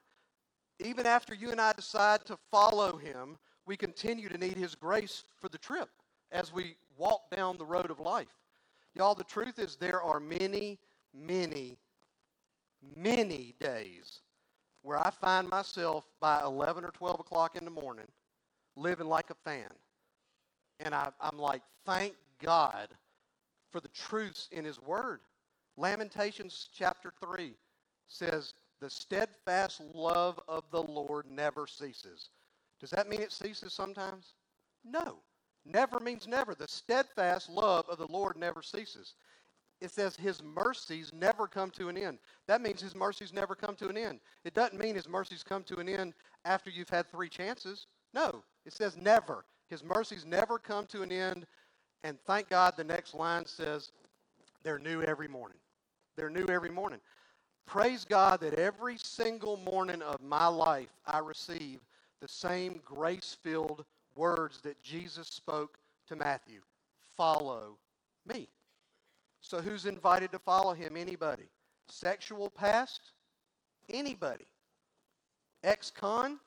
Even 0.80 1.06
after 1.06 1.34
you 1.34 1.52
and 1.52 1.60
I 1.60 1.74
decide 1.74 2.26
to 2.26 2.38
follow 2.52 2.98
him, 2.98 3.38
we 3.66 3.76
continue 3.76 4.30
to 4.30 4.38
need 4.38 4.56
his 4.56 4.76
grace 4.76 5.24
for 5.40 5.50
the 5.50 5.58
trip 5.58 5.90
as 6.32 6.54
we 6.54 6.76
walk 6.98 7.30
down 7.32 7.58
the 7.58 7.66
road 7.66 7.92
of 7.92 8.00
life. 8.00 8.28
Y'all, 8.96 9.16
the 9.16 9.24
truth 9.24 9.60
is 9.60 9.76
there 9.76 10.02
are 10.02 10.20
many, 10.20 10.80
many, 11.14 11.78
many 12.96 13.56
days 13.60 14.22
where 14.82 14.98
I 14.98 15.10
find 15.10 15.50
myself 15.50 16.06
by 16.20 16.42
11 16.42 16.84
or 16.84 16.92
12 16.92 17.20
o'clock 17.20 17.56
in 17.56 17.66
the 17.66 17.72
morning 17.72 18.08
living 18.76 19.08
like 19.08 19.30
a 19.30 19.36
fan. 19.50 19.70
And 20.80 20.96
I, 20.96 21.10
am 21.22 21.38
like, 21.38 21.62
thank 21.86 22.16
God 22.42 22.88
for 23.72 23.82
the 23.82 23.90
truths 23.90 24.48
in 24.52 24.64
His 24.64 24.82
Word. 24.82 25.20
Lamentations 25.78 26.70
chapter 26.74 27.12
3 27.24 27.54
says, 28.08 28.54
The 28.80 28.90
steadfast 28.90 29.82
love 29.94 30.40
of 30.48 30.64
the 30.72 30.82
Lord 30.82 31.26
never 31.30 31.68
ceases. 31.68 32.30
Does 32.80 32.90
that 32.92 33.10
mean 33.10 33.22
it 33.22 33.32
ceases 33.32 33.74
sometimes? 33.74 34.34
No. 34.86 35.18
Never 35.66 36.00
means 36.00 36.28
never. 36.28 36.56
The 36.56 36.68
steadfast 36.68 37.50
love 37.50 37.86
of 37.90 37.98
the 37.98 38.08
Lord 38.08 38.38
never 38.38 38.62
ceases. 38.62 39.16
It 39.82 39.92
says 39.92 40.16
his 40.16 40.44
mercies 40.44 41.12
never 41.14 41.48
come 41.48 41.70
to 41.72 41.88
an 41.88 41.98
end. 41.98 42.20
That 42.48 42.62
means 42.62 42.82
his 42.82 42.96
mercies 42.96 43.32
never 43.32 43.56
come 43.56 43.76
to 43.76 43.88
an 43.88 43.98
end. 43.98 44.20
It 44.44 44.54
doesn't 44.54 44.80
mean 44.80 44.96
his 44.96 45.08
mercies 45.08 45.44
come 45.44 45.64
to 45.64 45.78
an 45.78 45.88
end 45.88 46.14
after 46.44 46.70
you've 46.70 46.90
had 46.90 47.10
three 47.10 47.30
chances. 47.30 47.88
No, 48.14 48.44
it 48.66 48.74
says 48.74 48.98
never. 48.98 49.46
His 49.70 49.84
mercies 49.84 50.26
never 50.26 50.60
come 50.60 50.86
to 50.88 51.02
an 51.02 51.12
end. 51.12 51.46
And 52.04 52.18
thank 52.26 52.50
God 52.50 52.74
the 52.76 52.84
next 52.84 53.14
line 53.14 53.46
says 53.46 53.92
they're 54.64 54.80
new 54.80 55.02
every 55.04 55.28
morning. 55.28 55.58
They're 56.18 56.30
new 56.30 56.46
every 56.50 56.72
morning. 56.72 57.00
Praise 57.66 58.04
God 58.04 58.42
that 58.42 58.56
every 58.56 58.98
single 58.98 59.58
morning 59.58 60.02
of 60.02 60.22
my 60.22 60.48
life 60.48 60.90
I 61.06 61.20
receive 61.20 61.80
the 62.20 62.28
same 62.28 62.82
grace 62.84 63.38
filled 63.42 63.86
words 64.16 64.60
that 64.62 64.82
Jesus 64.82 65.28
spoke 65.28 65.78
to 66.08 66.16
Matthew 66.16 66.62
Follow 67.16 67.78
me. 68.26 68.48
So, 69.42 69.60
who's 69.62 69.86
invited 69.86 70.32
to 70.32 70.40
follow 70.40 70.74
him? 70.74 70.98
Anybody. 70.98 71.50
Sexual 71.88 72.50
past? 72.50 73.02
Anybody. 73.90 74.46
Ex 75.64 75.92
con? 75.92 76.40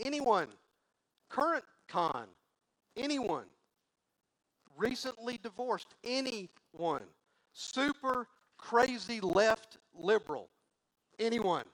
Anyone. 0.00 0.48
Current 1.28 1.64
con? 1.88 2.26
Anyone. 2.96 3.46
Recently 4.76 5.38
divorced? 5.42 5.94
Anyone. 6.04 7.04
Super 7.52 8.26
crazy 8.56 9.20
left 9.20 9.78
liberal? 9.94 10.48
Anyone. 11.18 11.64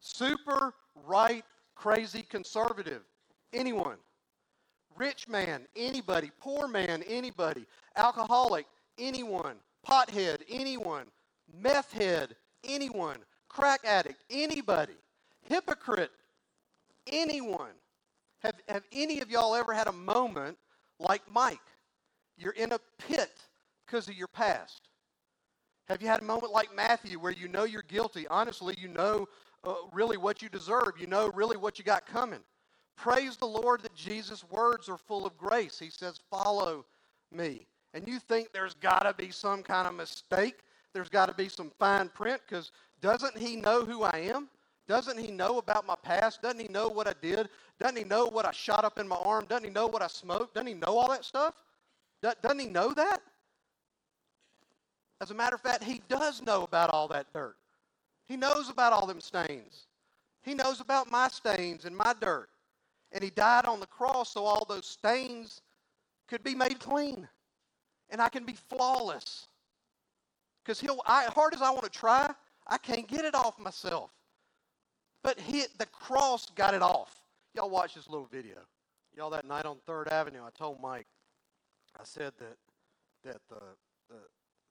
Super 0.00 0.74
right 1.06 1.44
crazy 1.74 2.22
conservative? 2.22 3.02
Anyone. 3.52 3.96
Rich 4.96 5.28
man? 5.28 5.66
Anybody. 5.76 6.30
Poor 6.40 6.68
man? 6.68 7.02
Anybody. 7.02 7.66
Alcoholic? 7.96 8.66
Anyone. 8.98 9.56
Pothead? 9.84 10.42
Anyone. 10.48 11.06
Meth 11.52 11.92
head? 11.92 12.36
Anyone. 12.64 13.18
Crack 13.48 13.80
addict? 13.84 14.24
Anybody. 14.30 14.94
Hypocrite? 15.42 16.10
Anyone. 17.06 17.72
Have, 18.40 18.54
have 18.68 18.84
any 18.92 19.20
of 19.20 19.30
y'all 19.30 19.54
ever 19.54 19.72
had 19.72 19.86
a 19.86 19.92
moment 19.92 20.58
like 20.98 21.22
Mike? 21.32 21.58
You're 22.36 22.52
in 22.52 22.72
a 22.72 22.78
pit 22.98 23.32
because 23.86 24.08
of 24.08 24.14
your 24.14 24.28
past. 24.28 24.88
Have 25.88 26.00
you 26.00 26.08
had 26.08 26.22
a 26.22 26.24
moment 26.24 26.52
like 26.52 26.74
Matthew 26.74 27.18
where 27.18 27.32
you 27.32 27.48
know 27.48 27.64
you're 27.64 27.82
guilty? 27.82 28.26
Honestly, 28.28 28.74
you 28.78 28.88
know 28.88 29.28
uh, 29.64 29.74
really 29.92 30.16
what 30.16 30.42
you 30.42 30.48
deserve. 30.48 30.92
You 30.98 31.06
know 31.06 31.30
really 31.34 31.56
what 31.56 31.78
you 31.78 31.84
got 31.84 32.06
coming. 32.06 32.40
Praise 32.96 33.36
the 33.36 33.46
Lord 33.46 33.82
that 33.82 33.94
Jesus' 33.94 34.44
words 34.50 34.88
are 34.88 34.96
full 34.96 35.26
of 35.26 35.36
grace. 35.36 35.78
He 35.78 35.90
says, 35.90 36.20
Follow 36.30 36.86
me. 37.30 37.66
And 37.94 38.06
you 38.06 38.18
think 38.18 38.52
there's 38.52 38.74
got 38.74 39.04
to 39.04 39.14
be 39.14 39.30
some 39.30 39.62
kind 39.62 39.88
of 39.88 39.94
mistake? 39.94 40.56
There's 40.92 41.08
got 41.08 41.26
to 41.26 41.34
be 41.34 41.48
some 41.48 41.70
fine 41.78 42.08
print 42.10 42.42
because 42.46 42.72
doesn't 43.00 43.38
He 43.38 43.56
know 43.56 43.84
who 43.84 44.02
I 44.02 44.30
am? 44.34 44.48
Doesn't 44.86 45.18
he 45.18 45.30
know 45.30 45.58
about 45.58 45.86
my 45.86 45.94
past? 46.02 46.42
Doesn't 46.42 46.60
he 46.60 46.68
know 46.68 46.88
what 46.88 47.08
I 47.08 47.14
did? 47.22 47.48
Doesn't 47.80 47.96
he 47.96 48.04
know 48.04 48.26
what 48.26 48.44
I 48.44 48.52
shot 48.52 48.84
up 48.84 48.98
in 48.98 49.08
my 49.08 49.16
arm? 49.16 49.46
Doesn't 49.46 49.64
he 49.64 49.70
know 49.70 49.86
what 49.86 50.02
I 50.02 50.08
smoked? 50.08 50.54
Doesn't 50.54 50.66
he 50.66 50.74
know 50.74 50.98
all 50.98 51.08
that 51.08 51.24
stuff? 51.24 51.54
Doesn't 52.20 52.58
he 52.58 52.66
know 52.66 52.92
that? 52.92 53.22
As 55.20 55.30
a 55.30 55.34
matter 55.34 55.54
of 55.54 55.62
fact, 55.62 55.84
he 55.84 56.02
does 56.08 56.42
know 56.42 56.64
about 56.64 56.90
all 56.90 57.08
that 57.08 57.32
dirt. 57.32 57.56
He 58.26 58.36
knows 58.36 58.68
about 58.68 58.92
all 58.92 59.06
them 59.06 59.20
stains. 59.20 59.86
He 60.42 60.54
knows 60.54 60.80
about 60.80 61.10
my 61.10 61.28
stains 61.28 61.86
and 61.86 61.96
my 61.96 62.14
dirt. 62.20 62.48
And 63.12 63.24
he 63.24 63.30
died 63.30 63.64
on 63.64 63.80
the 63.80 63.86
cross 63.86 64.32
so 64.32 64.44
all 64.44 64.66
those 64.68 64.86
stains 64.86 65.62
could 66.28 66.42
be 66.42 66.54
made 66.54 66.78
clean. 66.78 67.26
And 68.10 68.20
I 68.20 68.28
can 68.28 68.44
be 68.44 68.54
flawless. 68.68 69.46
Because 70.62 70.80
he'll 70.80 71.00
I, 71.06 71.24
hard 71.24 71.54
as 71.54 71.62
I 71.62 71.70
want 71.70 71.84
to 71.84 71.90
try, 71.90 72.32
I 72.66 72.78
can't 72.78 73.06
get 73.06 73.24
it 73.24 73.34
off 73.34 73.58
myself. 73.58 74.10
But 75.22 75.38
he, 75.40 75.64
the 75.78 75.86
cross 75.86 76.50
got 76.54 76.74
it 76.74 76.82
off. 76.82 77.20
Y'all 77.54 77.70
watch 77.70 77.94
this 77.94 78.08
little 78.08 78.28
video. 78.30 78.56
Y'all, 79.16 79.30
that 79.30 79.46
night 79.46 79.64
on 79.64 79.76
3rd 79.88 80.10
Avenue, 80.10 80.42
I 80.44 80.50
told 80.50 80.80
Mike, 80.80 81.06
I 81.98 82.04
said 82.04 82.32
that 82.38 82.56
that 83.24 83.40
the, 83.48 83.60
the 84.08 84.16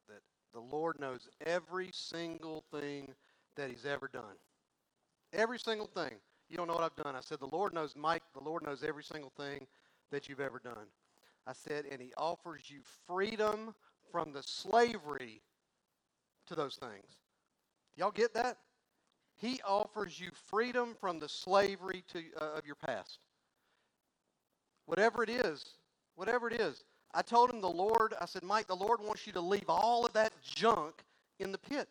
that 0.08 0.22
the 0.54 0.60
Lord 0.60 1.00
knows 1.00 1.28
every 1.46 1.90
single 1.92 2.64
thing 2.72 3.14
that 3.56 3.70
He's 3.70 3.86
ever 3.86 4.10
done. 4.12 4.36
Every 5.32 5.58
single 5.58 5.88
thing. 5.88 6.12
You 6.50 6.58
don't 6.58 6.68
know 6.68 6.76
what 6.76 6.84
I've 6.84 7.04
done. 7.04 7.16
I 7.16 7.22
said 7.22 7.40
the 7.40 7.48
Lord 7.48 7.74
knows 7.74 7.96
Mike. 7.96 8.24
The 8.38 8.44
Lord 8.44 8.64
knows 8.64 8.84
every 8.84 9.04
single 9.04 9.32
thing 9.38 9.66
that 10.12 10.30
you've 10.30 10.42
ever 10.42 10.60
done. 10.64 10.86
I 11.46 11.54
said, 11.54 11.86
and 11.92 12.02
He 12.02 12.14
offers 12.18 12.70
you 12.70 12.80
freedom 13.08 13.74
from 14.12 14.32
the 14.32 14.44
slavery 14.44 15.42
to 16.48 16.56
those 16.56 16.76
things. 16.76 17.18
Y'all 17.96 18.12
get 18.12 18.34
that? 18.34 18.58
He 19.36 19.60
offers 19.66 20.20
you 20.20 20.30
freedom 20.50 20.96
from 21.00 21.20
the 21.20 21.30
slavery 21.30 22.04
to, 22.14 22.20
uh, 22.40 22.58
of 22.58 22.66
your 22.66 22.76
past. 22.76 23.20
Whatever 24.86 25.24
it 25.24 25.30
is, 25.30 25.66
whatever 26.16 26.48
it 26.48 26.60
is. 26.60 26.84
I 27.14 27.22
told 27.22 27.50
him 27.50 27.62
the 27.62 27.70
Lord, 27.70 28.14
I 28.20 28.26
said, 28.26 28.44
Mike, 28.44 28.68
the 28.68 28.76
Lord 28.76 29.00
wants 29.00 29.28
you 29.28 29.34
to 29.34 29.42
leave 29.42 29.70
all 29.70 30.06
of 30.06 30.14
that 30.14 30.34
junk 30.42 31.04
in 31.40 31.52
the 31.52 31.58
pit. 31.58 31.88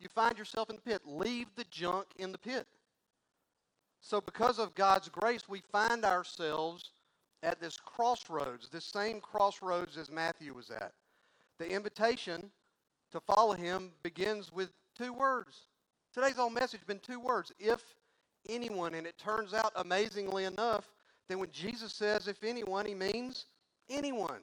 You 0.00 0.08
find 0.08 0.38
yourself 0.38 0.70
in 0.70 0.76
the 0.76 0.82
pit. 0.82 1.02
Leave 1.04 1.48
the 1.56 1.64
junk 1.70 2.06
in 2.16 2.32
the 2.32 2.38
pit. 2.38 2.66
So, 4.00 4.20
because 4.20 4.58
of 4.58 4.74
God's 4.74 5.08
grace, 5.08 5.48
we 5.48 5.60
find 5.72 6.04
ourselves 6.04 6.90
at 7.42 7.60
this 7.60 7.76
crossroads, 7.76 8.68
this 8.68 8.84
same 8.84 9.20
crossroads 9.20 9.96
as 9.96 10.10
Matthew 10.10 10.54
was 10.54 10.70
at. 10.70 10.92
The 11.58 11.70
invitation 11.70 12.50
to 13.12 13.20
follow 13.20 13.52
him 13.52 13.90
begins 14.02 14.52
with 14.52 14.70
two 14.96 15.12
words. 15.12 15.66
Today's 16.12 16.36
whole 16.36 16.50
message 16.50 16.80
has 16.80 16.86
been 16.86 17.00
two 17.00 17.20
words 17.20 17.52
if 17.58 17.82
anyone. 18.48 18.94
And 18.94 19.06
it 19.06 19.18
turns 19.18 19.54
out, 19.54 19.72
amazingly 19.76 20.44
enough, 20.44 20.92
that 21.28 21.38
when 21.38 21.50
Jesus 21.50 21.92
says 21.92 22.28
if 22.28 22.42
anyone, 22.42 22.86
he 22.86 22.94
means 22.94 23.46
anyone. 23.90 24.40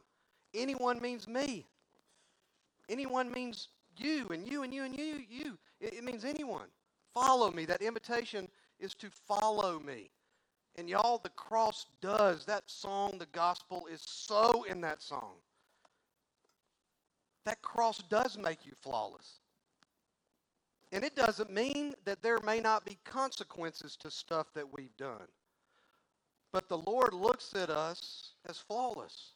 Anyone 0.53 1.01
means 1.01 1.27
me. 1.27 1.65
Anyone 2.89 3.31
means 3.31 3.69
you 3.97 4.27
and 4.29 4.47
you 4.47 4.63
and 4.63 4.73
you 4.73 4.83
and 4.83 4.97
you, 4.97 5.23
you. 5.29 5.57
It, 5.81 5.95
it 5.95 6.03
means 6.03 6.23
anyone. 6.23 6.67
Follow 7.13 7.51
me. 7.51 7.65
That 7.65 7.81
invitation 7.81 8.47
is 8.79 8.93
to 8.95 9.09
follow 9.09 9.79
me. 9.79 10.09
And 10.77 10.89
y'all, 10.89 11.19
the 11.23 11.29
cross 11.29 11.85
does. 12.01 12.45
That 12.45 12.63
song, 12.67 13.17
the 13.17 13.27
gospel, 13.27 13.87
is 13.91 14.01
so 14.05 14.63
in 14.63 14.81
that 14.81 15.01
song. 15.01 15.33
That 17.45 17.61
cross 17.61 17.99
does 18.09 18.37
make 18.37 18.65
you 18.65 18.73
flawless. 18.81 19.39
And 20.91 21.03
it 21.03 21.15
doesn't 21.15 21.51
mean 21.51 21.93
that 22.05 22.21
there 22.21 22.39
may 22.41 22.59
not 22.59 22.85
be 22.85 22.97
consequences 23.05 23.95
to 23.97 24.11
stuff 24.11 24.47
that 24.53 24.65
we've 24.77 24.95
done. 24.97 25.27
But 26.51 26.69
the 26.69 26.77
Lord 26.77 27.13
looks 27.13 27.53
at 27.53 27.69
us 27.69 28.31
as 28.47 28.57
flawless. 28.57 29.31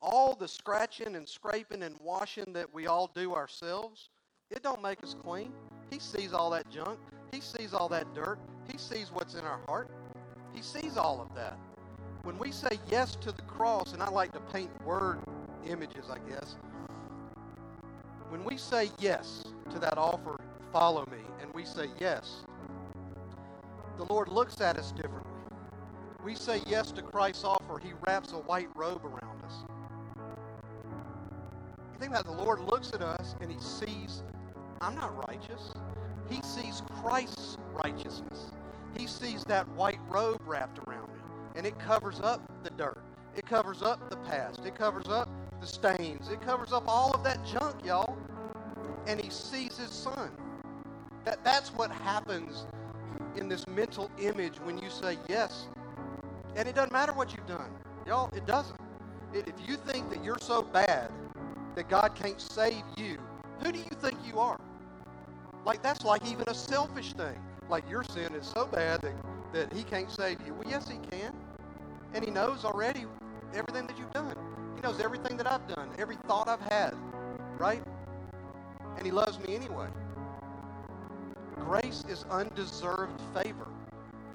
All 0.00 0.34
the 0.34 0.48
scratching 0.48 1.16
and 1.16 1.28
scraping 1.28 1.82
and 1.82 1.96
washing 2.00 2.52
that 2.52 2.72
we 2.72 2.86
all 2.86 3.10
do 3.14 3.34
ourselves, 3.34 4.10
it 4.50 4.62
don't 4.62 4.82
make 4.82 5.02
us 5.02 5.14
clean. 5.22 5.52
He 5.90 5.98
sees 5.98 6.32
all 6.32 6.50
that 6.50 6.70
junk. 6.70 6.98
He 7.32 7.40
sees 7.40 7.74
all 7.74 7.88
that 7.90 8.12
dirt. 8.14 8.38
He 8.70 8.78
sees 8.78 9.10
what's 9.12 9.34
in 9.34 9.44
our 9.44 9.60
heart. 9.66 9.90
He 10.56 10.62
sees 10.62 10.96
all 10.96 11.20
of 11.20 11.34
that. 11.36 11.58
When 12.22 12.38
we 12.38 12.50
say 12.50 12.80
yes 12.90 13.14
to 13.16 13.30
the 13.30 13.42
cross, 13.42 13.92
and 13.92 14.02
I 14.02 14.08
like 14.08 14.32
to 14.32 14.40
paint 14.52 14.70
word 14.84 15.18
images, 15.68 16.06
I 16.10 16.18
guess. 16.28 16.56
When 18.30 18.42
we 18.42 18.56
say 18.56 18.90
yes 18.98 19.44
to 19.70 19.78
that 19.78 19.98
offer, 19.98 20.36
follow 20.72 21.06
me, 21.12 21.18
and 21.42 21.52
we 21.52 21.66
say 21.66 21.88
yes, 22.00 22.42
the 23.98 24.04
Lord 24.04 24.28
looks 24.28 24.60
at 24.60 24.78
us 24.78 24.92
differently. 24.92 25.30
We 26.24 26.34
say 26.34 26.62
yes 26.66 26.90
to 26.92 27.02
Christ's 27.02 27.44
offer, 27.44 27.78
He 27.78 27.92
wraps 28.06 28.32
a 28.32 28.38
white 28.38 28.68
robe 28.74 29.04
around 29.04 29.44
us. 29.44 29.54
You 30.16 32.00
think 32.00 32.12
about 32.12 32.24
it, 32.24 32.36
the 32.36 32.44
Lord 32.44 32.60
looks 32.60 32.92
at 32.92 33.02
us 33.02 33.36
and 33.40 33.52
He 33.52 33.60
sees, 33.60 34.22
I'm 34.80 34.94
not 34.94 35.16
righteous. 35.28 35.70
He 36.30 36.40
sees 36.42 36.82
Christ's 37.02 37.58
righteousness. 37.84 38.52
He 38.98 39.06
sees 39.06 39.44
that 39.44 39.68
white 39.70 40.00
robe 40.08 40.40
wrapped 40.46 40.78
around 40.86 41.08
me, 41.08 41.20
and 41.54 41.66
it 41.66 41.78
covers 41.78 42.20
up 42.20 42.40
the 42.62 42.70
dirt. 42.70 43.02
It 43.36 43.44
covers 43.46 43.82
up 43.82 44.08
the 44.08 44.16
past. 44.16 44.64
It 44.64 44.74
covers 44.74 45.08
up 45.08 45.28
the 45.60 45.66
stains. 45.66 46.28
It 46.30 46.40
covers 46.40 46.72
up 46.72 46.84
all 46.86 47.12
of 47.12 47.22
that 47.24 47.44
junk, 47.44 47.84
y'all. 47.84 48.16
And 49.06 49.20
he 49.20 49.30
sees 49.30 49.76
his 49.76 49.90
son. 49.90 50.30
That, 51.24 51.44
that's 51.44 51.70
what 51.74 51.90
happens 51.90 52.66
in 53.36 53.48
this 53.48 53.66
mental 53.66 54.10
image 54.18 54.56
when 54.64 54.78
you 54.78 54.88
say 54.88 55.18
yes. 55.28 55.66
And 56.54 56.66
it 56.66 56.74
doesn't 56.74 56.92
matter 56.92 57.12
what 57.12 57.36
you've 57.36 57.46
done. 57.46 57.70
Y'all, 58.06 58.30
it 58.34 58.46
doesn't. 58.46 58.78
It, 59.34 59.48
if 59.48 59.68
you 59.68 59.76
think 59.76 60.08
that 60.10 60.24
you're 60.24 60.38
so 60.40 60.62
bad 60.62 61.10
that 61.74 61.88
God 61.88 62.14
can't 62.14 62.40
save 62.40 62.82
you, 62.96 63.18
who 63.62 63.72
do 63.72 63.78
you 63.78 63.96
think 64.00 64.16
you 64.26 64.38
are? 64.38 64.58
Like, 65.66 65.82
that's 65.82 66.04
like 66.04 66.24
even 66.26 66.44
a 66.46 66.54
selfish 66.54 67.12
thing. 67.12 67.38
Like, 67.68 67.88
your 67.90 68.04
sin 68.04 68.34
is 68.34 68.46
so 68.46 68.66
bad 68.66 69.00
that, 69.02 69.14
that 69.52 69.72
he 69.72 69.82
can't 69.82 70.10
save 70.10 70.38
you. 70.46 70.54
Well, 70.54 70.68
yes, 70.68 70.88
he 70.88 70.98
can. 71.10 71.32
And 72.14 72.24
he 72.24 72.30
knows 72.30 72.64
already 72.64 73.04
everything 73.54 73.86
that 73.86 73.98
you've 73.98 74.12
done. 74.12 74.36
He 74.76 74.82
knows 74.82 75.00
everything 75.00 75.36
that 75.38 75.50
I've 75.50 75.66
done, 75.68 75.90
every 75.98 76.16
thought 76.26 76.48
I've 76.48 76.60
had, 76.60 76.94
right? 77.58 77.82
And 78.96 79.04
he 79.04 79.10
loves 79.10 79.38
me 79.40 79.54
anyway. 79.54 79.88
Grace 81.56 82.04
is 82.08 82.24
undeserved 82.30 83.20
favor. 83.34 83.66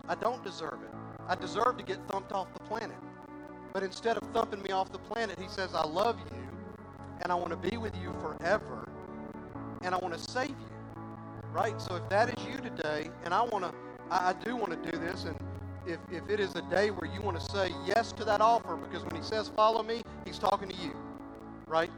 I 0.09 0.15
don't 0.15 0.43
deserve 0.43 0.79
it. 0.84 0.93
I 1.27 1.36
deserve 1.36 1.77
to 1.77 1.84
get 1.84 1.99
thumped 2.09 2.34
off 2.34 2.51
the 2.53 2.59
planet. 2.65 2.97
But 3.73 3.84
instead 3.84 4.17
of 4.17 4.27
thumping 4.34 4.61
me 4.61 4.71
off 4.71 4.91
the 4.91 4.99
planet, 4.99 5.39
he 5.39 5.47
says, 5.47 5.73
I 5.73 5.86
love 5.86 6.17
you 6.19 6.38
and 7.21 7.32
I 7.32 7.36
want 7.36 7.51
to 7.51 7.69
be 7.69 7.77
with 7.77 7.95
you 8.01 8.13
forever 8.19 8.89
and 9.84 9.95
I 9.95 9.97
want 9.99 10.13
to 10.13 10.19
save 10.19 10.49
you. 10.49 10.70
Right? 11.51 11.79
So 11.81 11.95
if 11.95 12.07
that 12.09 12.29
is 12.29 12.45
you 12.45 12.57
today, 12.57 13.09
and 13.25 13.33
I 13.33 13.41
want 13.41 13.65
to, 13.65 13.73
I, 14.09 14.33
do 14.33 14.55
want 14.55 14.71
to 14.71 14.91
do 14.91 14.97
this, 14.97 15.25
and 15.25 15.37
if, 15.85 15.99
if 16.11 16.29
it 16.29 16.39
is 16.39 16.55
a 16.55 16.61
day 16.63 16.91
where 16.91 17.11
you 17.11 17.21
want 17.21 17.39
to 17.39 17.51
say 17.51 17.71
yes 17.85 18.11
to 18.13 18.25
that 18.25 18.39
offer, 18.39 18.77
because 18.77 19.03
when 19.03 19.15
he 19.15 19.21
says 19.21 19.49
follow 19.49 19.83
me, 19.83 20.01
he's 20.25 20.39
talking 20.39 20.69
to 20.69 20.75
you. 20.75 20.95
Right? 21.67 21.91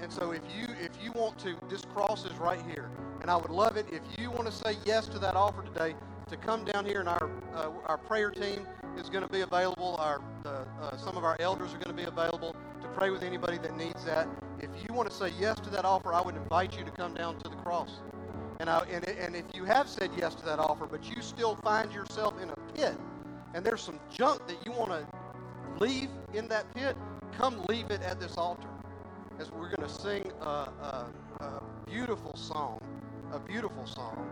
And 0.00 0.12
so 0.12 0.32
if 0.32 0.42
you 0.56 0.66
if 0.80 0.90
you 1.02 1.12
want 1.12 1.38
to, 1.38 1.56
this 1.68 1.84
cross 1.84 2.24
is 2.24 2.36
right 2.38 2.60
here. 2.70 2.90
And 3.22 3.30
I 3.30 3.36
would 3.36 3.50
love 3.50 3.76
it 3.76 3.86
if 3.90 4.02
you 4.18 4.30
want 4.30 4.46
to 4.46 4.52
say 4.52 4.76
yes 4.84 5.06
to 5.08 5.18
that 5.20 5.34
offer 5.34 5.62
today 5.62 5.94
to 6.28 6.36
come 6.36 6.64
down 6.64 6.84
here 6.84 7.00
and 7.00 7.08
our 7.08 7.30
uh, 7.54 7.70
our 7.86 7.98
prayer 7.98 8.30
team 8.30 8.66
is 8.98 9.08
going 9.08 9.22
to 9.22 9.32
be 9.32 9.40
available. 9.40 9.96
Our 9.98 10.20
uh, 10.44 10.64
uh, 10.82 10.96
some 10.96 11.16
of 11.16 11.24
our 11.24 11.36
elders 11.40 11.72
are 11.72 11.78
going 11.78 11.96
to 11.96 12.02
be 12.02 12.08
available 12.08 12.54
to 12.82 12.88
pray 12.88 13.10
with 13.10 13.22
anybody 13.22 13.58
that 13.58 13.76
needs 13.76 14.04
that. 14.04 14.28
If 14.60 14.70
you 14.88 14.94
want 14.94 15.10
to 15.10 15.14
say 15.14 15.32
yes 15.38 15.58
to 15.60 15.70
that 15.70 15.84
offer, 15.84 16.12
I 16.12 16.20
would 16.20 16.36
invite 16.36 16.76
you 16.78 16.84
to 16.84 16.90
come 16.90 17.14
down 17.14 17.38
to 17.40 17.48
the 17.48 17.56
cross. 17.56 18.00
And, 18.60 18.70
I, 18.70 18.80
and, 18.90 19.06
and 19.06 19.36
if 19.36 19.44
you 19.54 19.64
have 19.64 19.88
said 19.88 20.10
yes 20.16 20.34
to 20.36 20.44
that 20.46 20.58
offer, 20.58 20.86
but 20.86 21.04
you 21.10 21.20
still 21.20 21.56
find 21.56 21.92
yourself 21.92 22.40
in 22.42 22.48
a 22.48 22.56
pit, 22.72 22.94
and 23.54 23.64
there's 23.64 23.82
some 23.82 24.00
junk 24.10 24.46
that 24.46 24.56
you 24.64 24.72
want 24.72 24.90
to 24.90 25.06
leave 25.78 26.08
in 26.32 26.48
that 26.48 26.72
pit, 26.74 26.96
come 27.36 27.62
leave 27.68 27.90
it 27.90 28.00
at 28.02 28.18
this 28.18 28.38
altar 28.38 28.68
as 29.38 29.50
we're 29.52 29.68
going 29.68 29.86
to 29.86 29.94
sing 29.94 30.32
a, 30.40 30.46
a, 30.46 31.06
a, 31.40 31.62
beautiful 31.86 32.34
song, 32.34 32.80
a 33.32 33.38
beautiful 33.38 33.86
song. 33.86 34.26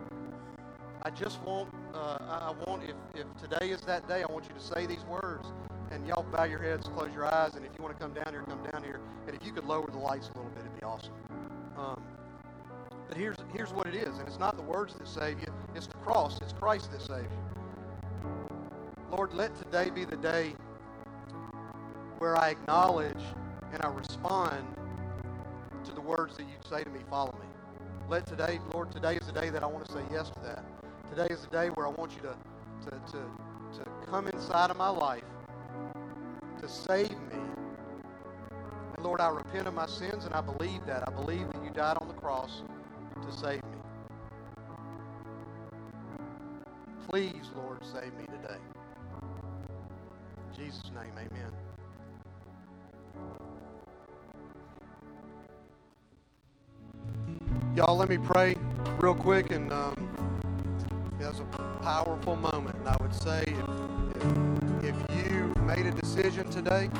I 1.03 1.11
just 1.11 1.43
want, 1.43 1.68
uh, 1.95 2.16
I 2.20 2.53
want, 2.66 2.83
if, 2.85 2.97
if 3.14 3.27
today 3.37 3.70
is 3.70 3.83
that 3.83 4.09
day, 4.09 4.25
I 4.27 4.33
want 4.33 4.47
you 4.49 4.55
to 4.55 4.61
say 4.61 4.87
these 4.87 5.05
words. 5.05 5.47
And 5.95 6.05
y'all 6.09 6.24
bow 6.24 6.42
your 6.42 6.59
heads, 6.59 6.88
close 6.88 7.14
your 7.14 7.24
eyes, 7.24 7.55
and 7.55 7.64
if 7.64 7.70
you 7.78 7.84
want 7.84 7.97
to 7.97 8.03
come 8.03 8.12
down 8.12 8.26
here, 8.32 8.42
come 8.42 8.61
down 8.72 8.82
here. 8.82 8.99
And 9.28 9.36
if 9.36 9.47
you 9.47 9.53
could 9.53 9.64
lower 9.64 9.86
the 9.88 9.99
lights 9.99 10.28
a 10.34 10.36
little 10.36 10.51
bit, 10.51 10.64
it'd 10.64 10.80
be 10.80 10.82
awesome. 10.82 11.14
Um, 11.78 12.03
but 13.09 13.16
here's, 13.16 13.36
here's 13.53 13.72
what 13.72 13.86
it 13.86 13.95
is, 13.95 14.18
and 14.18 14.26
it's 14.26 14.40
not 14.40 14.57
the 14.57 14.62
words 14.62 14.95
that 14.95 15.07
save 15.07 15.38
you, 15.38 15.47
it's 15.76 15.86
the 15.86 15.97
cross, 15.99 16.40
it's 16.42 16.53
Christ 16.53 16.90
that 16.90 17.01
saves 17.01 17.30
you. 17.30 18.28
Lord, 19.12 19.32
let 19.34 19.55
today 19.55 19.90
be 19.90 20.05
the 20.05 20.16
day 20.16 20.55
where 22.18 22.36
I 22.36 22.51
acknowledge 22.51 23.22
and 23.72 23.80
I 23.84 23.88
respond 23.88 24.66
to 25.84 25.92
the 25.92 26.01
words 26.01 26.36
that 26.38 26.45
you 26.45 26.57
say 26.68 26.82
to 26.82 26.90
me, 26.90 27.01
follow 27.09 27.38
me. 27.40 27.47
Let 28.09 28.26
today, 28.26 28.59
Lord, 28.72 28.90
today 28.90 29.14
is 29.14 29.26
the 29.26 29.40
day 29.40 29.51
that 29.51 29.62
I 29.62 29.66
want 29.66 29.84
to 29.86 29.92
say 29.92 30.01
yes 30.11 30.28
to 30.30 30.40
that. 30.40 30.64
Today 31.11 31.32
is 31.32 31.42
the 31.42 31.51
day 31.51 31.68
where 31.68 31.86
I 31.86 31.90
want 31.90 32.16
you 32.16 32.22
to, 32.22 32.36
to, 32.90 33.12
to, 33.12 33.78
to 33.78 34.07
come 34.07 34.26
inside 34.28 34.70
of 34.70 34.76
my 34.76 34.88
life, 34.88 35.22
to 36.64 36.70
save 36.70 37.10
me. 37.10 37.38
And 38.96 39.04
Lord, 39.04 39.20
I 39.20 39.28
repent 39.28 39.66
of 39.66 39.74
my 39.74 39.86
sins 39.86 40.24
and 40.24 40.32
I 40.32 40.40
believe 40.40 40.86
that. 40.86 41.06
I 41.06 41.12
believe 41.12 41.46
that 41.52 41.62
you 41.62 41.70
died 41.70 41.98
on 42.00 42.08
the 42.08 42.14
cross 42.14 42.62
to 43.22 43.32
save 43.32 43.62
me. 43.64 43.78
Please, 47.08 47.50
Lord, 47.54 47.84
save 47.84 48.14
me 48.14 48.24
today. 48.24 48.56
In 50.38 50.64
Jesus' 50.64 50.90
name, 50.94 51.12
amen. 51.18 51.52
Y'all, 57.76 57.96
let 57.96 58.08
me 58.08 58.16
pray 58.16 58.56
real 59.00 59.14
quick. 59.14 59.50
And 59.50 59.70
um, 59.70 59.94
it 61.20 61.26
was 61.26 61.40
a 61.40 61.44
powerful 61.82 62.36
moment. 62.36 62.76
And 62.76 62.88
I 62.88 62.96
would 63.02 63.14
say 63.14 63.42
if, 63.46 63.93
if, 65.09 65.32
you 65.32 65.53
made 65.64 65.86
a 65.86 65.92
decision 65.92 66.49
today, 66.51 66.90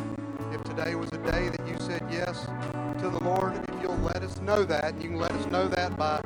If 0.53 0.63
today 0.65 0.95
was 0.95 1.11
a 1.13 1.19
day 1.19 1.49
that 1.49 1.67
you 1.67 1.77
said 1.81 2.03
yes 2.11 2.47
to 3.01 3.11
the 3.11 3.19
Lord, 3.25 3.55
if 3.69 3.83
you'll 3.83 3.99
let 3.99 4.23
us 4.23 4.41
know 4.41 4.65
that, 4.65 4.95
you 5.03 5.09
can 5.09 5.19
let 5.19 5.33
us 5.33 5.47
know 5.51 5.67
that 5.69 5.97
by 5.97 6.21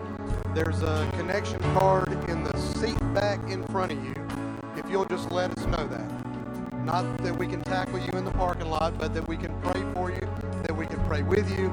there's 0.55 0.83
a 0.83 1.09
connection 1.16 1.59
card 1.79 2.11
in 2.29 2.45
the 2.45 2.57
seat 2.59 2.99
back 3.14 3.41
in 3.51 3.64
front 3.69 3.93
of 3.93 4.05
you. 4.05 4.14
If 4.77 4.91
you'll 4.91 5.07
just 5.07 5.31
let 5.31 5.57
us 5.57 5.64
know 5.66 5.87
that. 5.87 6.85
Not 6.85 7.19
that 7.19 7.39
we 7.39 7.47
can 7.47 7.62
tackle 7.62 7.99
you 7.99 8.12
in 8.12 8.25
the 8.25 8.33
parking 8.33 8.69
lot, 8.69 8.99
but 8.99 9.14
that 9.14 9.27
we 9.27 9.37
can 9.37 9.59
pray 9.62 9.83
for 9.95 10.11
you, 10.11 10.29
that 10.62 10.77
we 10.77 10.87
can 10.87 11.03
pray 11.07 11.23
with 11.23 11.49
you, 11.59 11.73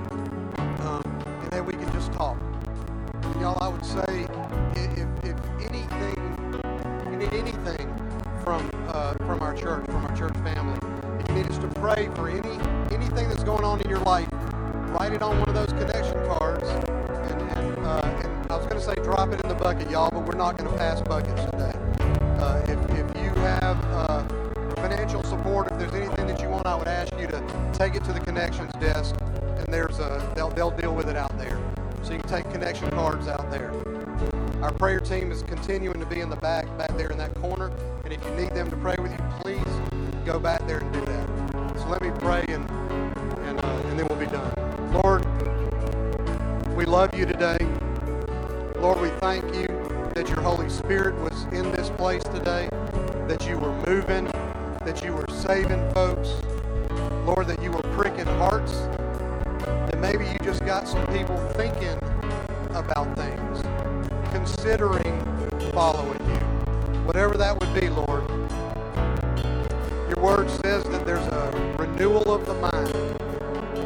bucket, 19.66 19.90
y'all, 19.90 20.12
but 20.12 20.24
we're 20.28 20.38
not 20.38 20.60
going 20.60 20.70
to 20.70 20.78
pass 20.78 21.02
buckets 21.02 21.44
today. 21.46 21.74
Uh, 22.38 22.62
if, 22.68 22.78
if 23.00 23.24
you 23.24 23.32
have 23.42 23.84
uh, 23.86 24.24
financial 24.76 25.24
support, 25.24 25.72
if 25.72 25.80
there's 25.80 25.94
anything 25.96 26.28
that 26.28 26.40
you 26.40 26.48
want, 26.48 26.68
I 26.68 26.76
would 26.76 26.88
ask 26.88 27.12
you 27.20 27.26
to 27.26 27.72
take 27.74 27.96
it 27.96 28.04
to 28.04 28.14
the 28.14 28.20
connections 28.20 28.72
desk, 28.74 29.16
and 29.22 29.66
there's 29.74 29.98
a 29.98 30.32
they'll 30.36 30.52
they'll 30.52 30.70
deal 30.70 30.94
with 30.94 31.10
it 31.10 31.16
out 31.16 31.36
there. 31.40 31.60
So 32.04 32.14
you 32.14 32.20
can 32.20 32.30
take 32.30 32.52
connection 32.52 32.92
cards 32.92 33.28
out 33.28 33.50
there. 33.50 33.74
Our 34.62 34.72
prayer 34.72 35.00
team 35.00 35.32
is 35.32 35.42
continuing 35.42 36.00
to 36.00 36.06
be 36.06 36.20
in 36.20 36.30
the 36.30 36.36
back, 36.36 36.66
back 36.78 36.96
there 36.96 37.10
in 37.10 37.18
that 37.18 37.34
corner. 37.34 37.72
And 38.04 38.14
if 38.14 38.24
you 38.24 38.30
need 38.36 38.52
them 38.52 38.70
to 38.70 38.78
pray 38.78 38.96
with 39.00 39.14
you, 39.14 39.18
please 39.42 39.66
go 40.28 40.38
back 40.38 40.68
there 40.68 40.78
and 40.78 40.94
do 40.94 41.04
that. 41.06 41.80
So 41.80 41.88
let 41.88 42.04
me 42.04 42.12
pray, 42.20 42.46
and 42.50 42.70
and 43.48 43.60
uh, 43.66 43.82
and 43.86 44.00
then 44.00 44.06
we'll 44.12 44.20
be 44.20 44.28
done. 44.28 44.54
Lord, 44.94 45.26
we 46.78 46.86
love 46.86 47.16
you 47.18 47.26
today. 47.26 47.65
Lord, 48.86 49.02
we 49.02 49.10
thank 49.18 49.44
you 49.56 49.66
that 50.14 50.30
your 50.30 50.42
Holy 50.42 50.70
Spirit 50.70 51.16
was 51.16 51.46
in 51.46 51.72
this 51.72 51.90
place 51.90 52.22
today, 52.22 52.70
that 53.28 53.44
you 53.50 53.58
were 53.58 53.74
moving, 53.88 54.26
that 54.86 55.02
you 55.04 55.12
were 55.12 55.26
saving 55.28 55.92
folks. 55.92 56.30
Lord, 57.26 57.48
that 57.48 57.64
you 57.64 57.72
were 57.72 57.82
pricking 57.98 58.28
hearts, 58.28 58.74
that 59.66 59.98
maybe 59.98 60.26
you 60.26 60.38
just 60.44 60.64
got 60.68 60.88
some 60.88 61.04
people 61.08 61.36
thinking 61.56 61.98
about 62.76 63.18
things, 63.18 63.64
considering 64.32 65.20
following 65.72 66.20
you. 66.30 67.00
Whatever 67.06 67.38
that 67.38 67.60
would 67.60 67.74
be, 67.74 67.90
Lord. 67.90 68.30
Your 70.10 70.24
word 70.24 70.48
says 70.62 70.84
that 70.84 71.08
there's 71.08 71.26
a 71.26 71.76
renewal 71.80 72.32
of 72.32 72.46
the 72.46 72.54
mind, 72.54 73.18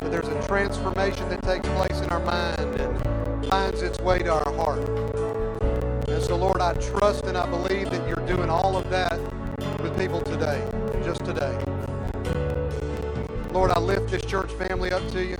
that 0.01 0.11
there's 0.11 0.27
a 0.27 0.45
transformation 0.45 1.29
that 1.29 1.41
takes 1.41 1.69
place 1.69 2.01
in 2.01 2.09
our 2.09 2.19
mind 2.19 2.58
finds 3.49 3.81
its 3.81 3.99
way 4.01 4.19
to 4.19 4.31
our 4.31 4.53
heart. 4.53 4.87
And 6.07 6.21
so, 6.21 6.35
Lord, 6.35 6.61
I 6.61 6.73
trust 6.73 7.25
and 7.25 7.35
I 7.35 7.49
believe 7.49 7.89
that 7.89 8.07
you're 8.07 8.27
doing 8.27 8.47
all 8.47 8.77
of 8.77 8.87
that 8.91 9.19
with 9.81 9.97
people 9.97 10.21
today, 10.21 10.63
just 11.03 11.25
today. 11.25 11.57
Lord, 13.51 13.71
I 13.71 13.79
lift 13.79 14.11
this 14.11 14.23
church 14.23 14.51
family 14.51 14.91
up 14.91 15.07
to 15.09 15.25
you. 15.25 15.37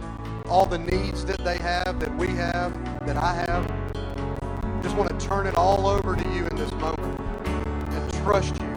All 0.47 0.65
the 0.65 0.79
needs 0.79 1.23
that 1.25 1.37
they 1.43 1.59
have, 1.59 1.99
that 1.99 2.15
we 2.17 2.27
have, 2.29 2.73
that 3.05 3.15
I 3.15 3.35
have. 3.35 4.81
Just 4.81 4.95
want 4.97 5.11
to 5.11 5.27
turn 5.27 5.45
it 5.45 5.55
all 5.55 5.85
over 5.85 6.15
to 6.15 6.29
you 6.29 6.47
in 6.47 6.55
this 6.55 6.71
moment 6.71 7.19
and 7.91 8.13
trust 8.23 8.59
you 8.59 8.67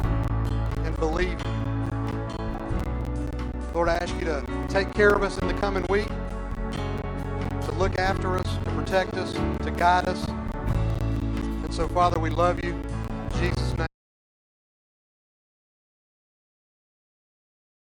and 0.85 0.95
believe 0.97 1.41
you. 1.43 1.53
Lord, 3.73 3.89
I 3.89 3.95
ask 3.95 4.15
you 4.17 4.27
to 4.27 4.45
take 4.69 4.93
care 4.93 5.11
of 5.11 5.23
us 5.23 5.39
in 5.39 5.49
the 5.49 5.55
coming 5.55 5.87
week, 5.89 6.09
look 7.83 7.99
after 7.99 8.37
us, 8.39 8.47
to 8.59 8.71
protect 8.77 9.15
us, 9.15 9.33
to 9.33 9.71
guide 9.73 10.07
us. 10.07 10.25
And 10.29 11.75
so, 11.75 11.89
Father, 11.89 12.21
we 12.21 12.31
love 12.31 12.63
you. 12.65 12.75
In 12.75 13.29
Jesus' 13.41 13.77
name. 13.77 13.92